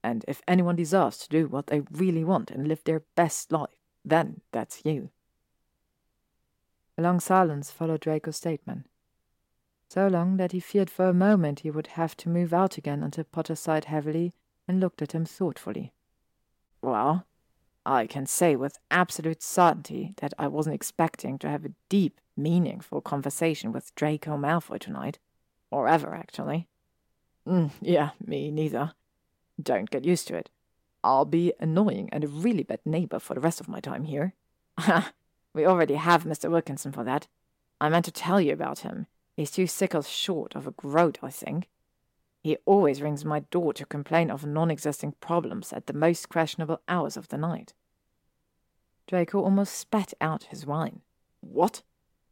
And 0.03 0.25
if 0.27 0.41
anyone 0.49 0.77
deserves 0.77 1.19
to 1.19 1.29
do 1.29 1.47
what 1.47 1.67
they 1.67 1.83
really 1.93 2.25
want 2.25 2.51
and 2.51 2.67
live 2.67 2.85
their 2.85 3.03
best 3.17 3.53
life, 3.53 3.77
then 4.03 4.41
that's 4.51 4.81
you. 4.87 5.11
A 6.97 7.03
long 7.03 7.21
silence 7.21 7.71
followed 7.71 8.01
Draco's 8.01 8.37
statement. 8.37 8.87
So 9.89 10.09
long 10.09 10.37
that 10.37 10.53
he 10.53 10.61
feared 10.61 10.91
for 10.91 11.09
a 11.09 11.15
moment 11.15 11.61
he 11.61 11.71
would 11.71 11.89
have 11.89 12.17
to 12.19 12.29
move 12.29 12.53
out 12.53 12.77
again 12.77 13.03
until 13.03 13.25
Potter 13.25 13.55
sighed 13.55 13.87
heavily 13.87 14.35
and 14.67 14.81
looked 14.81 15.01
at 15.01 15.13
him 15.13 15.25
thoughtfully. 15.25 15.93
Well, 16.83 17.27
I 17.85 18.07
can 18.07 18.27
say 18.27 18.57
with 18.57 18.79
absolute 18.91 19.43
certainty 19.43 20.15
that 20.17 20.35
I 20.39 20.49
wasn't 20.49 20.75
expecting 20.75 21.39
to 21.39 21.49
have 21.49 21.65
a 21.65 21.73
deep, 21.89 22.21
meaningful 22.37 23.01
conversation 23.01 23.73
with 23.73 23.95
Draco 23.95 24.37
Malfoy 24.37 24.81
tonight. 24.81 25.19
Or 25.71 25.89
ever, 25.89 26.15
actually. 26.15 26.69
Mm, 27.47 27.71
yeah, 27.81 28.11
me 28.25 28.51
neither. 28.51 28.93
Don't 29.63 29.91
get 29.91 30.05
used 30.05 30.27
to 30.29 30.37
it. 30.37 30.51
I'll 31.05 31.25
be 31.25 31.53
annoying 31.61 32.09
and 32.11 32.25
a 32.25 32.29
really 32.29 32.65
bad 32.65 32.81
neighbor 32.85 33.21
for 33.21 33.35
the 33.35 33.41
rest 33.41 33.61
of 33.61 33.69
my 33.69 33.79
time 33.79 34.05
here. 34.05 34.35
we 35.55 35.65
already 35.65 35.95
have 35.95 36.25
Mr. 36.25 36.51
Wilkinson 36.51 36.91
for 36.91 37.05
that. 37.05 37.29
I 37.81 37.89
meant 37.89 38.05
to 38.07 38.13
tell 38.13 38.41
you 38.41 38.53
about 38.53 38.81
him. 38.81 39.07
He's 39.37 39.51
too 39.51 39.67
sickle 39.67 40.03
short 40.03 40.57
of 40.57 40.67
a 40.67 40.71
groat, 40.71 41.19
I 41.23 41.31
think. 41.31 41.69
He 42.43 42.57
always 42.65 43.03
rings 43.03 43.25
my 43.25 43.41
door 43.41 43.73
to 43.75 43.85
complain 43.85 44.31
of 44.31 44.47
non 44.47 44.71
existing 44.71 45.15
problems 45.21 45.73
at 45.73 45.87
the 45.87 45.93
most 45.93 46.29
questionable 46.29 46.81
hours 46.89 47.17
of 47.17 47.29
the 47.29 47.37
night. 47.37 47.75
Draco 49.07 49.41
almost 49.41 49.75
spat 49.75 50.15
out 50.21 50.45
his 50.45 50.65
wine. 50.65 51.03
What? 51.41 51.83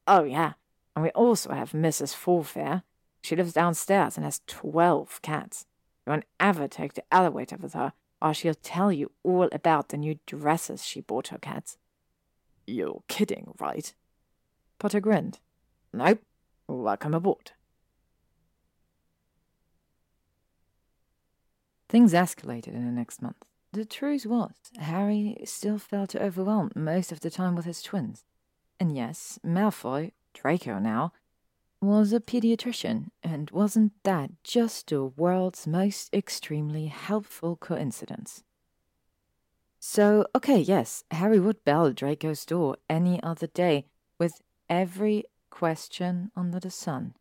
Oh, 0.07 0.24
yeah. 0.24 0.55
And 0.96 1.02
we 1.02 1.11
also 1.11 1.52
have 1.52 1.72
Mrs. 1.72 2.14
Forfair. 2.14 2.84
She 3.22 3.36
lives 3.36 3.52
downstairs 3.52 4.16
and 4.16 4.24
has 4.24 4.40
twelve 4.46 5.20
cats. 5.22 5.66
Don't 6.07 6.24
ever 6.38 6.68
take 6.68 6.94
the 6.94 7.05
elevator 7.11 7.57
with 7.57 7.72
her, 7.72 7.92
or 8.20 8.34
she'll 8.34 8.55
tell 8.55 8.92
you 8.92 9.11
all 9.22 9.48
about 9.52 9.88
the 9.88 9.96
new 9.96 10.18
dresses 10.26 10.84
she 10.84 11.00
bought 11.00 11.28
her 11.28 11.38
cats. 11.38 11.78
You're 12.66 13.02
kidding, 13.09 13.55
right? 13.59 13.94
Potter 14.78 15.00
grinned. 15.00 15.40
Nope. 15.92 16.20
Welcome 16.67 17.15
aboard. 17.15 17.53
Things 21.89 22.12
escalated 22.12 22.69
in 22.69 22.85
the 22.85 22.91
next 22.91 23.21
month. 23.21 23.45
The 23.73 23.85
truth 23.85 24.25
was, 24.25 24.55
Harry 24.79 25.37
still 25.45 25.79
felt 25.79 26.15
overwhelmed 26.17 26.75
most 26.75 27.12
of 27.12 27.21
the 27.21 27.31
time 27.31 27.55
with 27.55 27.67
his 27.67 27.83
twins. 27.83 28.25
And 28.81 28.97
yes, 28.97 29.39
Malfoy, 29.45 30.12
Draco 30.33 30.79
now, 30.79 31.12
was 31.81 32.12
a 32.12 32.21
pediatrician, 32.21 33.09
and 33.23 33.51
wasn't 33.51 33.93
that 34.05 34.31
just 34.43 34.89
the 34.89 35.05
world's 35.05 35.67
most 35.67 36.12
extremely 36.15 36.87
helpful 36.87 37.57
coincidence? 37.57 38.43
So, 39.81 40.27
okay, 40.35 40.59
yes, 40.61 41.05
Harry 41.11 41.39
would 41.39 41.65
bell 41.65 41.93
Draco's 41.93 42.47
door 42.47 42.79
any 42.89 43.23
other 43.23 43.47
day 43.47 43.87
with 44.19 44.41
every 44.71 45.25
question 45.55 46.32
under 46.34 46.59
the 46.59 46.70
sun. 46.70 47.14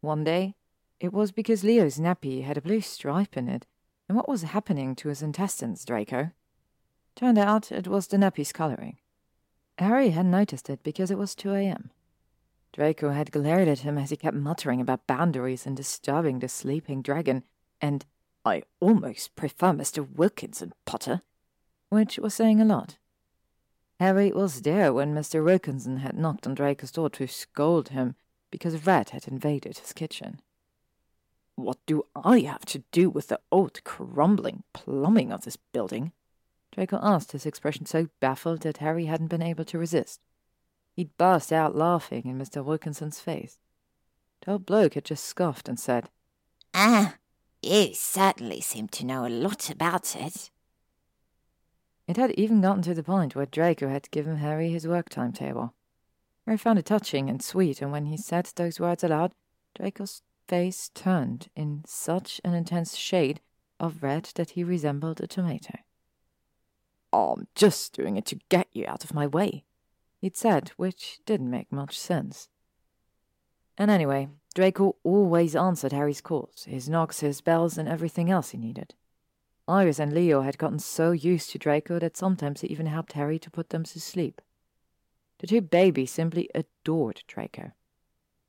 One 0.00 0.24
day, 0.24 0.56
it 0.98 1.12
was 1.12 1.30
because 1.30 1.62
Leo's 1.62 1.96
nappy 1.96 2.42
had 2.42 2.56
a 2.56 2.60
blue 2.60 2.80
stripe 2.80 3.36
in 3.36 3.48
it. 3.48 3.64
And 4.08 4.16
what 4.16 4.28
was 4.28 4.42
happening 4.42 4.96
to 4.96 5.08
his 5.08 5.22
intestines, 5.22 5.84
Draco? 5.84 6.32
Turned 7.14 7.38
out 7.38 7.70
it 7.70 7.86
was 7.86 8.08
the 8.08 8.16
nappy's 8.16 8.52
colouring. 8.52 8.98
Harry 9.78 10.10
had 10.10 10.26
noticed 10.26 10.68
it 10.68 10.82
because 10.82 11.12
it 11.12 11.18
was 11.18 11.36
2 11.36 11.52
a.m. 11.52 11.90
Draco 12.72 13.10
had 13.10 13.30
glared 13.30 13.68
at 13.68 13.80
him 13.80 13.96
as 13.98 14.10
he 14.10 14.16
kept 14.16 14.36
muttering 14.36 14.80
about 14.80 15.06
boundaries 15.06 15.64
and 15.64 15.76
disturbing 15.76 16.40
the 16.40 16.48
sleeping 16.48 17.02
dragon, 17.02 17.44
and 17.80 18.04
I 18.44 18.62
almost 18.80 19.36
prefer 19.36 19.68
Mr. 19.68 20.04
Wilkinson, 20.16 20.72
Potter, 20.84 21.22
which 21.88 22.18
was 22.18 22.34
saying 22.34 22.60
a 22.60 22.64
lot. 22.64 22.98
Harry 23.98 24.30
was 24.30 24.62
there 24.62 24.92
when 24.92 25.14
Mr. 25.14 25.44
Wilkinson 25.44 25.98
had 25.98 26.16
knocked 26.16 26.46
on 26.46 26.54
Draco's 26.54 26.92
door 26.92 27.10
to 27.10 27.26
scold 27.26 27.88
him 27.88 28.14
because 28.50 28.86
rat 28.86 29.10
had 29.10 29.26
invaded 29.26 29.78
his 29.78 29.92
kitchen. 29.92 30.40
What 31.56 31.78
do 31.86 32.06
I 32.14 32.40
have 32.40 32.64
to 32.66 32.84
do 32.92 33.10
with 33.10 33.28
the 33.28 33.40
old 33.50 33.82
crumbling 33.82 34.62
plumbing 34.72 35.32
of 35.32 35.42
this 35.44 35.56
building? 35.56 36.12
Draco 36.70 37.00
asked, 37.02 37.32
his 37.32 37.46
expression 37.46 37.86
so 37.86 38.08
baffled 38.20 38.60
that 38.60 38.76
Harry 38.76 39.06
hadn't 39.06 39.26
been 39.26 39.42
able 39.42 39.64
to 39.64 39.78
resist. 39.78 40.20
He'd 40.94 41.16
burst 41.16 41.52
out 41.52 41.74
laughing 41.74 42.26
in 42.26 42.38
Mr. 42.38 42.64
Wilkinson's 42.64 43.18
face. 43.18 43.58
The 44.42 44.52
old 44.52 44.66
bloke 44.66 44.94
had 44.94 45.04
just 45.04 45.24
scoffed 45.24 45.68
and 45.68 45.80
said, 45.80 46.08
Ah, 46.72 47.16
you 47.62 47.94
certainly 47.94 48.60
seem 48.60 48.86
to 48.88 49.04
know 49.04 49.26
a 49.26 49.28
lot 49.28 49.70
about 49.70 50.14
it. 50.14 50.50
It 52.08 52.16
had 52.16 52.30
even 52.32 52.62
gotten 52.62 52.80
to 52.84 52.94
the 52.94 53.02
point 53.02 53.36
where 53.36 53.44
Draco 53.44 53.90
had 53.90 54.10
given 54.10 54.38
Harry 54.38 54.70
his 54.70 54.88
work 54.88 55.10
timetable. 55.10 55.74
Harry 56.46 56.56
found 56.56 56.78
it 56.78 56.86
touching 56.86 57.28
and 57.28 57.42
sweet, 57.42 57.82
and 57.82 57.92
when 57.92 58.06
he 58.06 58.16
said 58.16 58.50
those 58.56 58.80
words 58.80 59.04
aloud, 59.04 59.34
Draco's 59.74 60.22
face 60.48 60.90
turned 60.94 61.50
in 61.54 61.82
such 61.86 62.40
an 62.42 62.54
intense 62.54 62.96
shade 62.96 63.40
of 63.78 64.02
red 64.02 64.30
that 64.36 64.50
he 64.50 64.64
resembled 64.64 65.20
a 65.20 65.26
tomato. 65.26 65.80
I'm 67.12 67.46
just 67.54 67.92
doing 67.92 68.16
it 68.16 68.24
to 68.26 68.40
get 68.48 68.68
you 68.72 68.86
out 68.86 69.04
of 69.04 69.12
my 69.12 69.26
way, 69.26 69.64
he'd 70.18 70.36
said, 70.36 70.70
which 70.78 71.20
didn't 71.26 71.50
make 71.50 71.70
much 71.70 71.98
sense. 71.98 72.48
And 73.76 73.90
anyway, 73.90 74.28
Draco 74.54 74.96
always 75.04 75.54
answered 75.54 75.92
Harry's 75.92 76.22
calls, 76.22 76.64
his 76.64 76.88
knocks, 76.88 77.20
his 77.20 77.42
bells, 77.42 77.76
and 77.76 77.86
everything 77.86 78.30
else 78.30 78.50
he 78.50 78.58
needed. 78.58 78.94
Iris 79.68 79.98
and 79.98 80.12
Leo 80.12 80.40
had 80.40 80.58
gotten 80.58 80.78
so 80.78 81.12
used 81.12 81.50
to 81.50 81.58
Draco 81.58 81.98
that 81.98 82.16
sometimes 82.16 82.62
he 82.62 82.68
even 82.68 82.86
helped 82.86 83.12
Harry 83.12 83.38
to 83.38 83.50
put 83.50 83.70
them 83.70 83.84
to 83.84 84.00
sleep. 84.00 84.40
The 85.38 85.46
two 85.46 85.60
babies 85.60 86.10
simply 86.10 86.48
adored 86.54 87.22
Draco. 87.28 87.72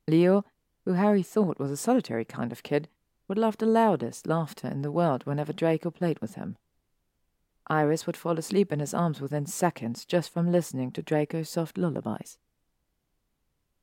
Leo 0.08 0.44
who 0.84 0.92
Harry 0.94 1.22
thought 1.22 1.58
was 1.58 1.70
a 1.70 1.76
solitary 1.76 2.24
kind 2.24 2.52
of 2.52 2.62
kid, 2.62 2.88
would 3.28 3.38
laugh 3.38 3.56
the 3.56 3.66
loudest 3.66 4.26
laughter 4.26 4.66
in 4.68 4.82
the 4.82 4.90
world 4.90 5.24
whenever 5.24 5.52
Draco 5.52 5.90
played 5.90 6.18
with 6.20 6.34
him. 6.34 6.56
Iris 7.68 8.06
would 8.06 8.16
fall 8.16 8.38
asleep 8.38 8.72
in 8.72 8.80
his 8.80 8.94
arms 8.94 9.20
within 9.20 9.46
seconds 9.46 10.04
just 10.04 10.32
from 10.32 10.50
listening 10.50 10.90
to 10.92 11.02
Draco's 11.02 11.48
soft 11.48 11.78
lullabies. 11.78 12.38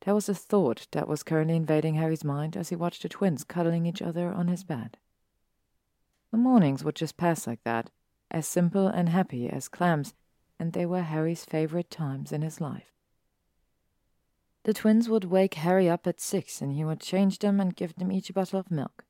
There 0.01 0.13
was 0.13 0.27
a 0.27 0.35
thought 0.35 0.87
that 0.91 1.07
was 1.07 1.23
currently 1.23 1.55
invading 1.55 1.95
Harry's 1.95 2.23
mind 2.23 2.57
as 2.57 2.69
he 2.69 2.75
watched 2.75 3.03
the 3.03 3.09
twins 3.09 3.43
cuddling 3.43 3.85
each 3.85 4.01
other 4.01 4.31
on 4.33 4.47
his 4.47 4.63
bed. 4.63 4.97
The 6.31 6.37
mornings 6.37 6.83
would 6.83 6.95
just 6.95 7.17
pass 7.17 7.47
like 7.47 7.63
that, 7.63 7.89
as 8.29 8.47
simple 8.47 8.87
and 8.87 9.09
happy 9.09 9.49
as 9.49 9.67
clams, 9.67 10.13
and 10.59 10.73
they 10.73 10.85
were 10.85 11.01
Harry's 11.01 11.45
favorite 11.45 11.89
times 11.89 12.31
in 12.31 12.41
his 12.41 12.59
life. 12.59 12.93
The 14.63 14.73
twins 14.73 15.07
would 15.07 15.23
wake 15.23 15.53
Harry 15.53 15.89
up 15.89 16.05
at 16.05 16.19
six, 16.19 16.61
and 16.61 16.73
he 16.73 16.83
would 16.83 16.99
change 16.99 17.39
them 17.39 17.61
and 17.61 17.75
give 17.75 17.95
them 17.95 18.11
each 18.11 18.29
a 18.29 18.33
bottle 18.33 18.59
of 18.59 18.69
milk. 18.69 19.05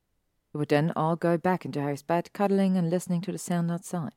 They 0.53 0.59
would 0.59 0.70
then 0.70 0.93
all 0.95 1.15
go 1.15 1.38
back 1.38 1.65
into 1.65 1.82
Harry's 1.82 2.03
bed, 2.03 2.32
cuddling 2.32 2.78
and 2.78 2.89
listening 2.89 3.22
to 3.22 3.32
the 3.32 3.39
sound 3.39 3.72
outside. 3.72 4.13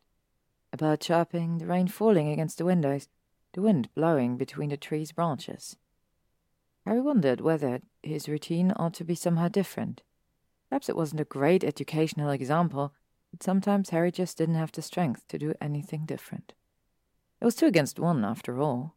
A 0.72 0.76
bird 0.76 1.00
chirping, 1.00 1.58
the 1.58 1.66
rain 1.66 1.88
falling 1.88 2.28
against 2.28 2.58
the 2.58 2.64
windows, 2.64 3.08
the 3.54 3.62
wind 3.62 3.88
blowing 3.94 4.36
between 4.36 4.68
the 4.68 4.76
trees' 4.76 5.12
branches. 5.12 5.76
Harry 6.84 7.00
wondered 7.00 7.40
whether 7.40 7.80
his 8.02 8.28
routine 8.28 8.72
ought 8.76 8.94
to 8.94 9.04
be 9.04 9.14
somehow 9.14 9.48
different. 9.48 10.02
Perhaps 10.70 10.88
it 10.88 10.96
wasn't 10.96 11.20
a 11.20 11.24
great 11.24 11.64
educational 11.64 12.30
example, 12.30 12.94
but 13.30 13.42
sometimes 13.42 13.90
Harry 13.90 14.10
just 14.10 14.38
didn't 14.38 14.54
have 14.54 14.72
the 14.72 14.80
strength 14.80 15.26
to 15.28 15.38
do 15.38 15.52
anything 15.60 16.06
different. 16.06 16.54
It 17.40 17.44
was 17.44 17.56
two 17.56 17.66
against 17.66 17.98
one, 17.98 18.24
after 18.24 18.60
all. 18.60 18.94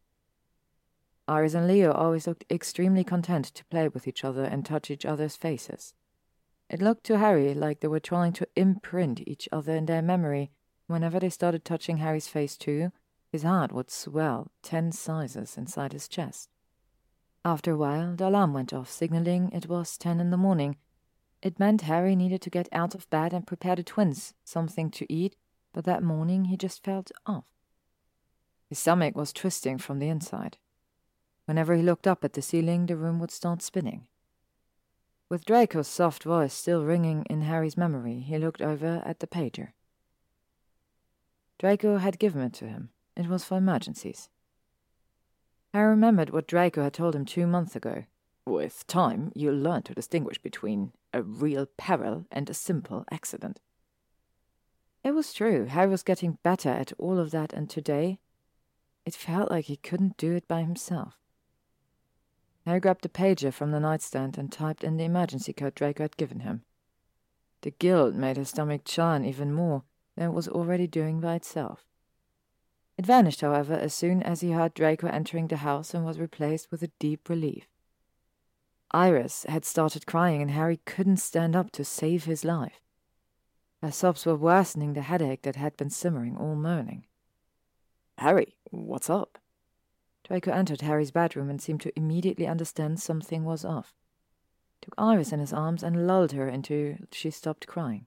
Iris 1.26 1.54
and 1.54 1.66
Leo 1.66 1.92
always 1.92 2.26
looked 2.26 2.44
extremely 2.50 3.02
content 3.02 3.46
to 3.46 3.64
play 3.64 3.88
with 3.88 4.06
each 4.06 4.24
other 4.24 4.44
and 4.44 4.64
touch 4.64 4.90
each 4.90 5.04
other's 5.04 5.36
faces. 5.36 5.94
It 6.70 6.80
looked 6.80 7.04
to 7.04 7.18
Harry 7.18 7.54
like 7.54 7.80
they 7.80 7.88
were 7.88 8.00
trying 8.00 8.32
to 8.34 8.48
imprint 8.54 9.26
each 9.26 9.48
other 9.50 9.74
in 9.74 9.86
their 9.86 10.02
memory. 10.02 10.52
Whenever 10.86 11.18
they 11.18 11.30
started 11.30 11.64
touching 11.64 11.96
Harry's 11.96 12.28
face 12.28 12.56
too, 12.56 12.92
his 13.32 13.42
heart 13.42 13.72
would 13.72 13.90
swell 13.90 14.52
ten 14.62 14.92
sizes 14.92 15.56
inside 15.56 15.92
his 15.92 16.06
chest. 16.08 16.50
After 17.44 17.72
a 17.72 17.76
while, 17.76 18.14
the 18.14 18.28
alarm 18.28 18.52
went 18.52 18.72
off, 18.72 18.90
signaling 18.90 19.50
it 19.50 19.68
was 19.68 19.98
ten 19.98 20.20
in 20.20 20.30
the 20.30 20.36
morning. 20.36 20.76
It 21.44 21.60
meant 21.60 21.82
Harry 21.82 22.16
needed 22.16 22.40
to 22.40 22.50
get 22.50 22.70
out 22.72 22.94
of 22.94 23.08
bed 23.10 23.34
and 23.34 23.46
prepare 23.46 23.76
the 23.76 23.82
twins 23.82 24.32
something 24.44 24.90
to 24.92 25.12
eat, 25.12 25.36
but 25.74 25.84
that 25.84 26.02
morning 26.02 26.46
he 26.46 26.56
just 26.56 26.82
felt 26.82 27.12
off. 27.26 27.44
His 28.70 28.78
stomach 28.78 29.14
was 29.14 29.30
twisting 29.30 29.76
from 29.76 29.98
the 29.98 30.08
inside. 30.08 30.56
Whenever 31.44 31.74
he 31.74 31.82
looked 31.82 32.06
up 32.06 32.24
at 32.24 32.32
the 32.32 32.40
ceiling, 32.40 32.86
the 32.86 32.96
room 32.96 33.18
would 33.18 33.30
start 33.30 33.60
spinning. 33.60 34.06
With 35.28 35.44
Draco's 35.44 35.86
soft 35.86 36.24
voice 36.24 36.54
still 36.54 36.82
ringing 36.82 37.26
in 37.28 37.42
Harry's 37.42 37.76
memory, 37.76 38.20
he 38.20 38.38
looked 38.38 38.62
over 38.62 39.02
at 39.04 39.20
the 39.20 39.26
pager. 39.26 39.72
Draco 41.58 41.98
had 41.98 42.18
given 42.18 42.40
it 42.40 42.54
to 42.54 42.68
him. 42.68 42.88
It 43.18 43.28
was 43.28 43.44
for 43.44 43.58
emergencies. 43.58 44.30
Harry 45.74 45.90
remembered 45.90 46.30
what 46.30 46.46
Draco 46.46 46.84
had 46.84 46.94
told 46.94 47.14
him 47.14 47.26
two 47.26 47.46
months 47.46 47.76
ago. 47.76 48.04
With 48.46 48.86
time, 48.86 49.32
you'll 49.34 49.54
learn 49.56 49.82
to 49.84 49.94
distinguish 49.94 50.38
between 50.38 50.92
a 51.12 51.22
real 51.22 51.66
peril 51.78 52.26
and 52.30 52.48
a 52.50 52.54
simple 52.54 53.04
accident. 53.10 53.60
It 55.02 55.12
was 55.12 55.32
true. 55.32 55.64
Harry 55.66 55.88
was 55.88 56.02
getting 56.02 56.38
better 56.42 56.68
at 56.68 56.92
all 56.98 57.18
of 57.18 57.30
that, 57.30 57.52
and 57.52 57.70
today 57.70 58.18
it 59.06 59.14
felt 59.14 59.50
like 59.50 59.66
he 59.66 59.76
couldn't 59.76 60.16
do 60.16 60.32
it 60.32 60.46
by 60.48 60.62
himself. 60.62 61.18
Harry 62.66 62.80
grabbed 62.80 63.02
the 63.02 63.08
pager 63.08 63.52
from 63.52 63.70
the 63.70 63.80
nightstand 63.80 64.38
and 64.38 64.50
typed 64.50 64.84
in 64.84 64.96
the 64.96 65.04
emergency 65.04 65.52
code 65.52 65.74
Draco 65.74 66.04
had 66.04 66.16
given 66.16 66.40
him. 66.40 66.62
The 67.60 67.70
guilt 67.70 68.14
made 68.14 68.36
his 68.36 68.50
stomach 68.50 68.82
churn 68.84 69.24
even 69.24 69.52
more 69.52 69.84
than 70.16 70.28
it 70.28 70.34
was 70.34 70.48
already 70.48 70.86
doing 70.86 71.20
by 71.20 71.34
itself. 71.34 71.86
It 72.96 73.06
vanished, 73.06 73.40
however, 73.40 73.74
as 73.74 73.92
soon 73.92 74.22
as 74.22 74.40
he 74.40 74.52
heard 74.52 74.74
Draco 74.74 75.08
entering 75.08 75.48
the 75.48 75.56
house 75.56 75.92
and 75.92 76.04
was 76.04 76.18
replaced 76.18 76.70
with 76.70 76.82
a 76.82 76.90
deep 76.98 77.28
relief. 77.28 77.66
Iris 78.94 79.44
had 79.48 79.64
started 79.64 80.06
crying, 80.06 80.40
and 80.40 80.52
Harry 80.52 80.76
couldn't 80.84 81.16
stand 81.16 81.56
up 81.56 81.72
to 81.72 81.84
save 81.84 82.24
his 82.24 82.44
life. 82.44 82.80
Her 83.82 83.90
sobs 83.90 84.24
were 84.24 84.36
worsening 84.36 84.92
the 84.92 85.02
headache 85.02 85.42
that 85.42 85.56
had 85.56 85.76
been 85.76 85.90
simmering 85.90 86.36
all 86.36 86.54
morning. 86.54 87.04
Harry, 88.18 88.54
what's 88.70 89.10
up? 89.10 89.38
Draco 90.22 90.52
entered 90.52 90.82
Harry's 90.82 91.10
bedroom 91.10 91.50
and 91.50 91.60
seemed 91.60 91.80
to 91.80 91.92
immediately 91.98 92.46
understand 92.46 93.00
something 93.00 93.44
was 93.44 93.64
off. 93.64 93.94
Took 94.80 94.94
Iris 94.96 95.32
in 95.32 95.40
his 95.40 95.52
arms 95.52 95.82
and 95.82 96.06
lulled 96.06 96.30
her 96.30 96.46
until 96.46 96.94
she 97.10 97.32
stopped 97.32 97.66
crying. 97.66 98.06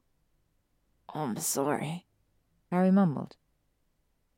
I'm 1.13 1.35
sorry, 1.35 2.05
Harry 2.71 2.91
mumbled. 2.91 3.35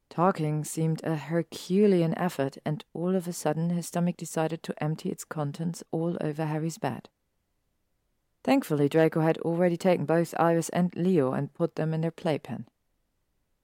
Talking 0.09 0.63
seemed 0.63 1.03
a 1.03 1.15
Herculean 1.15 2.17
effort, 2.17 2.57
and 2.65 2.83
all 2.93 3.15
of 3.15 3.27
a 3.27 3.33
sudden 3.33 3.69
his 3.69 3.87
stomach 3.87 4.17
decided 4.17 4.63
to 4.63 4.83
empty 4.83 5.09
its 5.09 5.23
contents 5.23 5.83
all 5.91 6.17
over 6.19 6.45
Harry's 6.45 6.79
bed. 6.79 7.09
Thankfully, 8.43 8.89
Draco 8.89 9.19
had 9.19 9.37
already 9.39 9.77
taken 9.77 10.05
both 10.05 10.33
Iris 10.39 10.69
and 10.69 10.95
Leo 10.95 11.33
and 11.33 11.53
put 11.53 11.75
them 11.75 11.93
in 11.93 12.01
their 12.01 12.11
playpen. 12.11 12.67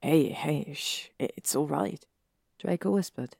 Hey, 0.01 0.29
hey, 0.29 0.73
shh, 0.75 1.07
it's 1.17 1.55
all 1.55 1.65
right, 1.65 2.05
Draco 2.59 2.91
whispered. 2.91 3.35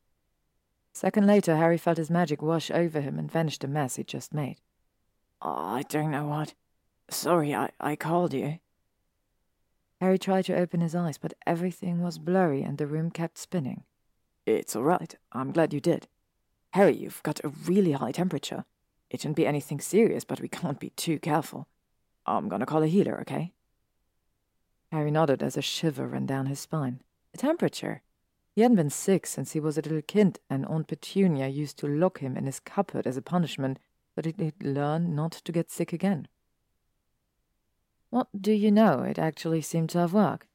A 0.94 0.98
second 0.98 1.28
later, 1.28 1.58
Harry 1.58 1.78
felt 1.78 1.98
his 1.98 2.10
magic 2.10 2.42
wash 2.42 2.72
over 2.72 3.02
him 3.02 3.20
and 3.20 3.32
vanish 3.32 3.60
the 3.60 3.68
mess 3.68 3.98
he'd 3.98 4.08
just 4.08 4.34
made. 4.34 4.58
Ah, 5.42 5.76
I 5.76 5.84
don't 5.84 6.10
know 6.10 6.26
what. 6.26 6.56
Sorry, 7.10 7.54
I, 7.54 7.70
I 7.80 7.96
called 7.96 8.34
you. 8.34 8.60
Harry 10.06 10.20
tried 10.20 10.46
to 10.46 10.56
open 10.56 10.82
his 10.82 10.94
eyes, 10.94 11.18
but 11.18 11.34
everything 11.48 12.00
was 12.00 12.20
blurry 12.20 12.62
and 12.62 12.78
the 12.78 12.86
room 12.86 13.10
kept 13.10 13.40
spinning. 13.40 13.86
It's 14.46 14.76
all 14.76 14.84
right. 14.84 15.16
I'm 15.32 15.52
glad 15.52 15.74
you 15.74 15.80
did. 15.80 16.08
Harry, 16.74 16.96
you've 16.96 17.24
got 17.24 17.44
a 17.44 17.50
really 17.50 17.94
high 17.94 18.12
temperature. 18.12 18.66
It 19.10 19.22
shouldn't 19.22 19.36
be 19.36 19.48
anything 19.48 19.80
serious, 19.80 20.24
but 20.24 20.40
we 20.40 20.48
can't 20.48 20.80
be 20.80 20.92
too 20.92 21.18
careful. 21.18 21.68
I'm 22.28 22.50
gonna 22.50 22.68
call 22.68 22.84
a 22.84 22.88
healer, 22.88 23.20
okay? 23.22 23.54
Harry 24.92 25.10
nodded 25.10 25.42
as 25.42 25.58
a 25.58 25.62
shiver 25.64 26.08
ran 26.08 26.28
down 26.28 26.46
his 26.46 26.60
spine. 26.60 27.02
A 27.34 27.38
temperature? 27.38 28.04
He 28.54 28.62
hadn't 28.62 28.78
been 28.78 28.92
sick 28.92 29.26
since 29.26 29.54
he 29.54 29.60
was 29.60 29.76
a 29.76 29.82
little 29.82 30.04
kid, 30.04 30.40
and 30.52 30.68
Aunt 30.68 30.88
Petunia 30.88 31.48
used 31.48 31.80
to 31.80 31.88
lock 31.88 32.20
him 32.20 32.38
in 32.38 32.46
his 32.46 32.60
cupboard 32.60 33.08
as 33.08 33.18
a 33.18 33.24
punishment 33.24 33.80
so 34.14 34.22
that 34.22 34.40
he'd 34.40 34.64
learn 34.64 35.16
not 35.16 35.32
to 35.32 35.52
get 35.52 35.72
sick 35.72 35.94
again. 35.94 36.28
What 38.10 38.28
do 38.40 38.52
you 38.52 38.72
know? 38.72 39.02
It 39.02 39.20
actually 39.20 39.62
seemed 39.62 39.90
to 39.92 40.00
have 40.00 40.14
worked. 40.14 40.48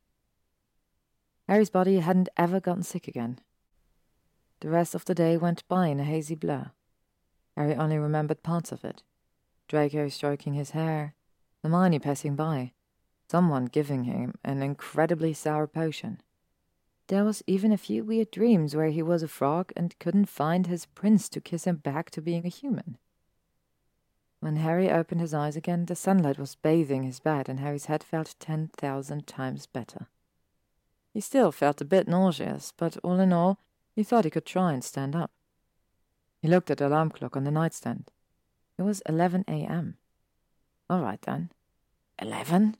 Harry's 1.48 1.70
body 1.70 1.98
hadn't 1.98 2.28
ever 2.36 2.60
gotten 2.60 2.82
sick 2.82 3.08
again. 3.08 3.40
The 4.60 4.70
rest 4.70 4.94
of 4.94 5.04
the 5.04 5.14
day 5.14 5.36
went 5.36 5.66
by 5.68 5.88
in 5.88 5.98
a 6.00 6.04
hazy 6.04 6.34
blur. 6.34 6.70
Harry 7.56 7.74
only 7.74 7.98
remembered 7.98 8.42
parts 8.42 8.72
of 8.72 8.84
it. 8.84 9.02
Draco 9.68 10.08
stroking 10.08 10.54
his 10.54 10.70
hair, 10.70 11.14
Hermione 11.62 11.98
passing 11.98 12.36
by, 12.36 12.72
someone 13.28 13.66
giving 13.66 14.04
him 14.04 14.34
an 14.44 14.62
incredibly 14.62 15.32
sour 15.32 15.66
potion. 15.66 16.20
There 17.08 17.24
was 17.24 17.42
even 17.46 17.72
a 17.72 17.76
few 17.76 18.04
weird 18.04 18.30
dreams 18.30 18.76
where 18.76 18.90
he 18.90 19.02
was 19.02 19.22
a 19.22 19.28
frog 19.28 19.72
and 19.76 19.98
couldn't 19.98 20.26
find 20.26 20.66
his 20.66 20.86
prince 20.86 21.28
to 21.30 21.40
kiss 21.40 21.64
him 21.64 21.76
back 21.76 22.10
to 22.12 22.22
being 22.22 22.46
a 22.46 22.48
human. 22.48 22.98
When 24.40 24.56
Harry 24.56 24.90
opened 24.90 25.20
his 25.20 25.34
eyes 25.34 25.54
again, 25.54 25.84
the 25.84 25.94
sunlight 25.94 26.38
was 26.38 26.54
bathing 26.54 27.02
his 27.02 27.20
bed, 27.20 27.48
and 27.48 27.60
Harry's 27.60 27.86
head 27.86 28.02
felt 28.02 28.34
ten 28.40 28.68
thousand 28.68 29.26
times 29.26 29.66
better. 29.66 30.08
He 31.12 31.20
still 31.20 31.52
felt 31.52 31.82
a 31.82 31.84
bit 31.84 32.08
nauseous, 32.08 32.72
but 32.74 32.96
all 33.04 33.20
in 33.20 33.32
all, 33.34 33.58
he 33.94 34.02
thought 34.02 34.24
he 34.24 34.30
could 34.30 34.46
try 34.46 34.72
and 34.72 34.82
stand 34.82 35.14
up. 35.14 35.30
He 36.40 36.48
looked 36.48 36.70
at 36.70 36.78
the 36.78 36.86
alarm 36.86 37.10
clock 37.10 37.36
on 37.36 37.44
the 37.44 37.50
nightstand. 37.50 38.10
It 38.78 38.82
was 38.82 39.02
11 39.06 39.44
a.m. 39.46 39.98
All 40.88 41.02
right, 41.02 41.20
then. 41.20 41.52
11? 42.18 42.76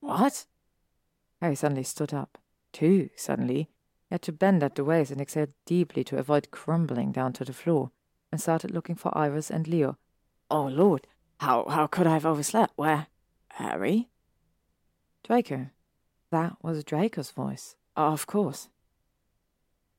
What? 0.00 0.46
Harry 1.42 1.56
suddenly 1.56 1.82
stood 1.82 2.14
up. 2.14 2.38
Too 2.72 3.10
suddenly. 3.16 3.68
He 4.08 4.14
had 4.14 4.22
to 4.22 4.32
bend 4.32 4.62
at 4.62 4.76
the 4.76 4.84
waist 4.84 5.10
and 5.10 5.20
exhale 5.20 5.48
deeply 5.66 6.04
to 6.04 6.16
avoid 6.16 6.50
crumbling 6.50 7.12
down 7.12 7.34
to 7.34 7.44
the 7.44 7.52
floor, 7.52 7.90
and 8.30 8.40
started 8.40 8.70
looking 8.70 8.94
for 8.94 9.16
Iris 9.16 9.50
and 9.50 9.68
Leo. 9.68 9.98
Oh, 10.52 10.66
Lord, 10.66 11.06
how, 11.40 11.64
how 11.66 11.86
could 11.86 12.06
I 12.06 12.12
have 12.12 12.26
overslept? 12.26 12.74
Where? 12.76 13.06
Harry? 13.52 14.10
Draco. 15.24 15.70
That 16.30 16.58
was 16.62 16.84
Draco's 16.84 17.30
voice. 17.30 17.74
Oh, 17.96 18.12
of 18.12 18.26
course. 18.26 18.68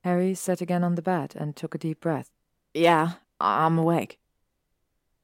Harry 0.04 0.32
sat 0.32 0.60
again 0.60 0.84
on 0.84 0.94
the 0.94 1.02
bed 1.02 1.34
and 1.36 1.56
took 1.56 1.74
a 1.74 1.78
deep 1.78 2.00
breath. 2.00 2.30
Yeah, 2.72 3.14
I'm 3.40 3.78
awake. 3.78 4.20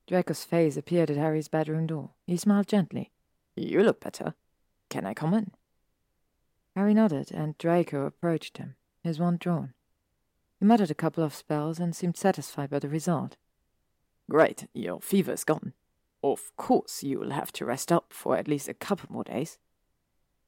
Draco's 0.08 0.42
face 0.42 0.76
appeared 0.76 1.12
at 1.12 1.16
Harry's 1.16 1.46
bedroom 1.46 1.86
door. 1.86 2.10
He 2.26 2.36
smiled 2.36 2.66
gently. 2.66 3.12
You 3.54 3.84
look 3.84 4.00
better. 4.00 4.34
Can 4.88 5.06
I 5.06 5.14
come 5.14 5.32
in? 5.32 5.52
Harry 6.74 6.92
nodded, 6.92 7.30
and 7.30 7.56
Draco 7.56 8.04
approached 8.04 8.58
him, 8.58 8.74
his 9.04 9.20
wand 9.20 9.38
drawn. 9.38 9.74
He 10.58 10.66
muttered 10.66 10.90
a 10.90 10.94
couple 10.94 11.22
of 11.22 11.36
spells 11.36 11.78
and 11.78 11.94
seemed 11.94 12.16
satisfied 12.16 12.70
by 12.70 12.80
the 12.80 12.88
result. 12.88 13.36
Great, 14.30 14.68
your 14.72 15.00
fever's 15.00 15.42
gone. 15.42 15.72
Of 16.22 16.52
course 16.56 17.02
you'll 17.02 17.32
have 17.32 17.50
to 17.52 17.64
rest 17.64 17.90
up 17.90 18.12
for 18.12 18.36
at 18.36 18.46
least 18.46 18.68
a 18.68 18.74
couple 18.74 19.12
more 19.12 19.24
days. 19.24 19.58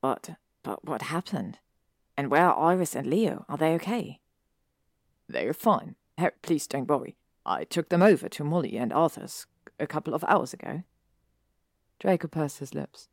But, 0.00 0.36
but 0.62 0.84
what 0.84 1.02
happened? 1.02 1.58
And 2.16 2.30
where 2.30 2.48
are 2.48 2.72
Iris 2.72 2.94
and 2.94 3.08
Leo? 3.08 3.44
Are 3.48 3.58
they 3.58 3.74
okay? 3.74 4.20
They're 5.28 5.52
fine. 5.52 5.96
Harry, 6.16 6.32
please 6.42 6.68
don't 6.68 6.86
worry. 6.86 7.16
I 7.44 7.64
took 7.64 7.88
them 7.88 8.02
over 8.02 8.28
to 8.28 8.44
Molly 8.44 8.78
and 8.78 8.92
Arthur's 8.92 9.46
a 9.80 9.86
couple 9.88 10.14
of 10.14 10.24
hours 10.28 10.54
ago. 10.54 10.84
Draco 11.98 12.28
pursed 12.28 12.60
his 12.60 12.74
lips. 12.74 13.08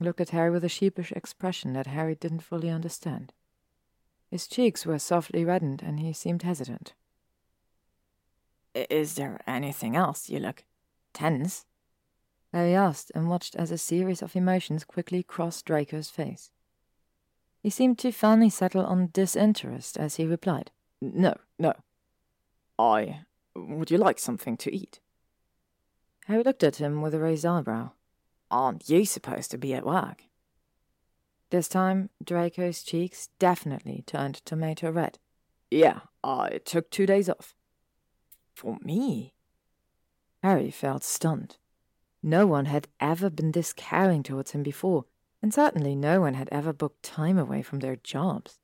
Looked 0.00 0.22
at 0.22 0.30
Harry 0.30 0.50
with 0.50 0.64
a 0.64 0.70
sheepish 0.70 1.12
expression 1.12 1.74
that 1.74 1.88
Harry 1.88 2.14
didn't 2.14 2.40
fully 2.40 2.70
understand. 2.70 3.34
His 4.30 4.46
cheeks 4.46 4.86
were 4.86 4.98
softly 4.98 5.44
reddened, 5.44 5.82
and 5.82 6.00
he 6.00 6.14
seemed 6.14 6.44
hesitant. 6.44 6.94
Is 8.74 9.14
there 9.14 9.40
anything 9.46 9.96
else 9.96 10.28
you 10.28 10.38
look 10.38 10.64
tense? 11.12 11.64
Harry 12.52 12.74
asked 12.74 13.10
and 13.14 13.28
watched 13.28 13.56
as 13.56 13.70
a 13.70 13.78
series 13.78 14.22
of 14.22 14.36
emotions 14.36 14.84
quickly 14.84 15.22
crossed 15.22 15.64
Draco's 15.64 16.10
face. 16.10 16.50
He 17.62 17.70
seemed 17.70 17.98
to 18.00 18.12
finally 18.12 18.50
settle 18.50 18.84
on 18.84 19.08
disinterest 19.12 19.96
as 19.96 20.16
he 20.16 20.26
replied, 20.26 20.70
No, 21.00 21.34
no. 21.58 21.72
I. 22.78 23.20
Would 23.56 23.90
you 23.90 23.98
like 23.98 24.18
something 24.18 24.56
to 24.58 24.74
eat? 24.74 25.00
Harry 26.26 26.42
looked 26.42 26.62
at 26.62 26.76
him 26.76 27.00
with 27.00 27.14
a 27.14 27.18
raised 27.18 27.46
eyebrow. 27.46 27.90
Aren't 28.50 28.88
you 28.88 29.04
supposed 29.04 29.50
to 29.52 29.58
be 29.58 29.74
at 29.74 29.86
work? 29.86 30.24
This 31.50 31.68
time, 31.68 32.10
Draco's 32.22 32.82
cheeks 32.82 33.28
definitely 33.38 34.02
turned 34.06 34.36
tomato 34.44 34.90
red. 34.90 35.18
Yeah, 35.70 36.00
I 36.22 36.60
took 36.64 36.90
two 36.90 37.06
days 37.06 37.28
off. 37.28 37.54
For 38.54 38.78
me? 38.82 39.34
Harry 40.42 40.70
felt 40.70 41.02
stunned. 41.02 41.58
No 42.22 42.46
one 42.46 42.66
had 42.66 42.88
ever 43.00 43.28
been 43.28 43.52
this 43.52 43.72
caring 43.72 44.22
towards 44.22 44.52
him 44.52 44.62
before, 44.62 45.04
and 45.42 45.52
certainly 45.52 45.94
no 45.94 46.20
one 46.20 46.34
had 46.34 46.48
ever 46.50 46.72
booked 46.72 47.02
time 47.02 47.36
away 47.36 47.60
from 47.60 47.80
their 47.80 47.96
jobs. 47.96 48.58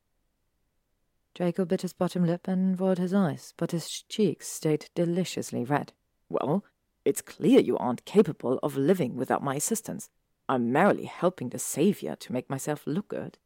Draco 1.33 1.65
bit 1.65 1.81
his 1.83 1.93
bottom 1.93 2.25
lip 2.25 2.47
and 2.47 2.79
rolled 2.79 2.97
his 2.97 3.13
eyes, 3.13 3.53
but 3.57 3.71
his 3.71 3.87
cheeks 3.87 4.47
stayed 4.47 4.89
deliciously 4.95 5.63
red. 5.63 5.93
Well, 6.29 6.65
it's 7.05 7.21
clear 7.21 7.59
you 7.59 7.77
aren't 7.77 8.05
capable 8.05 8.59
of 8.63 8.77
living 8.77 9.15
without 9.15 9.43
my 9.43 9.55
assistance. 9.55 10.09
I'm 10.49 10.71
merely 10.71 11.05
helping 11.05 11.49
the 11.49 11.59
Savior 11.59 12.15
to 12.15 12.33
make 12.33 12.49
myself 12.49 12.85
look 12.85 13.09
good. 13.09 13.37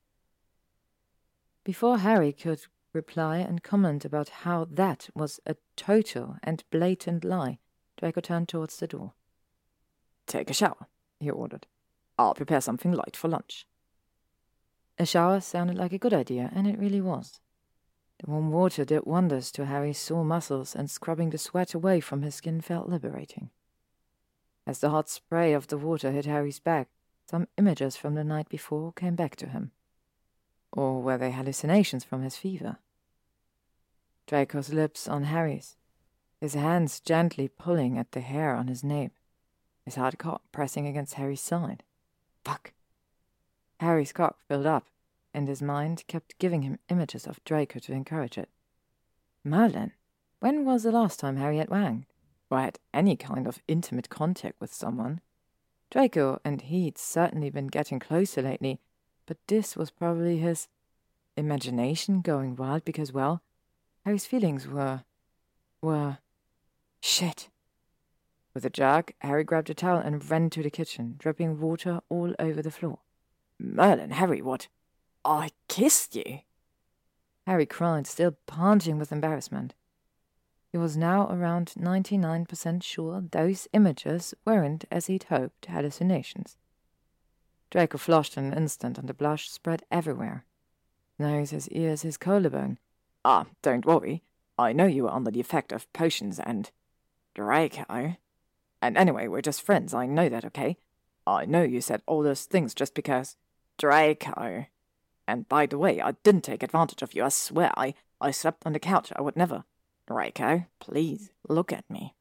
Before 1.63 1.99
Harry 1.99 2.31
could 2.31 2.65
reply 2.95 3.37
and 3.37 3.61
comment 3.61 4.05
about 4.05 4.29
how 4.29 4.65
that 4.65 5.09
was 5.13 5.39
a 5.45 5.55
total 5.75 6.37
and 6.41 6.63
blatant 6.71 7.23
lie, 7.23 7.59
Draco 7.97 8.21
turned 8.21 8.49
towards 8.49 8.77
the 8.77 8.87
door. 8.87 9.13
Take 10.25 10.49
a 10.49 10.53
shower, 10.53 10.87
he 11.19 11.29
ordered. 11.29 11.67
I'll 12.17 12.33
prepare 12.33 12.61
something 12.61 12.91
light 12.91 13.15
for 13.15 13.27
lunch. 13.27 13.67
A 14.97 15.05
shower 15.05 15.41
sounded 15.41 15.77
like 15.77 15.91
a 15.91 15.97
good 15.97 16.13
idea, 16.13 16.49
and 16.55 16.65
it 16.67 16.79
really 16.79 17.01
was. 17.01 17.41
The 18.19 18.31
warm 18.31 18.51
water 18.51 18.85
did 18.85 19.05
wonders 19.05 19.51
to 19.51 19.65
Harry's 19.65 19.97
sore 19.97 20.23
muscles, 20.23 20.73
and 20.73 20.89
scrubbing 20.89 21.31
the 21.31 21.37
sweat 21.37 21.73
away 21.73 21.99
from 21.99 22.21
his 22.21 22.35
skin 22.35 22.61
felt 22.61 22.87
liberating. 22.87 23.49
As 24.65 24.79
the 24.79 24.89
hot 24.89 25.09
spray 25.09 25.53
of 25.53 25.67
the 25.67 25.77
water 25.77 26.11
hit 26.11 26.25
Harry's 26.25 26.59
back, 26.59 26.87
some 27.29 27.47
images 27.57 27.97
from 27.97 28.15
the 28.15 28.23
night 28.23 28.47
before 28.49 28.93
came 28.93 29.15
back 29.15 29.35
to 29.37 29.47
him. 29.47 29.71
Or 30.71 31.01
were 31.01 31.17
they 31.17 31.31
hallucinations 31.31 32.03
from 32.03 32.21
his 32.23 32.37
fever? 32.37 32.77
Draco's 34.27 34.73
lips 34.73 35.07
on 35.07 35.25
Harry's, 35.25 35.75
his 36.41 36.55
hands 36.55 36.99
gently 36.99 37.47
pulling 37.47 37.97
at 37.97 38.11
the 38.11 38.21
hair 38.21 38.55
on 38.55 38.67
his 38.67 38.83
nape, 38.83 39.13
his 39.83 39.95
hard 39.95 40.17
cock 40.17 40.41
pressing 40.51 40.87
against 40.87 41.13
Harry's 41.13 41.41
side. 41.41 41.83
Fuck. 42.43 42.73
Harry's 43.79 44.11
cock 44.11 44.39
filled 44.47 44.65
up, 44.65 44.87
and 45.33 45.47
his 45.47 45.61
mind 45.61 46.03
kept 46.07 46.39
giving 46.39 46.63
him 46.63 46.79
images 46.89 47.27
of 47.27 47.43
Draco 47.43 47.79
to 47.79 47.93
encourage 47.93 48.37
it. 48.37 48.49
Merlin? 49.43 49.91
When 50.39 50.65
was 50.65 50.83
the 50.83 50.91
last 50.91 51.19
time 51.19 51.37
Harry 51.37 51.57
had 51.57 51.69
wanged, 51.69 52.05
or 52.49 52.59
had 52.59 52.79
any 52.93 53.15
kind 53.15 53.47
of 53.47 53.59
intimate 53.67 54.09
contact 54.09 54.59
with 54.59 54.73
someone? 54.73 55.21
Draco 55.91 56.39
and 56.43 56.61
he'd 56.61 56.97
certainly 56.97 57.49
been 57.49 57.67
getting 57.67 57.99
closer 57.99 58.41
lately, 58.41 58.79
but 59.25 59.37
this 59.47 59.75
was 59.75 59.91
probably 59.91 60.37
his 60.37 60.67
imagination 61.37 62.21
going 62.21 62.55
wild 62.55 62.85
because, 62.85 63.13
well, 63.13 63.41
Harry's 64.05 64.25
feelings 64.27 64.67
were. 64.67 65.03
were. 65.81 66.19
shit. 67.01 67.49
With 68.53 68.63
a 68.63 68.69
jerk, 68.69 69.15
Harry 69.19 69.43
grabbed 69.43 69.71
a 69.71 69.73
towel 69.73 69.97
and 69.97 70.29
ran 70.29 70.51
to 70.51 70.61
the 70.61 70.69
kitchen, 70.69 71.15
dripping 71.17 71.59
water 71.59 72.01
all 72.07 72.35
over 72.37 72.61
the 72.61 72.69
floor. 72.69 72.99
Merlin, 73.59 74.11
Harry, 74.11 74.43
what? 74.43 74.67
I 75.25 75.49
kissed 75.67 76.15
you. 76.15 76.41
Harry 77.47 77.65
cried, 77.65 78.05
still 78.05 78.37
panting 78.45 78.99
with 78.99 79.11
embarrassment. 79.11 79.73
He 80.71 80.77
was 80.77 80.95
now 80.95 81.27
around 81.29 81.73
99% 81.77 82.83
sure 82.83 83.23
those 83.31 83.67
images 83.73 84.35
weren't, 84.45 84.85
as 84.91 85.07
he'd 85.07 85.23
hoped, 85.25 85.65
hallucinations. 85.65 86.57
Draco 87.71 87.97
flushed 87.97 88.37
in 88.37 88.45
an 88.45 88.53
instant, 88.53 88.99
and 88.99 89.09
the 89.09 89.13
blush 89.15 89.49
spread 89.49 89.83
everywhere. 89.89 90.45
Nose, 91.17 91.49
his 91.49 91.67
ears, 91.69 92.03
his 92.03 92.17
collarbone. 92.17 92.77
Ah, 93.25 93.47
don't 93.63 93.87
worry. 93.87 94.21
I 94.55 94.71
know 94.71 94.85
you 94.85 95.03
were 95.03 95.11
under 95.11 95.31
the 95.31 95.39
effect 95.39 95.71
of 95.71 95.91
potions 95.93 96.39
and. 96.39 96.69
Draco. 97.33 98.17
And 98.81 98.97
anyway, 98.97 99.27
we're 99.27 99.41
just 99.41 99.63
friends, 99.63 99.95
I 99.95 100.05
know 100.05 100.29
that, 100.29 100.45
okay? 100.45 100.77
I 101.25 101.45
know 101.45 101.63
you 101.63 101.81
said 101.81 102.03
all 102.05 102.21
those 102.21 102.45
things 102.45 102.75
just 102.75 102.93
because. 102.93 103.35
Draco. 103.79 104.67
And 105.27 105.49
by 105.49 105.65
the 105.65 105.79
way, 105.79 105.99
I 105.99 106.11
didn't 106.23 106.43
take 106.43 106.61
advantage 106.61 107.01
of 107.01 107.15
you, 107.15 107.23
I 107.23 107.29
swear. 107.29 107.71
I, 107.75 107.95
I 108.21 108.29
slept 108.29 108.63
on 108.63 108.73
the 108.73 108.79
couch, 108.79 109.11
I 109.15 109.23
would 109.23 109.35
never. 109.35 109.63
Draco, 110.07 110.65
please, 110.79 111.31
look 111.49 111.73
at 111.73 111.89
me. 111.89 112.13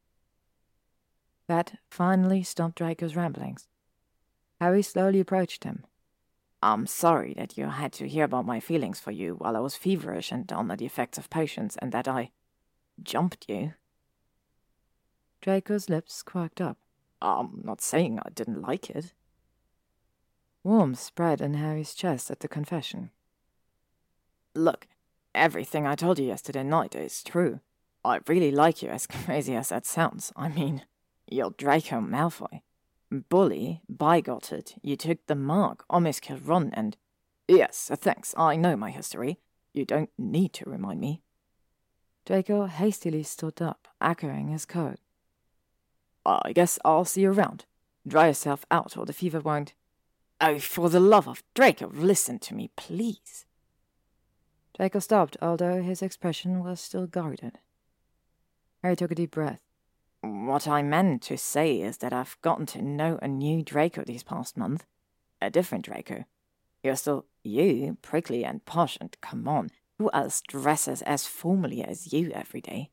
That 1.49 1.79
finally 1.91 2.43
stopped 2.43 2.77
Draco's 2.77 3.15
ramblings. 3.15 3.69
Harry 4.59 4.81
slowly 4.81 5.21
approached 5.21 5.65
him. 5.65 5.85
I'm 6.65 6.87
sorry 6.87 7.35
that 7.37 7.59
you 7.59 7.67
had 7.67 7.93
to 7.93 8.09
hear 8.09 8.25
about 8.25 8.47
my 8.47 8.59
feelings 8.59 8.99
for 8.99 9.11
you 9.11 9.35
while 9.35 9.55
I 9.55 9.61
was 9.61 9.77
feverish 9.77 10.33
and 10.33 10.51
under 10.51 10.75
the 10.75 10.87
effects 10.87 11.19
of 11.19 11.29
potions, 11.29 11.77
and 11.77 11.93
that 11.93 12.09
I 12.09 12.31
jumped 13.03 13.45
you. 13.51 13.75
Draco's 15.43 15.91
lips 15.91 16.23
quirked 16.23 16.63
up. 16.63 16.79
I'm 17.21 17.61
not 17.63 17.83
saying 17.83 18.19
I 18.19 18.31
didn't 18.31 18.63
like 18.63 18.89
it. 18.89 19.13
Warmth 20.63 21.01
spread 21.01 21.43
in 21.43 21.53
Harry's 21.53 21.93
chest 21.93 22.31
at 22.31 22.41
the 22.41 22.49
confession. 22.49 23.11
Look, 24.55 24.87
everything 25.35 25.87
I 25.87 25.97
told 25.97 26.19
you 26.19 26.25
yesterday 26.25 26.63
night 26.63 26.95
is 26.95 27.23
true. 27.23 27.61
I 28.03 28.21
really 28.27 28.51
like 28.51 28.81
you, 28.81 28.89
as 28.89 29.07
crazy 29.27 29.55
as 29.55 29.69
that 29.69 29.85
sounds. 29.85 30.33
I 30.35 30.49
mean, 30.49 30.87
you're 31.31 31.51
Draco 31.51 32.01
Malfoy. 32.01 32.63
Bully, 33.21 33.83
bigotted, 33.89 34.75
you 34.83 34.97
took 34.97 35.27
the 35.27 35.35
mark, 35.35 35.85
almost 35.89 36.23
killed 36.23 36.47
Ron, 36.47 36.71
and. 36.75 36.97
Yes, 37.49 37.91
thanks, 37.95 38.35
I 38.37 38.57
know 38.57 38.77
my 38.77 38.91
history. 38.91 39.39
You 39.73 39.85
don't 39.85 40.11
need 40.17 40.53
to 40.55 40.71
remind 40.71 41.01
me. 41.01 41.23
Draco 42.25 42.67
hastily 42.67 43.23
stood 43.23 43.61
up, 43.61 43.89
echoing 44.01 44.49
his 44.49 44.65
code. 44.65 44.99
I 46.25 46.53
guess 46.53 46.79
I'll 46.85 47.05
see 47.05 47.23
you 47.23 47.33
around. 47.33 47.67
Dry 48.07 48.29
yourself 48.29 48.65
out, 48.71 48.97
or 48.97 49.05
the 49.05 49.13
fever 49.13 49.41
won't. 49.41 49.75
Oh, 50.41 50.59
for 50.59 50.89
the 50.89 51.01
love 51.01 51.29
of 51.29 51.43
Draco, 51.55 51.91
listen 51.93 52.39
to 52.41 52.55
me, 52.55 52.71
please. 52.77 53.45
Draco 54.77 54.99
stopped, 54.99 55.37
although 55.41 55.83
his 55.83 56.03
expression 56.03 56.63
was 56.65 56.81
still 56.81 57.07
guarded. 57.07 57.59
Harry 58.83 58.97
took 58.97 59.11
a 59.11 59.15
deep 59.15 59.31
breath. 59.31 59.61
What 60.25 60.67
I 60.67 60.83
meant 60.83 61.21
to 61.25 61.37
say 61.37 61.83
is 61.83 61.99
that 61.99 62.13
I've 62.13 62.41
gotten 62.41 62.65
to 62.67 62.81
know 62.83 63.19
a 63.21 63.29
new 63.29 63.63
Draco 63.63 64.05
these 64.05 64.23
past 64.23 64.57
month. 64.57 64.87
A 65.43 65.51
different 65.51 65.85
Draco. 65.85 66.25
You're 66.83 66.97
still 66.97 67.27
you, 67.43 67.99
prickly 68.01 68.45
and 68.45 68.65
posh, 68.65 68.97
and 69.01 69.15
come 69.21 69.47
on, 69.47 69.71
who 69.99 70.11
else 70.13 70.41
dresses 70.41 71.03
as 71.03 71.27
formally 71.27 71.85
as 71.85 72.13
you 72.13 72.31
every 72.33 72.61
day? 72.61 72.91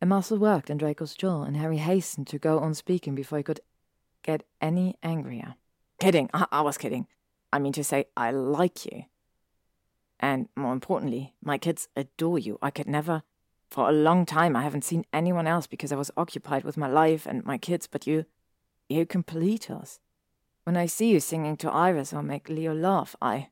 A 0.00 0.06
muscle 0.06 0.38
worked 0.38 0.70
in 0.70 0.78
Draco's 0.78 1.14
jaw, 1.14 1.42
and 1.42 1.56
Harry 1.56 1.78
hastened 1.78 2.26
to 2.28 2.38
go 2.38 2.58
on 2.58 2.74
speaking 2.74 3.14
before 3.14 3.38
he 3.38 3.44
could 3.44 3.60
get 4.22 4.44
any 4.60 4.96
angrier. 5.02 5.56
Kidding, 6.00 6.30
I, 6.32 6.46
I 6.50 6.60
was 6.62 6.78
kidding. 6.78 7.06
I 7.52 7.58
mean 7.58 7.72
to 7.74 7.84
say, 7.84 8.06
I 8.16 8.30
like 8.30 8.86
you. 8.86 9.04
And 10.18 10.48
more 10.56 10.72
importantly, 10.72 11.34
my 11.42 11.58
kids 11.58 11.88
adore 11.94 12.38
you. 12.38 12.58
I 12.62 12.70
could 12.70 12.88
never. 12.88 13.22
For 13.72 13.88
a 13.88 13.92
long 13.92 14.26
time, 14.26 14.54
I 14.54 14.64
haven't 14.64 14.84
seen 14.84 15.06
anyone 15.14 15.46
else 15.46 15.66
because 15.66 15.92
I 15.92 15.96
was 15.96 16.10
occupied 16.14 16.62
with 16.62 16.76
my 16.76 16.88
life 16.88 17.24
and 17.24 17.42
my 17.42 17.56
kids, 17.56 17.86
but 17.86 18.06
you. 18.06 18.26
You 18.86 19.06
complete 19.06 19.70
us. 19.70 19.98
When 20.64 20.76
I 20.76 20.84
see 20.84 21.08
you 21.08 21.20
singing 21.20 21.56
to 21.56 21.70
Iris 21.70 22.12
or 22.12 22.22
make 22.22 22.50
Leo 22.50 22.74
laugh, 22.74 23.16
I. 23.22 23.48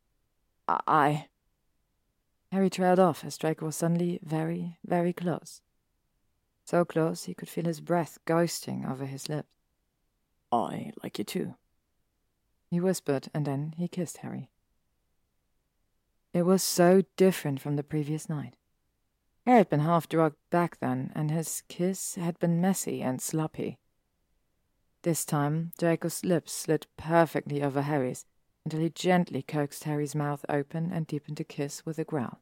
I. 0.68 0.78
I 0.86 1.28
Harry 2.52 2.68
trailed 2.68 2.98
off 2.98 3.24
as 3.24 3.38
Draco 3.38 3.64
was 3.64 3.76
suddenly 3.76 4.20
very, 4.22 4.76
very 4.84 5.14
close. 5.14 5.62
So 6.66 6.84
close 6.84 7.24
he 7.24 7.32
could 7.32 7.48
feel 7.48 7.64
his 7.64 7.80
breath 7.80 8.18
ghosting 8.26 8.86
over 8.86 9.06
his 9.06 9.30
lips. 9.30 9.48
I 10.52 10.92
like 11.02 11.16
you 11.16 11.24
too. 11.24 11.54
He 12.70 12.78
whispered, 12.78 13.30
and 13.32 13.46
then 13.46 13.72
he 13.78 13.88
kissed 13.88 14.18
Harry. 14.18 14.50
It 16.34 16.42
was 16.42 16.62
so 16.62 17.04
different 17.16 17.62
from 17.62 17.76
the 17.76 17.82
previous 17.82 18.28
night. 18.28 18.56
Harry 19.46 19.58
had 19.58 19.70
been 19.70 19.80
half 19.80 20.08
drugged 20.08 20.36
back 20.50 20.78
then, 20.80 21.10
and 21.14 21.30
his 21.30 21.62
kiss 21.68 22.16
had 22.16 22.38
been 22.38 22.60
messy 22.60 23.02
and 23.02 23.20
sloppy. 23.20 23.78
This 25.02 25.24
time, 25.24 25.72
Draco's 25.78 26.24
lips 26.24 26.52
slid 26.52 26.86
perfectly 26.96 27.62
over 27.62 27.82
Harry's 27.82 28.26
until 28.64 28.80
he 28.80 28.90
gently 28.90 29.42
coaxed 29.42 29.84
Harry's 29.84 30.14
mouth 30.14 30.44
open 30.48 30.92
and 30.92 31.06
deepened 31.06 31.38
the 31.38 31.44
kiss 31.44 31.86
with 31.86 31.98
a 31.98 32.04
growl. 32.04 32.40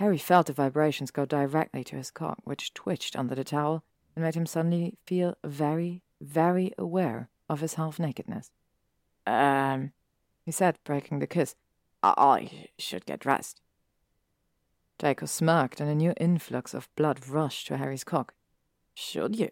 Harry 0.00 0.16
felt 0.16 0.46
the 0.46 0.52
vibrations 0.52 1.10
go 1.10 1.26
directly 1.26 1.84
to 1.84 1.96
his 1.96 2.10
cock, 2.10 2.38
which 2.44 2.72
twitched 2.72 3.16
under 3.16 3.34
the 3.34 3.44
towel 3.44 3.84
and 4.14 4.24
made 4.24 4.34
him 4.34 4.46
suddenly 4.46 4.96
feel 5.04 5.36
very, 5.44 6.02
very 6.20 6.72
aware 6.78 7.28
of 7.48 7.60
his 7.60 7.74
half 7.74 7.98
nakedness. 7.98 8.50
Um, 9.26 9.92
he 10.44 10.52
said, 10.52 10.78
breaking 10.84 11.18
the 11.18 11.26
kiss. 11.26 11.54
I, 12.02 12.14
I 12.16 12.68
should 12.78 13.04
get 13.04 13.20
dressed. 13.20 13.60
Draco 14.98 15.26
smirked, 15.26 15.80
and 15.80 15.88
a 15.88 15.94
new 15.94 16.12
influx 16.16 16.74
of 16.74 16.94
blood 16.96 17.28
rushed 17.28 17.68
to 17.68 17.76
Harry's 17.76 18.04
cock. 18.04 18.34
Should 18.94 19.36
you? 19.36 19.50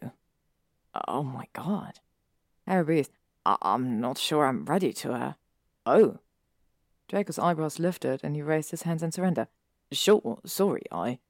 Oh 1.07 1.23
my 1.23 1.47
god. 1.53 2.01
Harry 2.67 2.85
breathed. 2.85 3.13
I- 3.45 3.59
I'm 3.63 4.01
not 4.01 4.19
sure 4.19 4.47
I'm 4.47 4.65
ready 4.65 4.93
to, 4.93 5.13
uh. 5.13 5.33
Oh. 5.85 6.19
Draco's 7.09 7.39
eyebrows 7.39 7.79
lifted, 7.79 8.21
and 8.25 8.35
he 8.35 8.43
raised 8.43 8.73
his 8.73 8.83
hands 8.83 9.03
in 9.03 9.13
surrender. 9.13 9.47
Sure, 9.93 10.41
sorry, 10.45 10.83
I. 10.91 11.21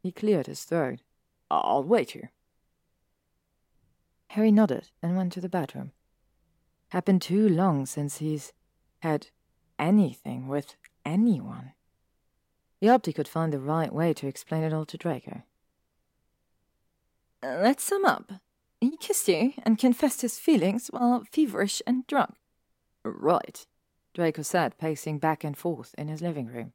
He 0.00 0.12
cleared 0.12 0.46
his 0.46 0.62
throat. 0.62 1.00
I'll 1.50 1.82
wait 1.82 2.12
here. 2.12 2.30
Harry 4.30 4.52
nodded 4.52 4.90
and 5.02 5.16
went 5.16 5.32
to 5.32 5.40
the 5.40 5.48
bedroom. 5.48 5.90
Had 6.90 7.04
been 7.04 7.18
too 7.18 7.48
long 7.48 7.86
since 7.86 8.18
he's 8.18 8.52
had 9.00 9.28
anything 9.78 10.46
with 10.46 10.76
anyone. 11.04 11.72
He 12.80 12.88
hoped 12.88 13.06
he 13.06 13.12
could 13.12 13.28
find 13.28 13.52
the 13.52 13.58
right 13.58 13.92
way 13.92 14.12
to 14.14 14.26
explain 14.26 14.62
it 14.62 14.72
all 14.72 14.84
to 14.86 14.98
Draco. 14.98 15.42
Uh, 17.42 17.58
let's 17.62 17.84
sum 17.84 18.04
up. 18.04 18.32
He 18.80 18.96
kissed 18.96 19.28
you 19.28 19.54
and 19.62 19.78
confessed 19.78 20.22
his 20.22 20.38
feelings 20.38 20.88
while 20.88 21.24
feverish 21.30 21.80
and 21.86 22.06
drunk. 22.06 22.34
Right, 23.04 23.66
Draco 24.14 24.42
said, 24.42 24.78
pacing 24.78 25.18
back 25.18 25.44
and 25.44 25.56
forth 25.56 25.94
in 25.96 26.08
his 26.08 26.20
living 26.20 26.46
room. 26.46 26.72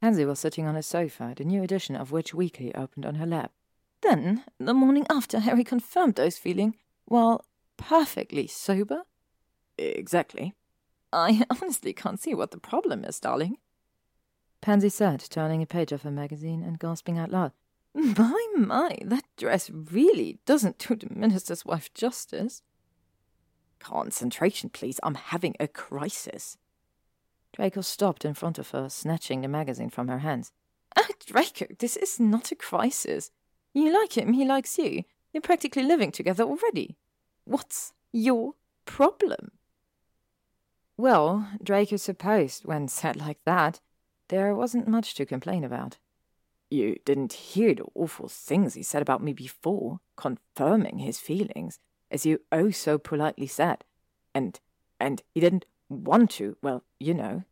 Pansy 0.00 0.24
was 0.24 0.38
sitting 0.38 0.66
on 0.66 0.76
his 0.76 0.86
sofa, 0.86 1.34
the 1.36 1.44
new 1.44 1.62
edition 1.62 1.94
of 1.94 2.12
Witch 2.12 2.32
Weekly 2.32 2.74
opened 2.74 3.04
on 3.04 3.16
her 3.16 3.26
lap. 3.26 3.52
Then, 4.00 4.44
the 4.58 4.72
morning 4.72 5.06
after, 5.10 5.40
Harry 5.40 5.64
confirmed 5.64 6.14
those 6.14 6.38
feelings 6.38 6.74
while 7.04 7.44
perfectly 7.76 8.46
sober? 8.46 9.02
Exactly. 9.76 10.54
I 11.12 11.44
honestly 11.50 11.92
can't 11.92 12.20
see 12.20 12.34
what 12.34 12.50
the 12.50 12.58
problem 12.58 13.04
is, 13.04 13.20
darling. 13.20 13.58
Pansy 14.60 14.88
said, 14.90 15.24
turning 15.30 15.62
a 15.62 15.66
page 15.66 15.92
of 15.92 16.02
her 16.02 16.10
magazine 16.10 16.62
and 16.62 16.78
gasping 16.78 17.18
out 17.18 17.30
loud. 17.30 17.52
My, 17.94 18.46
my, 18.56 18.98
that 19.04 19.24
dress 19.36 19.68
really 19.68 20.38
doesn't 20.46 20.78
do 20.78 20.94
the 20.94 21.08
minister's 21.10 21.64
wife 21.64 21.92
justice. 21.92 22.62
Concentration, 23.80 24.70
please. 24.70 25.00
I'm 25.02 25.16
having 25.16 25.56
a 25.58 25.66
crisis. 25.66 26.56
Draco 27.52 27.80
stopped 27.80 28.24
in 28.24 28.34
front 28.34 28.58
of 28.58 28.70
her, 28.70 28.88
snatching 28.88 29.40
the 29.40 29.48
magazine 29.48 29.90
from 29.90 30.06
her 30.06 30.20
hands. 30.20 30.52
Oh, 30.96 31.08
Draco, 31.26 31.66
this 31.78 31.96
is 31.96 32.20
not 32.20 32.52
a 32.52 32.54
crisis. 32.54 33.32
You 33.74 33.92
like 33.92 34.16
him, 34.16 34.34
he 34.34 34.44
likes 34.44 34.78
you. 34.78 35.04
You're 35.32 35.40
practically 35.40 35.82
living 35.82 36.12
together 36.12 36.44
already. 36.44 36.96
What's 37.44 37.92
your 38.12 38.54
problem? 38.84 39.52
Well, 40.96 41.48
Draco 41.62 41.96
supposed, 41.96 42.66
when 42.66 42.86
said 42.86 43.16
like 43.16 43.38
that, 43.46 43.80
there 44.30 44.54
wasn't 44.54 44.88
much 44.88 45.14
to 45.14 45.26
complain 45.26 45.64
about. 45.64 45.98
You 46.70 46.96
didn't 47.04 47.32
hear 47.32 47.74
the 47.74 47.84
awful 47.94 48.28
things 48.28 48.74
he 48.74 48.82
said 48.82 49.02
about 49.02 49.22
me 49.22 49.32
before, 49.32 49.98
confirming 50.16 51.00
his 51.00 51.18
feelings, 51.18 51.80
as 52.10 52.24
you 52.24 52.40
oh 52.52 52.70
so 52.70 52.96
politely 52.96 53.48
said. 53.48 53.84
And 54.32 54.58
and 55.00 55.22
he 55.34 55.40
didn't 55.40 55.66
want 55.88 56.30
to, 56.32 56.56
well, 56.62 56.84
you 57.00 57.12
know. 57.12 57.42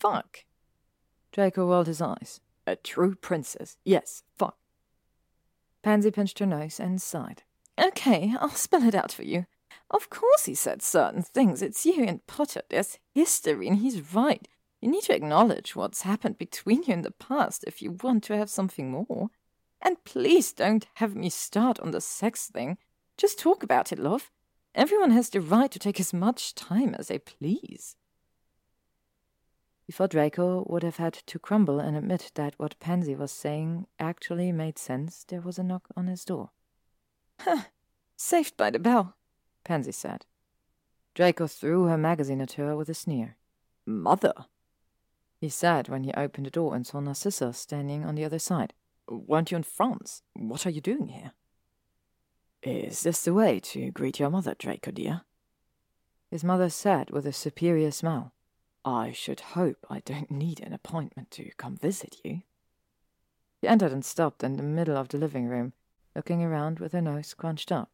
Fuck. 0.00 0.44
Draco 1.32 1.68
rolled 1.68 1.86
his 1.86 2.00
eyes. 2.00 2.40
A 2.66 2.76
true 2.76 3.14
princess. 3.14 3.76
Yes, 3.84 4.22
fuck. 4.38 4.56
Pansy 5.82 6.10
pinched 6.10 6.38
her 6.38 6.46
nose 6.46 6.80
and 6.80 7.00
sighed. 7.00 7.42
Okay, 7.78 8.34
I'll 8.40 8.48
spell 8.48 8.82
it 8.84 8.94
out 8.94 9.12
for 9.12 9.22
you. 9.22 9.44
Of 9.90 10.08
course 10.08 10.46
he 10.46 10.54
said 10.54 10.80
certain 10.80 11.22
things. 11.22 11.60
It's 11.60 11.84
you 11.84 12.04
and 12.04 12.26
Potter. 12.26 12.62
There's 12.70 12.98
history, 13.12 13.68
and 13.68 13.78
he's 13.78 14.14
right. 14.14 14.48
You 14.86 14.92
need 14.92 15.02
to 15.02 15.16
acknowledge 15.16 15.74
what's 15.74 16.02
happened 16.02 16.38
between 16.38 16.84
you 16.84 16.94
in 16.94 17.02
the 17.02 17.10
past 17.10 17.64
if 17.66 17.82
you 17.82 17.98
want 18.04 18.22
to 18.22 18.36
have 18.36 18.48
something 18.48 18.88
more. 18.88 19.30
And 19.82 20.04
please 20.04 20.52
don't 20.52 20.86
have 20.94 21.16
me 21.16 21.28
start 21.28 21.80
on 21.80 21.90
the 21.90 22.00
sex 22.00 22.46
thing. 22.46 22.78
Just 23.16 23.40
talk 23.40 23.64
about 23.64 23.90
it, 23.90 23.98
love. 23.98 24.30
Everyone 24.76 25.10
has 25.10 25.28
the 25.28 25.40
right 25.40 25.72
to 25.72 25.80
take 25.80 25.98
as 25.98 26.12
much 26.14 26.54
time 26.54 26.94
as 26.94 27.08
they 27.08 27.18
please. 27.18 27.96
Before 29.88 30.06
Draco 30.06 30.64
would 30.68 30.84
have 30.84 30.98
had 30.98 31.14
to 31.14 31.40
crumble 31.40 31.80
and 31.80 31.96
admit 31.96 32.30
that 32.36 32.54
what 32.56 32.78
Pansy 32.78 33.16
was 33.16 33.32
saying 33.32 33.88
actually 33.98 34.52
made 34.52 34.78
sense, 34.78 35.24
there 35.26 35.40
was 35.40 35.58
a 35.58 35.64
knock 35.64 35.88
on 35.96 36.06
his 36.06 36.24
door. 36.24 36.50
Huh, 37.40 37.62
saved 38.16 38.56
by 38.56 38.70
the 38.70 38.78
bell, 38.78 39.16
Pansy 39.64 39.90
said. 39.90 40.26
Draco 41.12 41.48
threw 41.48 41.86
her 41.86 41.98
magazine 41.98 42.40
at 42.40 42.52
her 42.52 42.76
with 42.76 42.88
a 42.88 42.94
sneer. 42.94 43.36
Mother, 43.84 44.46
he 45.38 45.48
said 45.48 45.88
when 45.88 46.04
he 46.04 46.12
opened 46.12 46.46
the 46.46 46.50
door 46.50 46.74
and 46.74 46.86
saw 46.86 47.00
Narcissa 47.00 47.52
standing 47.52 48.04
on 48.04 48.14
the 48.14 48.24
other 48.24 48.38
side. 48.38 48.72
Weren't 49.08 49.50
you 49.50 49.56
in 49.56 49.62
France? 49.62 50.22
What 50.34 50.66
are 50.66 50.70
you 50.70 50.80
doing 50.80 51.08
here? 51.08 51.32
Is 52.62 53.02
this 53.02 53.22
the 53.22 53.34
way 53.34 53.60
to 53.60 53.90
greet 53.90 54.18
your 54.18 54.30
mother, 54.30 54.54
Draco 54.58 54.90
dear? 54.90 55.22
His 56.30 56.42
mother 56.42 56.68
said 56.68 57.10
with 57.10 57.26
a 57.26 57.32
superior 57.32 57.90
smile. 57.90 58.32
I 58.84 59.12
should 59.12 59.40
hope 59.40 59.86
I 59.90 60.00
don't 60.00 60.30
need 60.30 60.60
an 60.60 60.72
appointment 60.72 61.30
to 61.32 61.50
come 61.56 61.76
visit 61.76 62.16
you. 62.24 62.42
She 63.60 63.68
entered 63.68 63.92
and 63.92 64.04
stopped 64.04 64.42
in 64.42 64.56
the 64.56 64.62
middle 64.62 64.96
of 64.96 65.08
the 65.08 65.18
living 65.18 65.46
room, 65.46 65.72
looking 66.14 66.42
around 66.42 66.78
with 66.78 66.92
her 66.92 67.00
nose 67.00 67.34
crunched 67.34 67.70
up. 67.70 67.90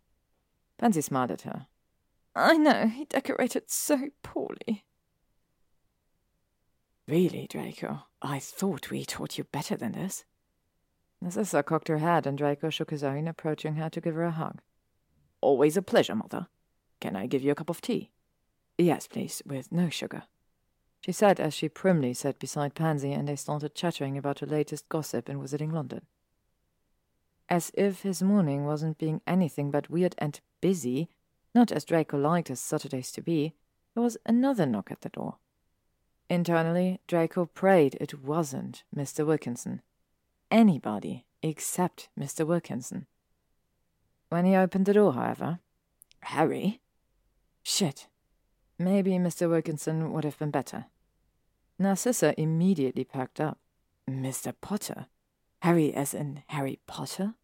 Pansy 0.79 1.01
smiled 1.01 1.31
at 1.31 1.43
her. 1.43 1.67
I 2.35 2.57
know, 2.57 2.87
he 2.89 3.05
decorated 3.05 3.71
so 3.71 4.09
poorly. 4.23 4.85
Really, 7.09 7.47
Draco? 7.49 8.05
I 8.21 8.39
thought 8.39 8.91
we 8.91 9.05
taught 9.05 9.39
you 9.39 9.45
better 9.45 9.77
than 9.77 9.93
this. 9.93 10.25
Narcissa 11.21 11.63
cocked 11.63 11.89
her 11.89 11.99
head, 11.99 12.27
and 12.27 12.39
Draco 12.39 12.71
shook 12.71 12.91
his 12.91 13.05
own, 13.05 13.29
approaching 13.29 13.77
her 13.77 13.91
to 13.91 14.01
give 14.01 14.15
her 14.15 14.25
a 14.25 14.31
hug. 14.31 14.61
Always 15.41 15.77
a 15.77 15.83
pleasure, 15.83 16.15
Mother. 16.15 16.47
Can 17.01 17.17
I 17.17 17.27
give 17.27 17.43
you 17.43 17.53
a 17.53 17.57
cup 17.57 17.71
of 17.71 17.81
tea? 17.81 18.11
Yes, 18.79 19.07
please, 19.07 19.43
with 19.45 19.73
no 19.73 19.89
sugar 19.89 20.25
she 21.03 21.13
said 21.13 21.41
as 21.41 21.53
she 21.53 21.69
primly 21.69 22.15
sat 22.15 22.39
beside 22.39 22.77
Pansy 22.77 23.13
and 23.13 23.27
they 23.27 23.35
started 23.35 23.75
chattering 23.75 24.17
about 24.17 24.39
the 24.39 24.47
latest 24.47 24.89
gossip 24.89 25.29
in 25.29 25.41
Wizarding 25.41 25.73
London. 25.73 26.03
As 27.49 27.73
if 27.75 28.03
his 28.03 28.23
morning 28.23 28.65
wasn't 28.65 28.99
being 28.99 29.21
anything 29.27 29.73
but 29.73 29.91
weird 29.91 30.15
and 30.19 30.41
busy, 30.61 31.09
not 31.55 31.73
as 31.73 31.85
Draco 31.85 32.17
liked 32.17 32.49
his 32.49 32.61
Saturdays 32.61 33.11
to 33.13 33.21
be, 33.21 33.53
there 33.95 34.03
was 34.03 34.17
another 34.25 34.65
knock 34.65 34.93
at 34.93 35.01
the 35.01 35.09
door. 35.09 35.39
Internally, 36.33 36.99
Draco 37.07 37.45
prayed 37.45 37.99
it 38.01 38.23
wasn't 38.25 38.85
Mr. 38.97 39.27
Wilkinson. 39.27 39.83
Anybody 40.51 41.27
except 41.43 42.09
Mr. 42.19 42.47
Wilkinson. 42.47 43.05
When 44.31 44.47
he 44.47 44.57
opened 44.57 44.87
the 44.87 44.95
door, 44.95 45.13
however, 45.13 45.59
Harry? 46.21 46.81
Shit. 47.63 48.07
Maybe 48.79 49.11
Mr. 49.11 49.47
Wilkinson 49.47 50.11
would 50.11 50.25
have 50.25 50.39
been 50.39 50.51
better. 50.51 50.87
Narcissa 51.79 52.33
immediately 52.41 53.05
perked 53.05 53.39
up. 53.39 53.59
Mr. 54.09 54.55
Potter? 54.59 55.09
Harry 55.61 55.93
as 55.93 56.15
in 56.15 56.45
Harry 56.47 56.79
Potter? 56.87 57.35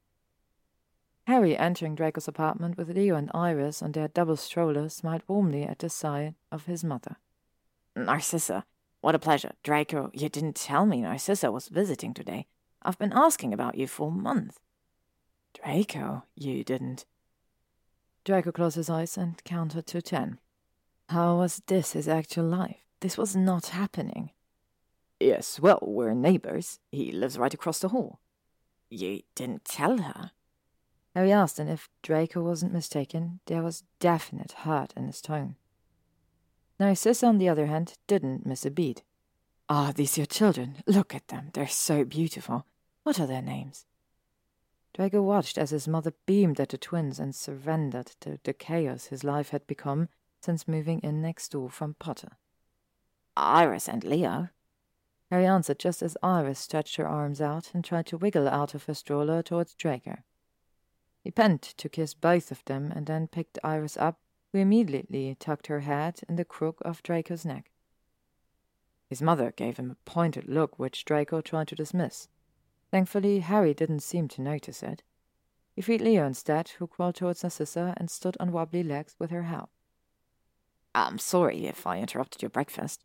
Harry, 1.26 1.58
entering 1.58 1.94
Draco's 1.94 2.26
apartment 2.26 2.78
with 2.78 2.88
Leo 2.88 3.16
and 3.16 3.30
Iris 3.34 3.82
on 3.82 3.92
their 3.92 4.08
double 4.08 4.36
stroller, 4.36 4.88
smiled 4.88 5.24
warmly 5.28 5.64
at 5.64 5.80
the 5.80 5.90
sight 5.90 6.36
of 6.50 6.64
his 6.64 6.82
mother. 6.82 7.16
Narcissa, 7.94 8.64
what 9.00 9.14
a 9.14 9.18
pleasure. 9.18 9.52
Draco, 9.62 10.10
you 10.12 10.28
didn't 10.28 10.56
tell 10.56 10.86
me 10.86 11.00
Narcissa 11.00 11.52
was 11.52 11.68
visiting 11.68 12.14
today. 12.14 12.46
I've 12.82 12.98
been 12.98 13.12
asking 13.12 13.52
about 13.52 13.76
you 13.76 13.86
for 13.86 14.08
a 14.08 14.12
month. 14.12 14.58
Draco, 15.54 16.24
you 16.34 16.64
didn't. 16.64 17.04
Draco 18.24 18.52
closed 18.52 18.76
his 18.76 18.90
eyes 18.90 19.16
and 19.16 19.42
counted 19.44 19.86
to 19.86 20.02
ten. 20.02 20.38
How 21.08 21.38
was 21.38 21.62
this 21.66 21.92
his 21.92 22.08
actual 22.08 22.44
life? 22.44 22.84
This 23.00 23.16
was 23.16 23.34
not 23.34 23.68
happening. 23.68 24.30
Yes, 25.20 25.58
well, 25.58 25.78
we're 25.82 26.14
neighbors. 26.14 26.78
He 26.92 27.10
lives 27.10 27.38
right 27.38 27.54
across 27.54 27.80
the 27.80 27.88
hall. 27.88 28.20
You 28.90 29.22
didn't 29.34 29.64
tell 29.64 29.98
her? 29.98 30.32
Harry 31.14 31.32
asked, 31.32 31.58
and 31.58 31.68
if 31.68 31.88
Draco 32.02 32.42
wasn't 32.42 32.72
mistaken, 32.72 33.40
there 33.46 33.62
was 33.62 33.84
definite 33.98 34.52
hurt 34.52 34.92
in 34.96 35.06
his 35.06 35.20
tone. 35.20 35.56
Narcissa, 36.78 37.26
on 37.26 37.38
the 37.38 37.48
other 37.48 37.66
hand, 37.66 37.94
didn't 38.06 38.46
miss 38.46 38.64
a 38.64 38.70
beat. 38.70 39.02
Ah, 39.68 39.92
these 39.94 40.16
your 40.16 40.26
children. 40.26 40.76
Look 40.86 41.14
at 41.14 41.28
them. 41.28 41.50
They're 41.52 41.68
so 41.68 42.04
beautiful. 42.04 42.66
What 43.02 43.18
are 43.18 43.26
their 43.26 43.42
names? 43.42 43.86
Draco 44.94 45.22
watched 45.22 45.58
as 45.58 45.70
his 45.70 45.86
mother 45.86 46.14
beamed 46.26 46.58
at 46.58 46.70
the 46.70 46.78
twins 46.78 47.18
and 47.18 47.34
surrendered 47.34 48.06
to 48.20 48.38
the 48.42 48.52
chaos 48.52 49.06
his 49.06 49.22
life 49.22 49.50
had 49.50 49.66
become 49.66 50.08
since 50.40 50.66
moving 50.66 51.00
in 51.00 51.20
next 51.20 51.52
door 51.52 51.70
from 51.70 51.94
Potter. 51.94 52.36
Iris 53.36 53.88
and 53.88 54.02
Leo. 54.02 54.48
Harry 55.30 55.46
answered 55.46 55.78
just 55.78 56.02
as 56.02 56.16
Iris 56.22 56.58
stretched 56.58 56.96
her 56.96 57.06
arms 57.06 57.40
out 57.40 57.74
and 57.74 57.84
tried 57.84 58.06
to 58.06 58.16
wiggle 58.16 58.48
out 58.48 58.74
of 58.74 58.84
her 58.84 58.94
stroller 58.94 59.42
towards 59.42 59.74
Draco. 59.74 60.18
He 61.22 61.30
bent 61.30 61.62
to 61.62 61.88
kiss 61.88 62.14
both 62.14 62.50
of 62.50 62.64
them 62.64 62.90
and 62.90 63.06
then 63.06 63.28
picked 63.28 63.58
Iris 63.62 63.96
up, 63.96 64.18
who 64.52 64.58
immediately 64.58 65.36
tucked 65.38 65.66
her 65.66 65.80
head 65.80 66.20
in 66.28 66.36
the 66.36 66.44
crook 66.44 66.78
of 66.82 67.02
Draco's 67.02 67.44
neck. 67.44 67.70
His 69.08 69.22
mother 69.22 69.52
gave 69.56 69.76
him 69.76 69.90
a 69.90 70.10
pointed 70.10 70.48
look 70.48 70.78
which 70.78 71.04
Draco 71.04 71.40
tried 71.40 71.68
to 71.68 71.74
dismiss. 71.74 72.28
Thankfully, 72.90 73.40
Harry 73.40 73.74
didn't 73.74 74.00
seem 74.00 74.28
to 74.28 74.42
notice 74.42 74.82
it. 74.82 75.02
He 75.74 75.82
freed 75.82 76.00
Leo 76.00 76.26
instead, 76.26 76.70
who 76.78 76.86
crawled 76.86 77.14
towards 77.14 77.42
Narcissa 77.42 77.94
and 77.96 78.10
stood 78.10 78.36
on 78.40 78.52
wobbly 78.52 78.82
legs 78.82 79.14
with 79.18 79.30
her 79.30 79.44
help. 79.44 79.70
I'm 80.94 81.18
sorry 81.18 81.66
if 81.66 81.86
I 81.86 81.98
interrupted 81.98 82.42
your 82.42 82.50
breakfast. 82.50 83.04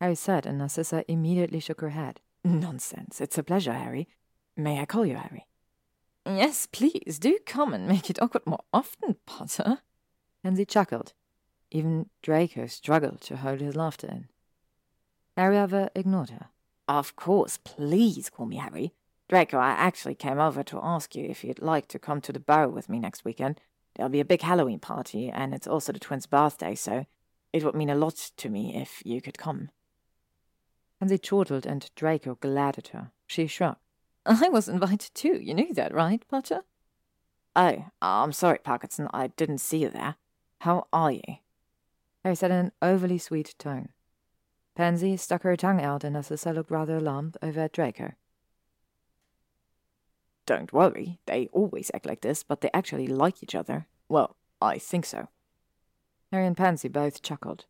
Harry 0.00 0.14
said, 0.14 0.46
and 0.46 0.58
Narcissa 0.58 1.04
immediately 1.10 1.60
shook 1.60 1.80
her 1.80 1.90
head. 1.90 2.20
Nonsense. 2.44 3.20
It's 3.20 3.38
a 3.38 3.42
pleasure, 3.42 3.72
Harry. 3.72 4.08
May 4.56 4.80
I 4.80 4.86
call 4.86 5.06
you 5.06 5.16
Harry? 5.16 5.46
Yes, 6.26 6.66
please. 6.66 7.18
Do 7.18 7.38
come 7.46 7.72
and 7.72 7.86
make 7.86 8.10
it 8.10 8.20
awkward 8.20 8.46
more 8.46 8.64
often, 8.72 9.16
Potter. 9.26 9.78
Pansy 10.42 10.64
chuckled. 10.64 11.12
Even 11.70 12.08
Draco 12.22 12.66
struggled 12.66 13.20
to 13.22 13.36
hold 13.36 13.60
his 13.60 13.76
laughter 13.76 14.06
in. 14.06 14.28
Harry, 15.36 15.56
however, 15.56 15.90
ignored 15.94 16.30
her. 16.30 16.46
Of 16.88 17.16
course, 17.16 17.58
please 17.58 18.30
call 18.30 18.46
me 18.46 18.56
Harry. 18.56 18.94
Draco, 19.28 19.58
I 19.58 19.70
actually 19.70 20.14
came 20.14 20.38
over 20.38 20.62
to 20.62 20.80
ask 20.82 21.14
you 21.14 21.26
if 21.26 21.44
you'd 21.44 21.60
like 21.60 21.86
to 21.88 21.98
come 21.98 22.20
to 22.22 22.32
the 22.32 22.40
Burrow 22.40 22.70
with 22.70 22.88
me 22.88 22.98
next 22.98 23.24
weekend. 23.24 23.60
There'll 23.94 24.08
be 24.08 24.20
a 24.20 24.24
big 24.24 24.42
Halloween 24.42 24.78
party, 24.78 25.28
and 25.28 25.52
it's 25.52 25.66
also 25.66 25.92
the 25.92 25.98
twins' 25.98 26.26
birthday, 26.26 26.74
so 26.74 27.04
it 27.52 27.64
would 27.64 27.74
mean 27.74 27.90
a 27.90 27.94
lot 27.94 28.30
to 28.36 28.48
me 28.48 28.74
if 28.74 29.02
you 29.04 29.20
could 29.20 29.36
come. 29.36 29.70
Pansy 30.98 31.18
chortled, 31.18 31.66
and 31.66 31.90
Draco 31.94 32.36
glared 32.36 32.78
at 32.78 32.88
her. 32.88 33.10
She 33.26 33.46
shrugged. 33.46 33.80
I 34.24 34.48
was 34.48 34.68
invited 34.68 35.10
too. 35.14 35.38
You 35.40 35.54
knew 35.54 35.74
that, 35.74 35.94
right, 35.94 36.26
Potter? 36.28 36.62
Oh, 37.54 37.84
I'm 38.00 38.32
sorry, 38.32 38.58
Parkinson. 38.62 39.08
I 39.12 39.28
didn't 39.28 39.58
see 39.58 39.78
you 39.78 39.88
there. 39.88 40.16
How 40.60 40.86
are 40.92 41.12
you? 41.12 41.22
Harry 42.24 42.34
said 42.34 42.50
in 42.50 42.56
an 42.56 42.72
overly 42.82 43.18
sweet 43.18 43.54
tone. 43.58 43.90
Pansy 44.74 45.16
stuck 45.16 45.42
her 45.42 45.56
tongue 45.56 45.80
out, 45.80 46.04
and 46.04 46.14
Narcissa 46.14 46.52
looked 46.52 46.70
rather 46.70 46.96
alarmed 46.96 47.36
over 47.42 47.60
at 47.60 47.72
Draco. 47.72 48.12
don't 50.48 50.72
worry, 50.72 51.20
they 51.26 51.48
always 51.52 51.90
act 51.92 52.06
like 52.06 52.22
this, 52.22 52.42
but 52.42 52.62
they 52.62 52.70
actually 52.72 53.06
like 53.06 53.42
each 53.42 53.54
other. 53.54 53.86
Well, 54.08 54.36
I 54.62 54.78
think 54.78 55.04
so. 55.04 55.28
Harry 56.32 56.46
and 56.46 56.56
Pansy 56.56 56.88
both 56.88 57.20
chuckled. 57.22 57.66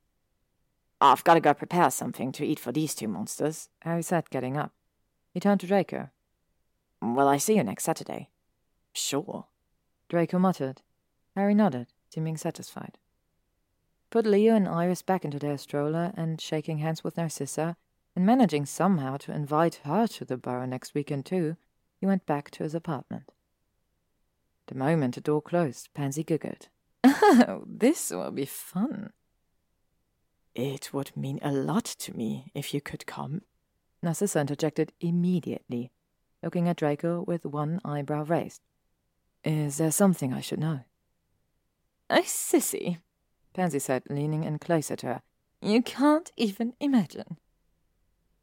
I've 1.01 1.25
got 1.25 1.35
to 1.35 1.41
go 1.41 1.55
prepare 1.55 1.91
something 1.91 2.31
to 2.33 2.47
eat 2.47 2.61
for 2.61 2.71
these 2.71 2.95
two 2.95 3.09
monsters, 3.09 3.69
Harry 3.83 4.03
said, 4.03 4.31
getting 4.31 4.57
up. 4.57 4.73
He 5.35 5.41
turned 5.41 5.61
to 5.61 5.67
Draco. 5.67 6.11
Will 7.03 7.27
I 7.27 7.37
see 7.37 7.57
you 7.57 7.65
next 7.65 7.85
Saturday? 7.85 8.31
Sure. 8.93 9.47
Draco 10.09 10.39
muttered. 10.39 10.83
Harry 11.35 11.55
nodded, 11.55 11.89
seeming 12.09 12.37
satisfied. 12.37 12.99
Put 14.11 14.27
Leo 14.27 14.55
and 14.55 14.67
Iris 14.67 15.03
back 15.03 15.25
into 15.25 15.39
their 15.39 15.59
stroller 15.59 16.13
and 16.17 16.41
shaking 16.41 16.79
hands 16.79 17.05
with 17.05 17.17
Narcissa, 17.17 17.77
and 18.17 18.25
managing 18.25 18.67
somehow 18.67 19.17
to 19.19 19.33
invite 19.33 19.81
her 19.85 20.07
to 20.07 20.25
the 20.25 20.37
Burrow 20.37 20.67
next 20.67 20.95
weekend 20.95 21.27
too, 21.27 21.57
he 22.01 22.07
went 22.07 22.27
back 22.27 22.51
to 22.53 22.63
his 22.63 22.75
apartment. 22.75 23.33
The 24.67 24.75
moment 24.75 25.15
the 25.15 25.21
door 25.21 25.43
closed, 25.43 25.89
Pansy 25.95 26.25
giggled. 26.25 26.69
Oh, 27.05 27.65
this 27.67 28.11
will 28.11 28.31
be 28.31 28.45
fun. 28.45 29.13
It 30.55 30.93
would 30.93 31.17
mean 31.17 31.39
a 31.43 31.53
lot 31.53 31.85
to 31.85 32.17
me 32.17 32.51
if 32.55 32.75
you 32.75 32.81
could 32.81 33.07
come. 33.07 33.43
Narcissa 34.03 34.41
interjected 34.41 34.93
immediately, 35.01 35.93
looking 36.43 36.69
at 36.69 36.77
Draco 36.77 37.25
with 37.27 37.45
one 37.47 37.81
eyebrow 37.85 38.25
raised. 38.25 38.63
Is 39.45 39.79
there 39.79 39.91
something 39.91 40.33
I 40.33 40.41
should 40.41 40.61
know? 40.61 40.81
Oh, 42.11 42.23
Cissy, 42.25 42.99
Pansy 43.53 43.79
said, 43.79 44.05
leaning 44.09 44.45
in 44.45 44.59
closer 44.59 44.97
to 44.97 45.07
her. 45.07 45.23
You 45.61 45.83
can't 45.83 46.31
even 46.37 46.75
imagine. 46.81 47.39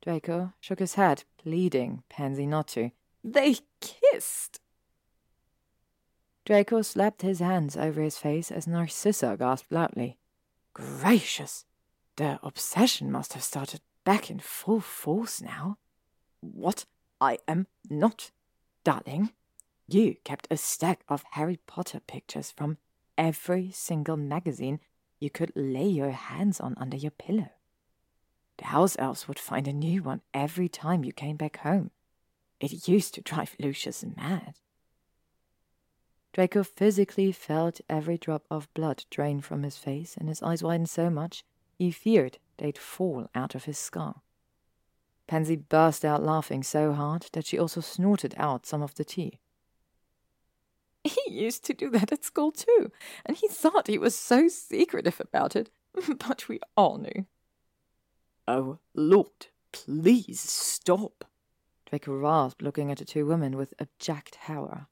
Draco 0.02 0.54
shook 0.60 0.80
his 0.80 0.96
head, 0.96 1.24
pleading 1.38 2.04
Pansy 2.10 2.46
not 2.46 2.68
to. 2.70 2.92
They 3.24 3.58
kissed. 3.82 4.60
Draco 6.46 6.84
slapped 6.84 7.24
his 7.24 7.40
hands 7.40 7.76
over 7.76 8.02
his 8.02 8.18
face 8.18 8.52
as 8.52 8.68
Narcissa 8.68 9.36
gasped 9.40 9.72
loudly. 9.72 10.18
Gracious! 10.74 11.66
Their 12.18 12.40
obsession 12.44 13.12
must 13.12 13.34
have 13.34 13.44
started 13.44 13.82
back 14.04 14.30
in 14.30 14.40
full 14.40 14.80
force 14.80 15.42
now. 15.42 15.78
What? 16.42 16.86
I 17.20 17.40
am 17.48 17.66
not. 17.90 18.32
Darling, 18.84 19.32
you 19.88 20.18
kept 20.24 20.48
a 20.52 20.58
stack 20.58 21.04
of 21.10 21.24
Harry 21.32 21.60
Potter 21.66 22.00
pictures 22.06 22.52
from 22.52 22.78
every 23.18 23.72
single 23.72 24.18
magazine 24.18 24.80
you 25.20 25.30
could 25.30 25.52
lay 25.56 25.88
your 25.88 26.12
hands 26.12 26.60
on 26.60 26.76
under 26.78 26.98
your 26.98 27.12
pillow. 27.12 27.50
The 28.58 28.66
house 28.66 28.96
elves 29.00 29.28
would 29.28 29.40
find 29.40 29.68
a 29.68 29.74
new 29.74 30.04
one 30.04 30.22
every 30.34 30.70
time 30.70 31.04
you 31.04 31.12
came 31.12 31.36
back 31.36 31.58
home. 31.58 31.92
It 32.60 32.88
used 32.88 33.14
to 33.16 33.22
drive 33.22 33.56
Lucius 33.60 34.06
mad. 34.16 34.60
Draco 36.34 36.64
physically 36.64 37.32
felt 37.32 37.80
every 37.90 38.18
drop 38.18 38.44
of 38.52 38.74
blood 38.74 39.06
drain 39.10 39.40
from 39.40 39.64
his 39.64 39.78
face, 39.78 40.18
and 40.18 40.28
his 40.28 40.44
eyes 40.44 40.62
widened 40.62 40.90
so 40.90 41.10
much 41.10 41.46
he 41.78 41.92
feared 41.92 42.40
they'd 42.58 42.78
fall 42.78 43.30
out 43.34 43.56
of 43.56 43.66
his 43.66 43.78
skull. 43.78 44.24
Pansy 45.28 45.56
burst 45.56 46.06
out 46.06 46.24
laughing 46.24 46.62
so 46.62 46.94
hard 46.94 47.28
that 47.34 47.46
she 47.46 47.58
also 47.58 47.82
snorted 47.82 48.36
out 48.38 48.66
some 48.66 48.82
of 48.82 48.96
the 48.96 49.04
tea. 49.04 49.40
He 51.06 51.22
used 51.32 51.64
to 51.66 51.74
do 51.76 51.92
that 51.92 52.12
at 52.12 52.24
school 52.24 52.52
too, 52.52 52.92
and 53.28 53.38
he 53.38 53.48
thought 53.48 53.86
he 53.86 54.00
was 54.00 54.16
so 54.16 54.48
secretive 54.48 55.22
about 55.22 55.56
it, 55.56 55.70
but 56.18 56.50
we 56.50 56.60
all 56.76 56.98
knew. 56.98 57.28
Oh, 58.48 58.80
Lord, 58.96 59.48
please 59.72 60.40
stop. 60.40 61.26
Draco 61.88 62.16
rasped, 62.16 62.64
looking 62.64 62.92
at 62.92 62.98
the 62.98 63.06
two 63.06 63.28
women 63.28 63.56
with 63.56 63.76
abject 63.80 64.36
horror. 64.48 64.88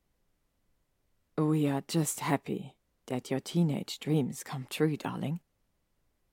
We 1.35 1.67
are 1.67 1.81
just 1.87 2.19
happy 2.19 2.75
that 3.07 3.31
your 3.31 3.39
teenage 3.39 3.99
dreams 3.99 4.43
come 4.43 4.67
true, 4.69 4.95
darling. 4.95 5.39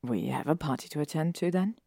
We 0.03 0.27
have 0.27 0.47
a 0.47 0.55
party 0.55 0.89
to 0.89 0.99
attend 0.99 1.33
to 1.35 1.49
then? 1.49 1.79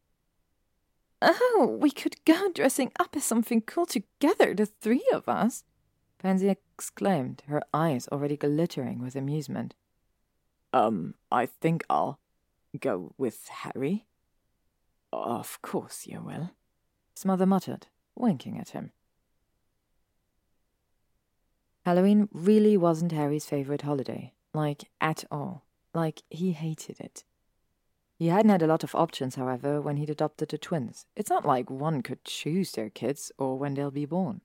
Oh, 1.22 1.78
we 1.80 1.92
could 1.92 2.16
go 2.24 2.51
dressing 2.51 2.90
up 2.99 3.14
as 3.16 3.24
something 3.24 3.61
cool 3.61 3.86
together, 3.86 4.53
the 4.53 4.66
three 4.66 5.07
of 5.12 5.28
us. 5.28 5.62
Pansy 6.24 6.48
exclaimed, 6.48 7.42
her 7.48 7.60
eyes 7.74 8.08
already 8.10 8.38
glittering 8.38 9.02
with 9.02 9.14
amusement. 9.14 9.74
Um, 10.72 11.16
I 11.30 11.44
think 11.44 11.84
I'll 11.90 12.18
go 12.80 13.12
with 13.18 13.46
Harry. 13.48 14.06
Of 15.12 15.60
course 15.60 16.06
you 16.06 16.22
will. 16.22 16.52
Smother 17.14 17.44
muttered, 17.44 17.88
winking 18.16 18.58
at 18.58 18.70
him. 18.70 18.92
Halloween 21.84 22.30
really 22.32 22.78
wasn't 22.78 23.12
Harry's 23.12 23.44
favorite 23.44 23.82
holiday, 23.82 24.32
like 24.54 24.88
at 25.02 25.24
all. 25.30 25.66
Like 25.92 26.22
he 26.30 26.52
hated 26.52 27.00
it. 27.00 27.24
He 28.16 28.28
hadn't 28.28 28.50
had 28.50 28.62
a 28.62 28.66
lot 28.66 28.82
of 28.82 28.94
options, 28.94 29.34
however, 29.34 29.78
when 29.78 29.98
he'd 29.98 30.08
adopted 30.08 30.48
the 30.48 30.56
twins. 30.56 31.04
It's 31.16 31.28
not 31.28 31.44
like 31.44 31.68
one 31.68 32.00
could 32.00 32.24
choose 32.24 32.72
their 32.72 32.88
kids 32.88 33.30
or 33.36 33.58
when 33.58 33.74
they'll 33.74 33.90
be 33.90 34.06
born. 34.06 34.40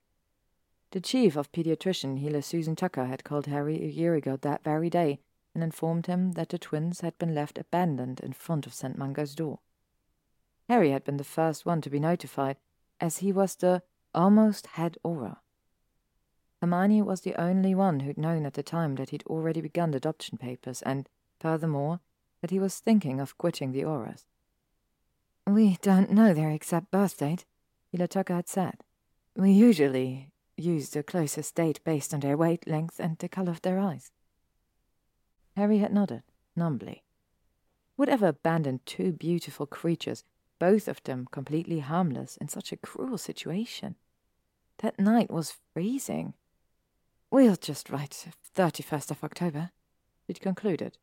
The 0.91 1.01
chief 1.01 1.35
of 1.35 1.51
pediatrician, 1.51 2.19
healer 2.19 2.41
Susan 2.41 2.75
Tucker, 2.75 3.05
had 3.05 3.23
called 3.23 3.45
Harry 3.45 3.83
a 3.83 3.87
year 3.87 4.15
ago 4.15 4.37
that 4.37 4.63
very 4.63 4.89
day 4.89 5.19
and 5.53 5.63
informed 5.63 6.07
him 6.07 6.31
that 6.31 6.49
the 6.49 6.57
twins 6.57 7.01
had 7.01 7.17
been 7.17 7.35
left 7.35 7.57
abandoned 7.57 8.19
in 8.19 8.33
front 8.33 8.65
of 8.65 8.73
St. 8.73 8.97
Mungo's 8.97 9.35
door. 9.35 9.59
Harry 10.67 10.91
had 10.91 11.03
been 11.03 11.17
the 11.17 11.23
first 11.23 11.65
one 11.65 11.81
to 11.81 11.89
be 11.89 11.99
notified, 11.99 12.57
as 12.99 13.17
he 13.17 13.31
was 13.31 13.55
the 13.55 13.83
almost 14.13 14.67
head 14.67 14.97
auror. 15.03 15.37
Hermione 16.61 17.01
was 17.01 17.21
the 17.21 17.35
only 17.35 17.73
one 17.73 18.01
who'd 18.01 18.17
known 18.17 18.45
at 18.45 18.53
the 18.53 18.63
time 18.63 18.95
that 18.95 19.11
he'd 19.11 19.23
already 19.27 19.61
begun 19.61 19.93
adoption 19.93 20.37
papers, 20.37 20.81
and, 20.81 21.07
furthermore, 21.39 22.01
that 22.41 22.51
he 22.51 22.59
was 22.59 22.79
thinking 22.79 23.19
of 23.19 23.37
quitting 23.37 23.71
the 23.71 23.83
Aurors. 23.83 24.25
We 25.47 25.77
don't 25.81 26.11
know 26.11 26.33
their 26.33 26.49
exact 26.49 26.91
birth 26.91 27.17
date, 27.17 27.45
Healer 27.91 28.07
Tucker 28.07 28.35
had 28.35 28.47
said. 28.47 28.83
We 29.35 29.51
usually 29.51 30.31
use 30.59 30.89
the 30.89 31.03
closest 31.03 31.55
date 31.55 31.79
based 31.83 32.13
on 32.13 32.19
their 32.19 32.37
weight, 32.37 32.67
length, 32.67 32.99
and 32.99 33.17
the 33.17 33.29
color 33.29 33.51
of 33.51 33.61
their 33.61 33.79
eyes. 33.79 34.11
Harry 35.55 35.79
had 35.79 35.93
nodded, 35.93 36.23
numbly. 36.55 37.03
Would 37.97 38.09
ever 38.09 38.27
abandon 38.27 38.79
two 38.85 39.11
beautiful 39.11 39.65
creatures, 39.65 40.23
both 40.57 40.87
of 40.87 41.03
them 41.03 41.27
completely 41.31 41.79
harmless, 41.79 42.37
in 42.37 42.47
such 42.47 42.71
a 42.71 42.77
cruel 42.77 43.17
situation? 43.17 43.95
That 44.79 44.99
night 44.99 45.29
was 45.29 45.57
freezing. 45.73 46.33
We'll 47.29 47.57
just 47.57 47.89
write 47.89 48.27
31st 48.55 49.11
of 49.11 49.23
October, 49.23 49.71
it 50.27 50.39
concluded. 50.39 50.97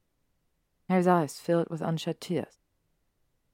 Harry's 0.88 1.07
eyes 1.07 1.38
filled 1.38 1.68
with 1.68 1.82
unshed 1.82 2.20
tears. 2.20 2.59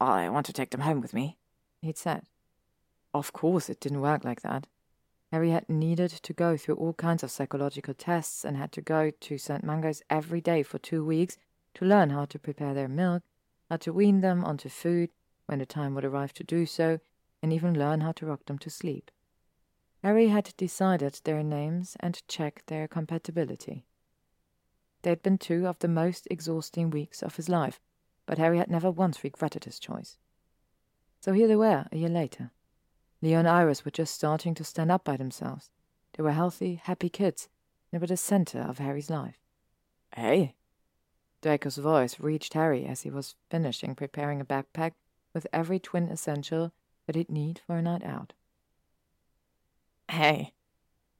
I 0.01 0.29
want 0.29 0.47
to 0.47 0.53
take 0.53 0.71
them 0.71 0.83
home 0.83 1.01
with 1.01 1.15
me, 1.15 1.39
he'd 1.81 1.99
said. 1.99 2.27
Of 3.15 3.33
course 3.33 3.69
it 3.69 3.81
didn't 3.81 4.01
work 4.01 4.25
like 4.25 4.43
that. 4.43 4.67
Harry 5.33 5.51
had 5.51 5.67
needed 5.67 6.11
to 6.11 6.35
go 6.35 6.59
through 6.59 6.75
all 6.75 6.93
kinds 6.93 7.23
of 7.23 7.31
psychological 7.31 7.95
tests 7.95 8.45
and 8.45 8.55
had 8.59 8.71
to 8.71 8.83
go 8.83 9.11
to 9.11 9.39
St. 9.39 9.65
Mungo's 9.65 10.03
every 10.11 10.43
day 10.43 10.63
for 10.63 10.79
two 10.79 11.03
weeks 11.03 11.39
to 11.73 11.87
learn 11.87 12.11
how 12.11 12.27
to 12.27 12.39
prepare 12.39 12.75
their 12.75 12.87
milk, 12.87 13.23
how 13.71 13.79
to 13.79 13.95
wean 13.95 14.21
them 14.21 14.45
onto 14.45 14.69
food 14.69 15.11
when 15.47 15.59
the 15.59 15.65
time 15.65 15.95
would 15.95 16.05
arrive 16.05 16.35
to 16.35 16.45
do 16.45 16.67
so, 16.67 17.01
and 17.43 17.51
even 17.51 17.79
learn 17.79 18.03
how 18.03 18.13
to 18.13 18.27
rock 18.27 18.45
them 18.45 18.59
to 18.59 18.69
sleep. 18.69 19.11
Harry 20.03 20.29
had 20.29 20.53
decided 20.59 21.19
their 21.25 21.43
names 21.43 21.97
and 22.01 22.27
checked 22.29 22.67
their 22.67 22.87
compatibility. 22.87 23.87
They'd 25.01 25.23
been 25.23 25.39
two 25.39 25.67
of 25.67 25.79
the 25.79 25.89
most 25.89 26.29
exhausting 26.31 26.91
weeks 26.91 27.23
of 27.23 27.37
his 27.37 27.49
life, 27.49 27.81
but 28.27 28.37
Harry 28.37 28.59
had 28.59 28.71
never 28.71 28.91
once 28.91 29.25
regretted 29.25 29.65
his 29.65 29.79
choice. 29.79 30.19
So 31.21 31.33
here 31.33 31.49
they 31.49 31.57
were, 31.57 31.87
a 31.91 31.97
year 31.97 32.11
later. 32.11 32.51
Leo 33.23 33.39
and 33.39 33.49
Iris 33.49 33.85
were 33.85 33.93
just 33.93 34.15
starting 34.15 34.53
to 34.55 34.65
stand 34.65 34.91
up 34.91 35.05
by 35.05 35.17
themselves. 35.17 35.71
They 36.15 36.23
were 36.23 36.33
healthy, 36.33 36.81
happy 36.83 37.09
kids, 37.09 37.49
and 37.93 38.01
were 38.01 38.09
the 38.09 38.17
center 38.17 38.61
of 38.61 38.79
Harry's 38.79 39.09
life. 39.09 39.39
Hey! 40.15 40.55
Draco's 41.41 41.77
voice 41.77 42.21
reached 42.21 42.55
Harry 42.55 42.85
as 42.85 43.03
he 43.03 43.11
was 43.11 43.37
finishing 43.49 43.95
preparing 43.95 44.41
a 44.41 44.45
backpack 44.45 44.93
with 45.33 45.47
every 45.53 45.79
twin 45.79 46.09
essential 46.09 46.73
that 47.07 47.17
he'd 47.17 47.31
need 47.31 47.61
for 47.67 47.77
a 47.77 47.83
night 47.83 48.05
out. 48.05 48.33
Hey, 50.11 50.53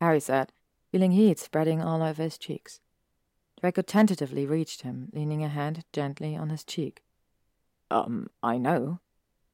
Harry 0.01 0.21
said, 0.21 0.53
feeling 0.91 1.13
heat 1.13 1.39
spreading 1.39 1.81
all 1.81 2.03
over 2.03 2.23
his 2.23 2.37
cheeks. 2.37 2.81
Draco 3.61 3.83
tentatively 3.83 4.45
reached 4.45 4.83
him, 4.83 5.09
leaning 5.13 5.43
a 5.43 5.49
hand 5.49 5.85
gently 5.93 6.37
on 6.37 6.51
his 6.51 6.65
cheek. 6.65 7.03
Um, 7.91 8.29
I 8.43 8.59
know. 8.59 8.99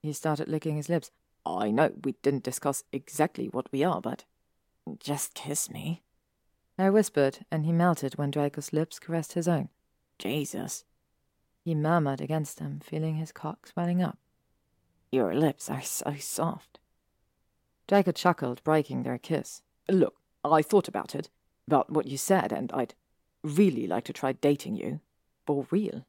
He 0.02 0.12
started 0.12 0.48
licking 0.48 0.76
his 0.76 0.88
lips. 0.88 1.10
I 1.56 1.70
know 1.70 1.92
we 2.04 2.12
didn't 2.22 2.44
discuss 2.44 2.84
exactly 2.92 3.46
what 3.46 3.72
we 3.72 3.82
are, 3.82 4.00
but 4.00 4.24
just 5.00 5.34
kiss 5.34 5.70
me. 5.70 6.02
I 6.78 6.90
whispered, 6.90 7.40
and 7.50 7.64
he 7.64 7.72
melted 7.72 8.14
when 8.14 8.30
Draco's 8.30 8.72
lips 8.72 8.98
caressed 8.98 9.32
his 9.32 9.48
own. 9.48 9.68
Jesus. 10.18 10.84
He 11.64 11.74
murmured 11.74 12.20
against 12.20 12.60
him, 12.60 12.80
feeling 12.80 13.16
his 13.16 13.32
cock 13.32 13.66
swelling 13.66 14.02
up. 14.02 14.18
Your 15.10 15.34
lips 15.34 15.70
are 15.70 15.82
so 15.82 16.14
soft. 16.18 16.78
Draco 17.86 18.12
chuckled, 18.12 18.62
breaking 18.62 19.02
their 19.02 19.18
kiss. 19.18 19.62
Look, 19.88 20.16
I 20.44 20.62
thought 20.62 20.88
about 20.88 21.14
it. 21.14 21.30
about 21.66 21.90
what 21.90 22.06
you 22.06 22.16
said, 22.16 22.52
and 22.52 22.70
I'd 22.72 22.94
really 23.42 23.86
like 23.86 24.04
to 24.04 24.12
try 24.12 24.32
dating 24.32 24.76
you. 24.76 25.00
For 25.46 25.66
real. 25.70 26.06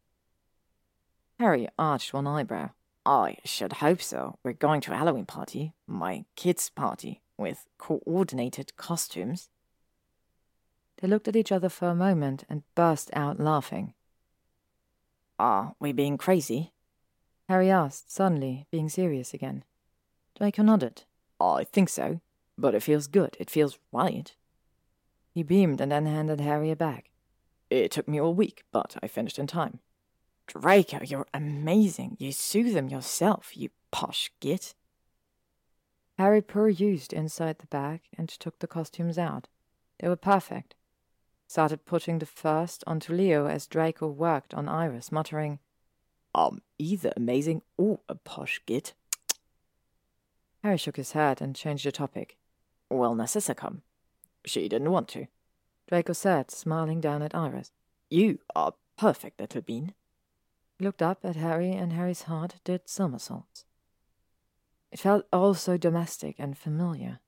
Harry 1.40 1.68
arched 1.78 2.14
one 2.14 2.28
eyebrow. 2.28 2.72
I 3.06 3.38
should 3.44 3.74
hope 3.74 4.02
so. 4.02 4.38
We're 4.44 4.54
going 4.54 4.82
to 4.82 4.92
a 4.92 4.96
Halloween 4.96 5.26
party, 5.26 5.74
my 5.88 6.26
kid's 6.36 6.70
party, 6.70 7.22
with 7.38 7.68
coordinated 7.78 8.76
costumes. 8.76 9.50
They 11.02 11.08
looked 11.08 11.28
at 11.28 11.36
each 11.36 11.52
other 11.52 11.70
for 11.70 11.88
a 11.88 11.96
moment 11.96 12.44
and 12.50 12.64
burst 12.76 13.10
out 13.14 13.40
laughing. 13.40 13.94
Are 15.40 15.76
we 15.80 15.94
being 15.94 16.18
crazy? 16.18 16.74
Harry 17.48 17.72
asked, 17.72 18.12
suddenly, 18.12 18.68
being 18.70 18.90
serious 18.90 19.34
again. 19.34 19.64
Draco 20.38 20.62
nodded. 20.62 21.04
I 21.40 21.64
think 21.64 21.90
so, 21.90 22.20
but 22.58 22.76
it 22.76 22.84
feels 22.84 23.08
good. 23.08 23.38
It 23.40 23.50
feels 23.50 23.80
right. 23.94 24.36
He 25.34 25.44
beamed 25.44 25.80
and 25.80 25.92
then 25.92 26.06
handed 26.06 26.42
Harry 26.42 26.70
a 26.70 26.76
bag. 26.76 27.10
It 27.70 27.92
took 27.92 28.08
me 28.08 28.20
all 28.20 28.34
week, 28.34 28.64
but 28.72 28.98
I 29.02 29.08
finished 29.08 29.40
in 29.40 29.48
time. 29.48 29.80
Draco, 30.50 31.00
you're 31.04 31.28
amazing. 31.34 32.18
You 32.20 32.32
sew 32.32 32.64
them 32.64 32.90
yourself, 32.90 33.56
you 33.56 33.70
posh 33.92 34.32
git. 34.40 34.76
Harry 36.18 36.42
perused 36.42 37.14
inside 37.14 37.60
the 37.60 37.68
bag 37.68 38.02
and 38.18 38.28
took 38.28 38.60
the 38.60 38.68
costumes 38.68 39.18
out. 39.18 39.48
They 40.00 40.08
were 40.08 40.16
perfect 40.16 40.76
started 41.50 41.84
putting 41.84 42.20
the 42.20 42.28
first 42.28 42.84
onto 42.86 43.12
Leo 43.12 43.48
as 43.48 43.66
Draco 43.66 44.08
worked 44.08 44.54
on 44.54 44.70
Iris, 44.70 45.12
muttering, 45.12 45.58
um, 46.36 46.46
I'm 46.46 46.62
either 46.78 47.12
amazing 47.18 47.64
or 47.76 48.02
a 48.08 48.14
posh 48.14 48.62
git. 48.68 48.94
Harry 50.62 50.78
shook 50.78 50.98
his 50.98 51.14
head 51.14 51.42
and 51.42 51.56
changed 51.56 51.88
the 51.88 51.92
topic. 51.92 52.38
Will 52.88 53.16
Narcissa 53.16 53.56
come? 53.56 53.82
She 54.46 54.70
didn't 54.70 54.92
want 54.92 55.08
to. 55.10 55.26
Draco 55.88 56.14
said, 56.14 56.52
smiling 56.52 57.02
down 57.02 57.24
at 57.24 57.34
Iris. 57.34 57.72
You 58.12 58.40
are 58.56 58.76
perfect, 58.96 59.40
little 59.42 59.62
bean. 59.62 59.96
Looked 60.80 61.02
up 61.02 61.20
at 61.24 61.36
Harry, 61.36 61.72
and 61.72 61.94
Harry's 61.94 62.24
heart 62.24 62.56
did 62.64 62.88
somersaults. 62.88 63.66
It 64.92 65.00
felt 65.00 65.26
all 65.32 65.54
so 65.54 65.78
domestic 65.78 66.36
and 66.40 66.58
familiar. 66.58 67.20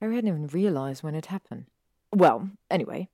Harry 0.00 0.14
hadn't 0.14 0.28
even 0.28 0.46
realized 0.46 1.02
when 1.02 1.14
it 1.14 1.26
happened. 1.26 1.66
Well, 2.12 2.50
anyway, 2.70 3.08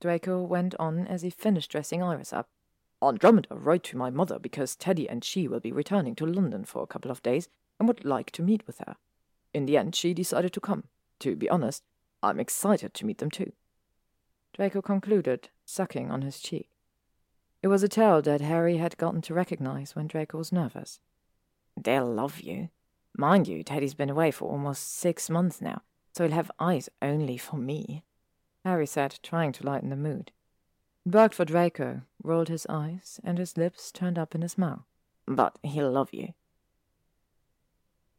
Draco 0.00 0.42
went 0.42 0.74
on 0.78 1.06
as 1.06 1.22
he 1.22 1.30
finished 1.30 1.70
dressing 1.70 2.02
Iris 2.02 2.32
up. 2.32 2.48
Andromeda 3.02 3.54
wrote 3.54 3.84
to 3.84 3.96
my 3.96 4.10
mother 4.10 4.38
because 4.38 4.74
Teddy 4.74 5.08
and 5.08 5.22
she 5.22 5.46
will 5.46 5.60
be 5.60 5.72
returning 5.72 6.14
to 6.16 6.26
London 6.26 6.64
for 6.64 6.82
a 6.82 6.86
couple 6.86 7.10
of 7.10 7.22
days 7.22 7.48
and 7.78 7.86
would 7.86 8.04
like 8.04 8.30
to 8.32 8.42
meet 8.42 8.66
with 8.66 8.78
her. 8.78 8.96
In 9.52 9.66
the 9.66 9.76
end, 9.76 9.94
she 9.94 10.14
decided 10.14 10.52
to 10.54 10.60
come. 10.60 10.84
To 11.20 11.36
be 11.36 11.48
honest, 11.48 11.82
I'm 12.22 12.40
excited 12.40 12.94
to 12.94 13.06
meet 13.06 13.18
them 13.18 13.30
too. 13.30 13.52
Draco 14.54 14.82
concluded, 14.82 15.50
sucking 15.64 16.10
on 16.10 16.22
his 16.22 16.40
cheek. 16.40 16.68
It 17.62 17.68
was 17.68 17.82
a 17.82 17.88
tale 17.88 18.22
that 18.22 18.40
Harry 18.40 18.76
had 18.76 18.96
gotten 18.98 19.20
to 19.22 19.34
recognize 19.34 19.96
when 19.96 20.06
Draco 20.06 20.38
was 20.38 20.52
nervous. 20.52 21.00
They'll 21.76 22.06
love 22.06 22.40
you. 22.40 22.68
Mind 23.16 23.48
you, 23.48 23.64
Teddy's 23.64 23.94
been 23.94 24.10
away 24.10 24.30
for 24.30 24.48
almost 24.48 24.96
six 24.96 25.28
months 25.28 25.60
now, 25.60 25.82
so 26.12 26.24
he'll 26.24 26.34
have 26.34 26.50
eyes 26.60 26.88
only 27.02 27.36
for 27.36 27.56
me. 27.56 28.04
Harry 28.64 28.86
said, 28.86 29.18
trying 29.22 29.50
to 29.52 29.66
lighten 29.66 29.90
the 29.90 29.96
mood. 29.96 30.30
It 31.04 31.34
for 31.34 31.44
Draco, 31.44 32.02
rolled 32.22 32.48
his 32.48 32.66
eyes, 32.68 33.18
and 33.24 33.38
his 33.38 33.56
lips 33.56 33.90
turned 33.90 34.18
up 34.18 34.34
in 34.34 34.42
his 34.42 34.58
mouth. 34.58 34.84
But 35.26 35.58
he'll 35.62 35.90
love 35.90 36.12
you. 36.12 36.34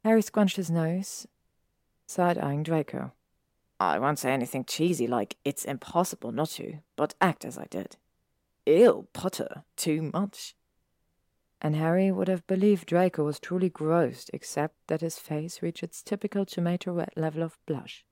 Harry 0.04 0.22
scrunched 0.22 0.56
his 0.56 0.72
nose, 0.72 1.28
side-eyeing 2.08 2.64
Draco. 2.64 3.12
I 3.80 4.00
won't 4.00 4.20
say 4.20 4.32
anything 4.32 4.66
cheesy 4.66 5.08
like 5.08 5.38
it's 5.46 5.66
impossible 5.66 6.32
not 6.32 6.50
to, 6.50 6.80
but 6.96 7.16
act 7.22 7.46
as 7.46 7.58
I 7.58 7.66
did. 7.70 7.96
Ew, 8.70 9.08
Potter, 9.14 9.64
too 9.76 10.12
much. 10.14 10.56
And 11.62 11.76
Harry 11.76 12.12
would 12.12 12.28
have 12.28 12.46
believed 12.46 12.88
Draco 12.88 13.26
was 13.26 13.40
truly 13.40 13.70
gross, 13.70 14.30
except 14.32 14.76
that 14.88 15.02
his 15.02 15.18
face 15.18 15.62
reached 15.62 15.84
its 15.84 16.04
typical 16.04 16.46
tomato 16.46 16.94
red 16.94 17.10
level 17.16 17.42
of 17.42 17.58
blush. 17.66 18.06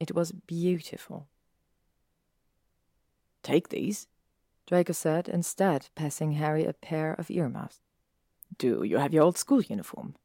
It 0.00 0.14
was 0.14 0.32
beautiful. 0.32 1.28
Take 3.42 3.68
these, 3.68 4.08
Draco 4.66 4.92
said, 4.92 5.28
instead 5.28 5.88
passing 5.94 6.32
Harry 6.32 6.64
a 6.64 6.72
pair 6.72 7.14
of 7.14 7.30
earmuffs. 7.30 7.80
Do 8.58 8.82
you 8.82 8.98
have 8.98 9.14
your 9.14 9.22
old 9.22 9.38
school 9.38 9.62
uniform? 9.62 10.16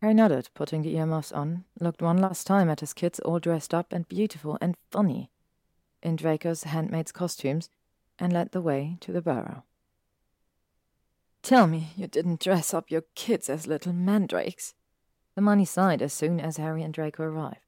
Harry 0.00 0.14
nodded, 0.14 0.48
putting 0.54 0.80
the 0.80 0.96
earmuffs 0.96 1.32
on, 1.32 1.64
looked 1.78 2.00
one 2.00 2.16
last 2.16 2.46
time 2.46 2.70
at 2.70 2.80
his 2.80 2.94
kids 2.94 3.20
all 3.20 3.38
dressed 3.38 3.74
up 3.74 3.92
and 3.92 4.08
beautiful 4.08 4.56
and 4.62 4.76
funny 4.90 5.30
in 6.02 6.16
Draco's 6.16 6.64
handmaid's 6.64 7.12
costumes, 7.12 7.68
and 8.20 8.32
led 8.32 8.52
the 8.52 8.60
way 8.60 8.98
to 9.00 9.10
the 9.10 9.22
burrow. 9.22 9.64
Tell 11.42 11.66
me 11.66 11.88
you 11.96 12.06
didn't 12.06 12.40
dress 12.40 12.74
up 12.74 12.90
your 12.90 13.04
kids 13.14 13.48
as 13.48 13.66
little 13.66 13.94
mandrakes. 13.94 14.74
Hermione 15.34 15.64
sighed 15.64 16.02
as 16.02 16.12
soon 16.12 16.38
as 16.38 16.58
Harry 16.58 16.82
and 16.82 16.92
Draco 16.92 17.22
arrived. 17.22 17.64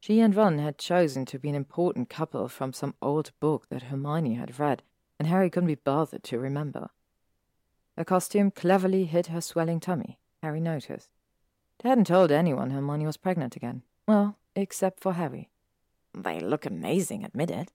She 0.00 0.20
and 0.20 0.34
Ron 0.34 0.58
had 0.58 0.78
chosen 0.78 1.24
to 1.26 1.38
be 1.38 1.48
an 1.48 1.54
important 1.54 2.08
couple 2.08 2.48
from 2.48 2.72
some 2.72 2.94
old 3.00 3.30
book 3.40 3.68
that 3.68 3.84
Hermione 3.84 4.34
had 4.34 4.58
read, 4.58 4.82
and 5.18 5.28
Harry 5.28 5.50
couldn't 5.50 5.68
be 5.68 5.74
bothered 5.76 6.24
to 6.24 6.38
remember. 6.38 6.90
Her 7.96 8.04
costume 8.04 8.50
cleverly 8.50 9.06
hid 9.06 9.26
her 9.28 9.40
swelling 9.40 9.80
tummy, 9.80 10.18
Harry 10.42 10.60
noticed. 10.60 11.10
They 11.80 11.88
hadn't 11.88 12.06
told 12.06 12.30
anyone 12.30 12.70
Hermione 12.70 13.06
was 13.06 13.16
pregnant 13.16 13.56
again. 13.56 13.82
Well, 14.06 14.36
except 14.54 15.00
for 15.00 15.14
Harry. 15.14 15.50
They 16.14 16.40
look 16.40 16.66
amazing, 16.66 17.24
admit 17.24 17.50
it. 17.50 17.72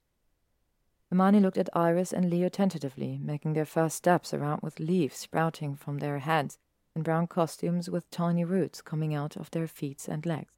Hermione 1.14 1.42
looked 1.42 1.60
at 1.60 1.70
Iris 1.74 2.12
and 2.12 2.28
Leo 2.28 2.50
tentatively, 2.50 3.20
making 3.22 3.54
their 3.54 3.68
first 3.68 3.98
steps 3.98 4.34
around 4.34 4.64
with 4.64 4.80
leaves 4.80 5.16
sprouting 5.16 5.76
from 5.76 6.00
their 6.00 6.18
heads 6.18 6.58
and 6.96 7.04
brown 7.04 7.28
costumes 7.28 7.88
with 7.88 8.10
tiny 8.10 8.44
roots 8.44 8.82
coming 8.82 9.14
out 9.14 9.38
of 9.38 9.52
their 9.52 9.68
feet 9.68 10.08
and 10.10 10.26
legs. 10.26 10.52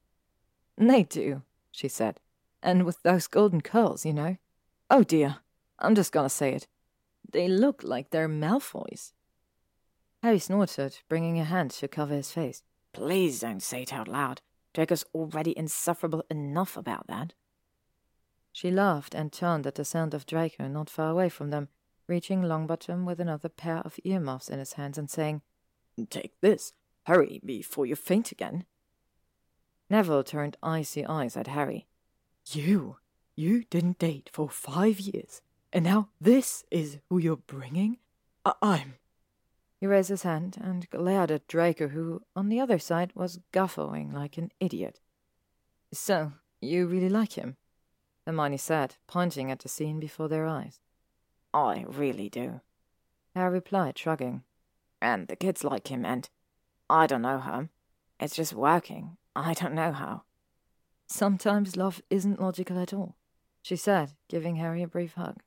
They 0.78 1.02
do, 1.02 1.42
she 1.70 1.88
said. 1.88 2.20
And 2.62 2.86
with 2.86 3.02
those 3.02 3.26
golden 3.26 3.60
curls, 3.60 4.06
you 4.06 4.14
know. 4.14 4.38
Oh 4.90 5.02
dear, 5.02 5.40
I'm 5.78 5.94
just 5.94 6.10
gonna 6.10 6.30
say 6.30 6.54
it. 6.54 6.66
They 7.30 7.48
look 7.48 7.82
like 7.82 8.08
they're 8.08 8.26
Malfoy's. 8.26 9.12
Harry 10.22 10.38
snorted, 10.38 11.00
bringing 11.06 11.38
a 11.38 11.44
hand 11.44 11.72
to 11.72 11.86
cover 11.86 12.14
his 12.14 12.32
face. 12.32 12.62
Please 12.94 13.40
don't 13.40 13.62
say 13.62 13.82
it 13.82 13.92
out 13.92 14.08
loud. 14.08 14.40
Draco's 14.72 15.04
already 15.14 15.52
insufferable 15.54 16.24
enough 16.30 16.78
about 16.78 17.08
that. 17.08 17.34
She 18.56 18.70
laughed 18.70 19.14
and 19.14 19.30
turned 19.30 19.66
at 19.66 19.74
the 19.74 19.84
sound 19.84 20.14
of 20.14 20.24
Draco 20.24 20.66
not 20.66 20.88
far 20.88 21.10
away 21.10 21.28
from 21.28 21.50
them, 21.50 21.68
reaching 22.06 22.40
Longbottom 22.40 23.04
with 23.04 23.20
another 23.20 23.50
pair 23.50 23.80
of 23.80 24.00
earmuffs 24.02 24.48
in 24.48 24.58
his 24.58 24.72
hands 24.72 24.96
and 24.96 25.10
saying, 25.10 25.42
Take 26.08 26.40
this. 26.40 26.72
Hurry, 27.04 27.42
before 27.44 27.84
you 27.84 27.94
faint 27.94 28.32
again. 28.32 28.64
Neville 29.90 30.24
turned 30.24 30.56
icy 30.62 31.04
eyes 31.04 31.36
at 31.36 31.48
Harry. 31.48 31.86
You? 32.46 32.96
You 33.34 33.64
didn't 33.64 33.98
date 33.98 34.30
for 34.32 34.48
five 34.48 35.00
years, 35.00 35.42
and 35.70 35.84
now 35.84 36.08
this 36.18 36.64
is 36.70 36.96
who 37.10 37.18
you're 37.18 37.36
bringing? 37.36 37.98
I- 38.46 38.54
I'm. 38.62 38.94
He 39.80 39.86
raised 39.86 40.08
his 40.08 40.22
hand 40.22 40.56
and 40.58 40.88
glared 40.88 41.30
at 41.30 41.46
Draco, 41.46 41.88
who, 41.88 42.22
on 42.34 42.48
the 42.48 42.60
other 42.60 42.78
side, 42.78 43.12
was 43.14 43.40
guffawing 43.52 44.14
like 44.14 44.38
an 44.38 44.50
idiot. 44.60 44.98
So, 45.92 46.32
you 46.62 46.86
really 46.86 47.10
like 47.10 47.34
him? 47.34 47.58
Hermione 48.26 48.56
said, 48.56 48.96
pointing 49.06 49.50
at 49.50 49.60
the 49.60 49.68
scene 49.68 50.00
before 50.00 50.28
their 50.28 50.46
eyes. 50.46 50.80
I 51.54 51.84
really 51.86 52.28
do. 52.28 52.60
Harry 53.34 53.52
replied, 53.52 53.96
shrugging. 53.96 54.42
And 55.00 55.28
the 55.28 55.36
kids 55.36 55.62
like 55.62 55.88
him, 55.88 56.04
and 56.04 56.28
I 56.90 57.06
don't 57.06 57.22
know 57.22 57.38
how. 57.38 57.68
It's 58.18 58.36
just 58.36 58.52
working. 58.52 59.16
I 59.36 59.54
don't 59.54 59.74
know 59.74 59.92
how. 59.92 60.22
Sometimes 61.06 61.76
love 61.76 62.02
isn't 62.10 62.40
logical 62.40 62.78
at 62.80 62.92
all, 62.92 63.16
she 63.62 63.76
said, 63.76 64.14
giving 64.28 64.56
Harry 64.56 64.82
a 64.82 64.88
brief 64.88 65.14
hug. 65.14 65.42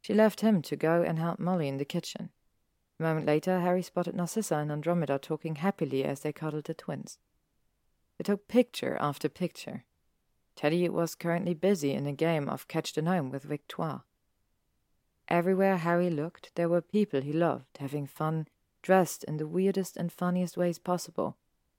She 0.00 0.14
left 0.14 0.42
him 0.42 0.62
to 0.62 0.76
go 0.76 1.02
and 1.02 1.18
help 1.18 1.40
Molly 1.40 1.66
in 1.66 1.78
the 1.78 1.84
kitchen. 1.84 2.30
A 3.00 3.02
moment 3.02 3.26
later, 3.26 3.60
Harry 3.60 3.82
spotted 3.82 4.14
Narcissa 4.14 4.56
and 4.56 4.70
Andromeda 4.70 5.18
talking 5.18 5.56
happily 5.56 6.04
as 6.04 6.20
they 6.20 6.32
cuddled 6.32 6.64
the 6.64 6.74
twins. 6.74 7.18
They 8.16 8.24
took 8.24 8.48
picture 8.48 8.96
after 9.00 9.28
picture. 9.28 9.84
Teddy 10.58 10.88
was 10.88 11.14
currently 11.14 11.54
busy 11.54 11.92
in 11.92 12.04
a 12.08 12.12
game 12.12 12.48
of 12.48 12.66
catch 12.66 12.92
the 12.92 13.00
gnome 13.00 13.30
with 13.30 13.44
Victoire. 13.44 14.02
Everywhere 15.28 15.76
Harry 15.76 16.10
looked, 16.10 16.50
there 16.56 16.68
were 16.68 16.80
people 16.80 17.20
he 17.20 17.32
loved, 17.32 17.78
having 17.78 18.08
fun, 18.08 18.48
dressed 18.82 19.22
in 19.22 19.36
the 19.36 19.46
weirdest 19.46 19.96
and 19.96 20.10
funniest 20.10 20.56
ways 20.56 20.80
possible, 20.80 21.36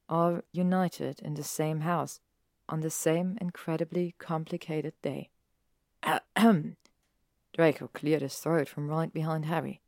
all 0.08 0.40
united 0.54 1.20
in 1.20 1.34
the 1.34 1.44
same 1.44 1.82
house 1.82 2.22
on 2.70 2.80
the 2.80 2.90
same 2.90 3.38
incredibly 3.42 4.16
complicated 4.18 4.94
day. 5.02 5.30
Ahem. 6.02 6.78
Draco 7.54 7.90
cleared 7.90 8.22
his 8.22 8.38
throat 8.38 8.70
from 8.70 8.88
right 8.88 9.12
behind 9.12 9.44
Harry. 9.44 9.82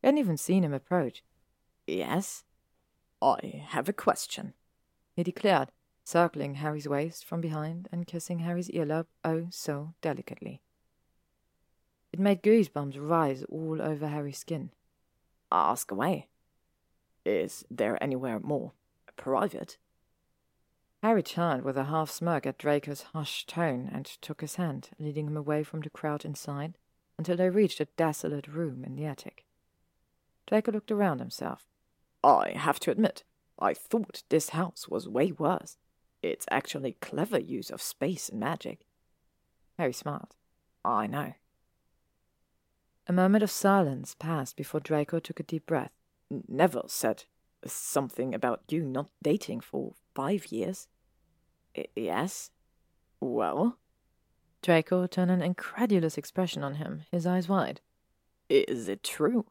He 0.00 0.06
hadn't 0.06 0.16
even 0.16 0.38
seen 0.38 0.64
him 0.64 0.72
approach. 0.72 1.22
Yes? 1.86 2.44
I 3.20 3.66
have 3.66 3.90
a 3.90 3.92
question, 3.92 4.54
he 5.14 5.22
declared, 5.22 5.72
circling 6.04 6.56
Harry's 6.56 6.88
waist 6.88 7.24
from 7.24 7.40
behind 7.40 7.88
and 7.92 8.06
kissing 8.06 8.40
Harry's 8.40 8.68
earlobe 8.68 9.06
oh 9.24 9.46
so 9.50 9.94
delicately. 10.00 10.60
It 12.12 12.18
made 12.18 12.42
goosebumps 12.42 12.96
rise 12.98 13.44
all 13.44 13.80
over 13.80 14.08
Harry's 14.08 14.38
skin. 14.38 14.70
Ask 15.52 15.90
away. 15.90 16.28
Is 17.24 17.64
there 17.70 18.02
anywhere 18.02 18.40
more 18.40 18.72
private? 19.16 19.76
Harry 21.02 21.22
turned 21.22 21.62
with 21.62 21.76
a 21.76 21.84
half 21.84 22.10
smirk 22.10 22.46
at 22.46 22.58
Draco's 22.58 23.02
hushed 23.14 23.48
tone 23.48 23.88
and 23.92 24.04
took 24.04 24.40
his 24.40 24.56
hand, 24.56 24.90
leading 24.98 25.26
him 25.26 25.36
away 25.36 25.62
from 25.62 25.80
the 25.80 25.90
crowd 25.90 26.24
inside 26.24 26.76
until 27.16 27.36
they 27.36 27.48
reached 27.48 27.80
a 27.80 27.88
desolate 27.96 28.46
room 28.46 28.84
in 28.84 28.96
the 28.96 29.04
attic. 29.04 29.44
Draco 30.46 30.72
looked 30.72 30.90
around 30.90 31.20
himself. 31.20 31.66
I 32.22 32.52
have 32.54 32.80
to 32.80 32.90
admit, 32.90 33.24
I 33.58 33.72
thought 33.72 34.24
this 34.28 34.50
house 34.50 34.88
was 34.88 35.08
way 35.08 35.32
worse. 35.32 35.76
It's 36.22 36.46
actually 36.50 36.96
clever 37.00 37.38
use 37.38 37.70
of 37.70 37.80
space 37.80 38.28
and 38.28 38.40
magic. 38.40 38.86
Harry 39.78 39.92
smiled. 39.92 40.34
I 40.84 41.06
know. 41.06 41.34
A 43.06 43.12
moment 43.12 43.42
of 43.42 43.50
silence 43.50 44.14
passed 44.18 44.56
before 44.56 44.80
Draco 44.80 45.18
took 45.18 45.40
a 45.40 45.44
deep 45.44 45.66
breath. 45.66 45.92
Neville 46.48 46.88
said 46.88 47.24
something 47.66 48.34
about 48.34 48.62
you 48.68 48.82
not 48.82 49.10
dating 49.22 49.60
for 49.60 49.94
five 50.14 50.46
years. 50.46 50.88
I 51.76 51.86
yes? 51.96 52.50
Well? 53.20 53.78
Draco 54.62 55.06
turned 55.06 55.30
an 55.30 55.42
incredulous 55.42 56.18
expression 56.18 56.62
on 56.62 56.74
him, 56.74 57.02
his 57.10 57.26
eyes 57.26 57.48
wide. 57.48 57.80
Is 58.48 58.88
it 58.88 59.02
true? 59.02 59.46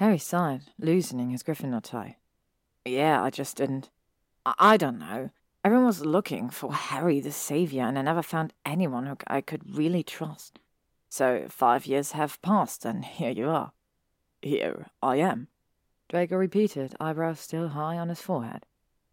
Harry 0.00 0.18
sighed, 0.18 0.62
loosening 0.78 1.30
his 1.30 1.42
Gryffindor 1.42 1.82
tie. 1.82 2.16
Yeah, 2.84 3.22
I 3.22 3.30
just 3.30 3.56
didn't. 3.56 3.90
I, 4.58 4.76
don't 4.76 5.00
know. 5.00 5.30
Everyone 5.64 5.86
was 5.86 6.06
looking 6.06 6.50
for 6.50 6.72
Harry 6.72 7.18
the 7.18 7.32
Savior, 7.32 7.82
and 7.82 7.98
I 7.98 8.02
never 8.02 8.22
found 8.22 8.52
anyone 8.64 9.06
who 9.06 9.16
I 9.26 9.40
could 9.40 9.76
really 9.76 10.04
trust. 10.04 10.60
So 11.08 11.46
five 11.48 11.84
years 11.84 12.12
have 12.12 12.40
passed, 12.42 12.84
and 12.84 13.04
here 13.04 13.30
you 13.30 13.48
are. 13.48 13.72
Here 14.40 14.86
I 15.02 15.16
am. 15.16 15.48
Draco 16.08 16.36
repeated, 16.36 16.94
eyebrows 17.00 17.40
still 17.40 17.68
high 17.68 17.98
on 17.98 18.08
his 18.08 18.20
forehead. 18.20 18.66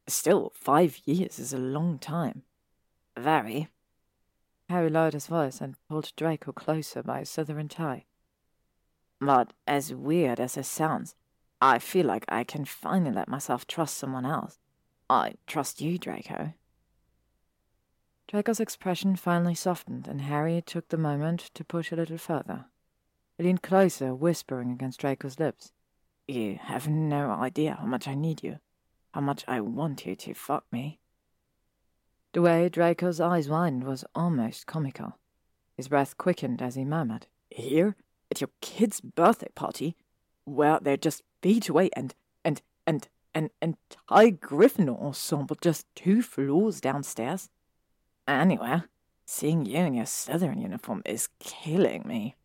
Still, 0.05 0.51
five 0.53 0.99
years 1.05 1.39
is 1.39 1.51
a 1.51 1.57
long 1.57 1.97
time. 1.97 2.43
Very. 3.17 3.69
Harry 4.69 4.89
lowered 4.89 5.13
his 5.13 5.27
voice 5.27 5.61
and 5.61 5.75
pulled 5.89 6.11
Draco 6.15 6.51
closer 6.51 7.01
by 7.01 7.19
his 7.19 7.29
Slytherin 7.29 7.69
tie. 7.69 8.05
But 9.19 9.53
as 9.65 9.93
weird 9.93 10.39
as 10.39 10.57
it 10.57 10.65
sounds, 10.65 11.15
I 11.59 11.79
feel 11.79 12.05
like 12.05 12.25
I 12.27 12.43
can 12.43 12.65
finally 12.65 13.15
let 13.15 13.27
myself 13.27 13.65
trust 13.65 13.97
someone 13.97 14.25
else. 14.25 14.59
I 15.09 15.35
trust 15.47 15.81
you, 15.81 15.97
Draco. 15.97 16.53
Draco's 18.27 18.59
expression 18.59 19.15
finally 19.15 19.55
softened, 19.55 20.07
and 20.07 20.21
Harry 20.21 20.61
took 20.65 20.87
the 20.89 20.97
moment 20.97 21.51
to 21.53 21.63
push 21.63 21.91
a 21.91 21.95
little 21.95 22.17
further. 22.17 22.65
He 23.37 23.43
leaned 23.43 23.61
closer, 23.61 24.15
whispering 24.15 24.71
against 24.71 24.99
Draco's 24.99 25.39
lips. 25.39 25.71
You 26.27 26.57
have 26.61 26.87
no 26.87 27.31
idea 27.31 27.77
how 27.79 27.85
much 27.85 28.07
I 28.07 28.15
need 28.15 28.43
you, 28.43 28.59
how 29.13 29.21
much 29.21 29.43
I 29.47 29.59
want 29.59 30.05
you 30.05 30.15
to 30.15 30.33
fuck 30.33 30.65
me. 30.71 30.99
The 32.31 32.41
way 32.41 32.69
Draco's 32.69 33.19
eyes 33.19 33.49
widened 33.49 33.83
was 33.83 34.05
almost 34.15 34.65
comical. 34.65 35.19
His 35.75 35.87
breath 35.87 36.17
quickened 36.17 36.61
as 36.61 36.75
he 36.75 36.85
murmured, 36.85 37.27
Here? 37.49 37.95
At 38.31 38.41
your 38.41 38.49
kid's 38.61 39.01
birthday 39.01 39.49
party? 39.53 39.95
Where 40.45 40.79
they're 40.79 40.97
just 40.97 41.21
feet 41.41 41.69
away 41.69 41.89
and, 41.95 42.15
and, 42.43 42.61
and, 42.87 43.07
an 43.35 43.49
entire 43.61 44.31
Gryffindor 44.31 44.99
ensemble 45.01 45.57
just 45.61 45.85
two 45.95 46.21
floors 46.21 46.79
downstairs? 46.81 47.49
Anyway, 48.27 48.81
seeing 49.25 49.65
you 49.65 49.79
in 49.79 49.93
your 49.93 50.05
Slytherin 50.05 50.61
uniform 50.61 51.01
is 51.05 51.29
killing 51.39 52.03
me. 52.05 52.35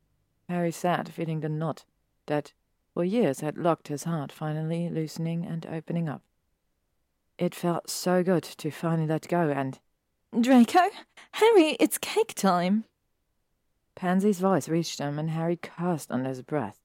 Harry 0.49 0.72
sat, 0.72 1.09
feeling 1.09 1.41
the 1.41 1.49
knot 1.49 1.84
that 2.26 2.53
for 2.95 3.05
years 3.05 3.41
had 3.41 3.59
locked 3.59 3.89
his 3.89 4.05
heart 4.05 4.32
finally 4.32 4.89
loosening 4.89 5.45
and 5.45 5.66
opening 5.66 6.09
up. 6.09 6.22
It 7.39 7.55
felt 7.55 7.89
so 7.89 8.24
good 8.24 8.43
to 8.43 8.70
finally 8.70 9.07
let 9.07 9.28
go 9.28 9.51
and. 9.51 9.78
Draco? 10.39 10.91
Harry, 11.32 11.76
it's 11.78 11.99
cake 11.99 12.34
time! 12.34 12.84
Pansy's 13.95 14.41
voice 14.41 14.68
reached 14.68 14.99
him, 14.99 15.18
and 15.18 15.30
Harry 15.30 15.57
cursed 15.57 16.11
under 16.11 16.28
his 16.28 16.43
breath. 16.43 16.80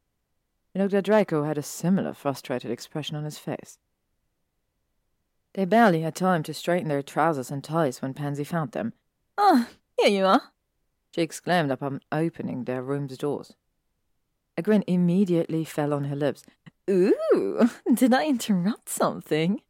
He 0.74 0.80
looked 0.80 0.93
at 0.93 1.06
Draco, 1.06 1.41
who 1.41 1.47
had 1.47 1.58
a 1.58 1.64
similar 1.64 2.14
frustrated 2.14 2.72
expression 2.72 3.16
on 3.16 3.24
his 3.24 3.38
face. 3.38 3.78
They 5.54 5.66
barely 5.66 6.01
had 6.01 6.16
time 6.16 6.43
to 6.43 6.54
straighten 6.54 6.89
their 6.89 7.04
trousers 7.04 7.51
and 7.51 7.64
ties 7.64 8.01
when 8.01 8.14
Pansy 8.14 8.43
found 8.43 8.72
them. 8.72 8.93
Ah, 9.38 9.68
oh, 9.70 9.76
here 9.97 10.10
you 10.10 10.26
are, 10.26 10.51
she 11.14 11.22
exclaimed 11.22 11.72
upon 11.72 12.01
opening 12.12 12.64
their 12.64 12.82
room's 12.82 13.18
doors. 13.18 13.54
A 14.58 14.62
grin 14.62 14.84
immediately 14.88 15.64
fell 15.64 15.93
on 15.93 16.06
her 16.06 16.16
lips. 16.16 16.43
Ooh, 16.89 17.70
did 17.93 18.14
I 18.14 18.26
interrupt 18.26 18.89
something? 18.89 19.62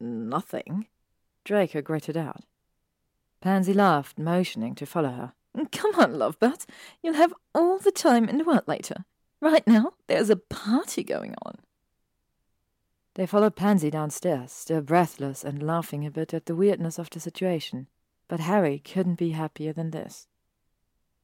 Nothing, 0.00 0.88
Draco 1.44 1.80
gritted 1.80 2.16
out. 2.16 2.42
Pansy 3.40 3.72
laughed, 3.72 4.18
motioning 4.18 4.74
to 4.76 4.86
follow 4.86 5.10
her. 5.10 5.32
Come 5.70 5.94
on, 5.96 6.14
lovebirds. 6.14 6.66
You'll 7.02 7.14
have 7.14 7.34
all 7.54 7.78
the 7.78 7.92
time 7.92 8.28
in 8.28 8.38
the 8.38 8.44
world 8.44 8.66
later. 8.66 9.04
Right 9.40 9.66
now, 9.66 9.92
there's 10.08 10.30
a 10.30 10.36
party 10.36 11.04
going 11.04 11.34
on. 11.44 11.58
They 13.14 13.26
followed 13.26 13.54
Pansy 13.54 13.90
downstairs, 13.90 14.50
still 14.50 14.80
breathless 14.80 15.44
and 15.44 15.62
laughing 15.62 16.04
a 16.04 16.10
bit 16.10 16.34
at 16.34 16.46
the 16.46 16.56
weirdness 16.56 16.98
of 16.98 17.10
the 17.10 17.20
situation, 17.20 17.86
but 18.26 18.40
Harry 18.40 18.80
couldn't 18.80 19.14
be 19.14 19.30
happier 19.30 19.72
than 19.72 19.92
this. 19.92 20.26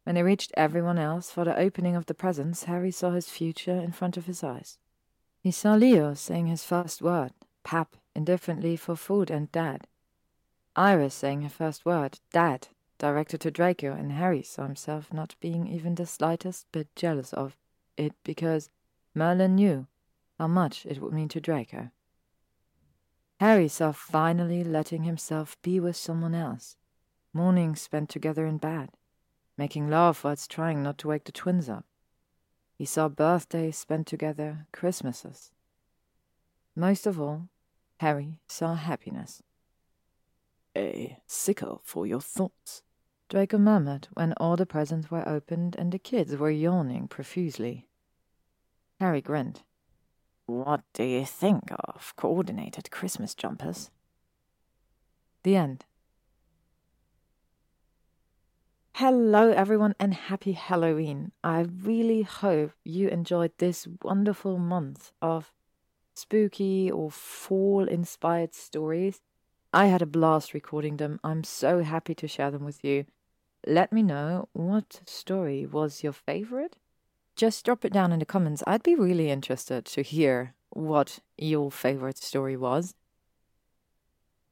When 0.05 0.15
they 0.15 0.23
reached 0.23 0.53
everyone 0.57 0.99
else 0.99 1.31
for 1.31 1.45
the 1.45 1.59
opening 1.59 1.97
of 1.97 2.07
the 2.07 2.15
presents, 2.15 2.65
Harry 2.65 2.93
saw 2.93 3.11
his 3.11 3.29
future 3.29 3.75
in 3.75 3.93
front 3.93 4.17
of 4.17 4.27
his 4.27 4.45
eyes. 4.45 4.79
He 5.41 5.51
saw 5.51 5.75
Leo 5.75 6.15
saying 6.15 6.47
his 6.47 6.65
first 6.65 7.03
word, 7.03 7.33
pap, 7.65 7.97
indifferently 8.15 8.77
for 8.77 8.95
food 8.95 9.31
and 9.31 9.51
dad. 9.51 9.87
Iris 10.77 11.15
saying 11.15 11.43
her 11.43 11.49
first 11.49 11.85
word, 11.85 12.21
dad, 12.33 12.69
directed 12.99 13.41
to 13.41 13.51
Draco, 13.51 13.93
and 13.93 14.13
Harry 14.13 14.43
saw 14.43 14.63
himself 14.63 15.13
not 15.13 15.35
being 15.41 15.67
even 15.67 15.97
the 15.97 16.07
slightest 16.07 16.71
bit 16.71 16.95
jealous 16.95 17.33
of 17.33 17.57
it 17.97 18.15
because 18.23 18.71
Merlin 19.15 19.57
knew 19.57 19.87
how 20.41 20.47
much 20.47 20.87
it 20.87 21.03
would 21.03 21.13
mean 21.13 21.29
to 21.29 21.39
Draco. 21.39 21.91
Harry 23.41 23.69
saw 23.69 23.93
finally 23.93 24.65
letting 24.65 25.03
himself 25.03 25.61
be 25.61 25.79
with 25.79 25.97
someone 25.97 26.35
else, 26.35 26.79
mornings 27.35 27.83
spent 27.83 28.09
together 28.09 28.47
in 28.47 28.57
bed, 28.57 28.89
making 29.59 29.91
love 29.91 30.25
whilst 30.25 30.51
trying 30.51 30.83
not 30.83 30.97
to 30.97 31.09
wake 31.09 31.25
the 31.25 31.33
twins 31.33 31.69
up. 31.69 31.85
He 32.73 32.87
saw 32.87 33.11
birthdays 33.11 33.77
spent 33.77 34.07
together, 34.07 34.67
Christmases. 34.73 35.51
Most 36.75 37.07
of 37.07 37.21
all, 37.21 37.51
Harry 37.99 38.39
saw 38.49 38.77
happiness. 38.77 39.43
A 40.75 41.19
sickle 41.27 41.83
for 41.85 42.07
your 42.07 42.23
thoughts, 42.23 42.83
Draco 43.29 43.59
murmured 43.59 44.09
when 44.15 44.33
all 44.39 44.57
the 44.57 44.65
presents 44.65 45.11
were 45.11 45.29
opened 45.29 45.77
and 45.77 45.93
the 45.93 45.99
kids 45.99 46.35
were 46.35 46.51
yawning 46.51 47.09
profusely. 47.09 47.89
Harry 48.99 49.21
grinned. 49.21 49.65
What 50.51 50.83
do 50.95 51.05
you 51.05 51.25
think 51.25 51.71
of 51.71 52.13
coordinated 52.17 52.91
Christmas 52.91 53.37
jumpers? 53.37 53.89
The 55.45 55.55
end. 55.55 55.85
Hello, 58.95 59.51
everyone, 59.53 59.95
and 60.01 60.13
happy 60.13 60.53
Halloween. 60.53 61.31
I 61.45 61.61
really 61.61 62.23
hope 62.23 62.73
you 62.83 63.07
enjoyed 63.07 63.53
this 63.59 63.87
wonderful 64.03 64.59
month 64.59 65.13
of 65.23 65.53
spooky 66.17 66.91
or 66.91 67.13
fall 67.13 67.87
inspired 67.87 68.53
stories. 68.53 69.21
I 69.73 69.87
had 69.87 70.03
a 70.03 70.07
blast 70.07 70.53
recording 70.53 70.97
them. 70.97 71.21
I'm 71.23 71.45
so 71.45 71.85
happy 71.85 72.17
to 72.17 72.27
share 72.27 72.51
them 72.51 72.65
with 72.65 72.83
you. 72.83 73.05
Let 73.69 73.93
me 73.93 74.03
know 74.03 74.49
what 74.53 75.03
story 75.07 75.65
was 75.65 76.03
your 76.03 76.13
favorite 76.13 76.75
just 77.41 77.65
drop 77.65 77.87
it 77.87 77.93
down 77.95 78.13
in 78.13 78.19
the 78.19 78.27
comments. 78.27 78.63
I'd 78.67 78.83
be 78.83 78.95
really 78.95 79.31
interested 79.31 79.87
to 79.87 80.03
hear 80.03 80.53
what 80.69 81.21
your 81.39 81.71
favorite 81.71 82.19
story 82.19 82.55
was. 82.55 82.95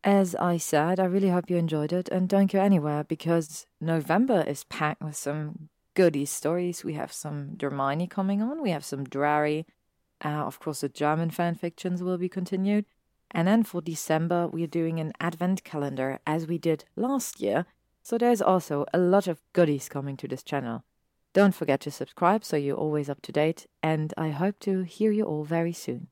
As 0.02 0.35
I 0.36 0.56
said, 0.56 0.98
I 0.98 1.05
really 1.05 1.28
hope 1.28 1.51
you 1.51 1.59
enjoyed 1.59 1.93
it 1.93 2.09
and 2.09 2.31
don't 2.31 2.51
go 2.51 2.60
anywhere 2.60 3.05
because 3.05 3.66
November 3.78 4.43
is 4.43 4.65
packed 4.65 5.02
with 5.02 5.16
some 5.16 5.69
goody 5.93 6.24
stories. 6.24 6.82
We 6.82 6.94
have 6.94 7.12
some 7.12 7.59
Hermione 7.60 8.06
coming 8.06 8.40
on, 8.40 8.62
we 8.62 8.70
have 8.70 8.86
some 8.86 9.05
Drarry. 9.05 9.66
Uh, 10.24 10.47
of 10.47 10.59
course, 10.59 10.81
the 10.81 10.89
German 10.89 11.28
fan 11.28 11.56
fictions 11.56 12.02
will 12.02 12.16
be 12.16 12.31
continued. 12.31 12.86
And 13.31 13.47
then 13.47 13.65
for 13.65 13.82
December, 13.82 14.48
we're 14.48 14.66
doing 14.66 14.98
an 14.98 15.12
advent 15.20 15.62
calendar 15.62 16.20
as 16.27 16.47
we 16.47 16.56
did 16.56 16.86
last 16.97 17.39
year. 17.39 17.66
So 18.02 18.16
there's 18.16 18.40
also 18.40 18.86
a 18.94 18.98
lot 18.98 19.28
of 19.28 19.43
goodies 19.52 19.90
coming 19.90 20.16
to 20.16 20.27
this 20.27 20.43
channel. 20.43 20.85
Don't 21.34 21.55
forget 21.55 21.80
to 21.80 21.90
subscribe 21.90 22.44
so 22.44 22.56
you're 22.56 22.76
always 22.76 23.09
up 23.09 23.20
to 23.22 23.32
date, 23.32 23.66
and 23.82 24.14
I 24.16 24.30
hope 24.30 24.59
to 24.60 24.82
hear 24.82 25.12
you 25.12 25.24
all 25.24 25.44
very 25.44 25.72
soon. 25.72 26.09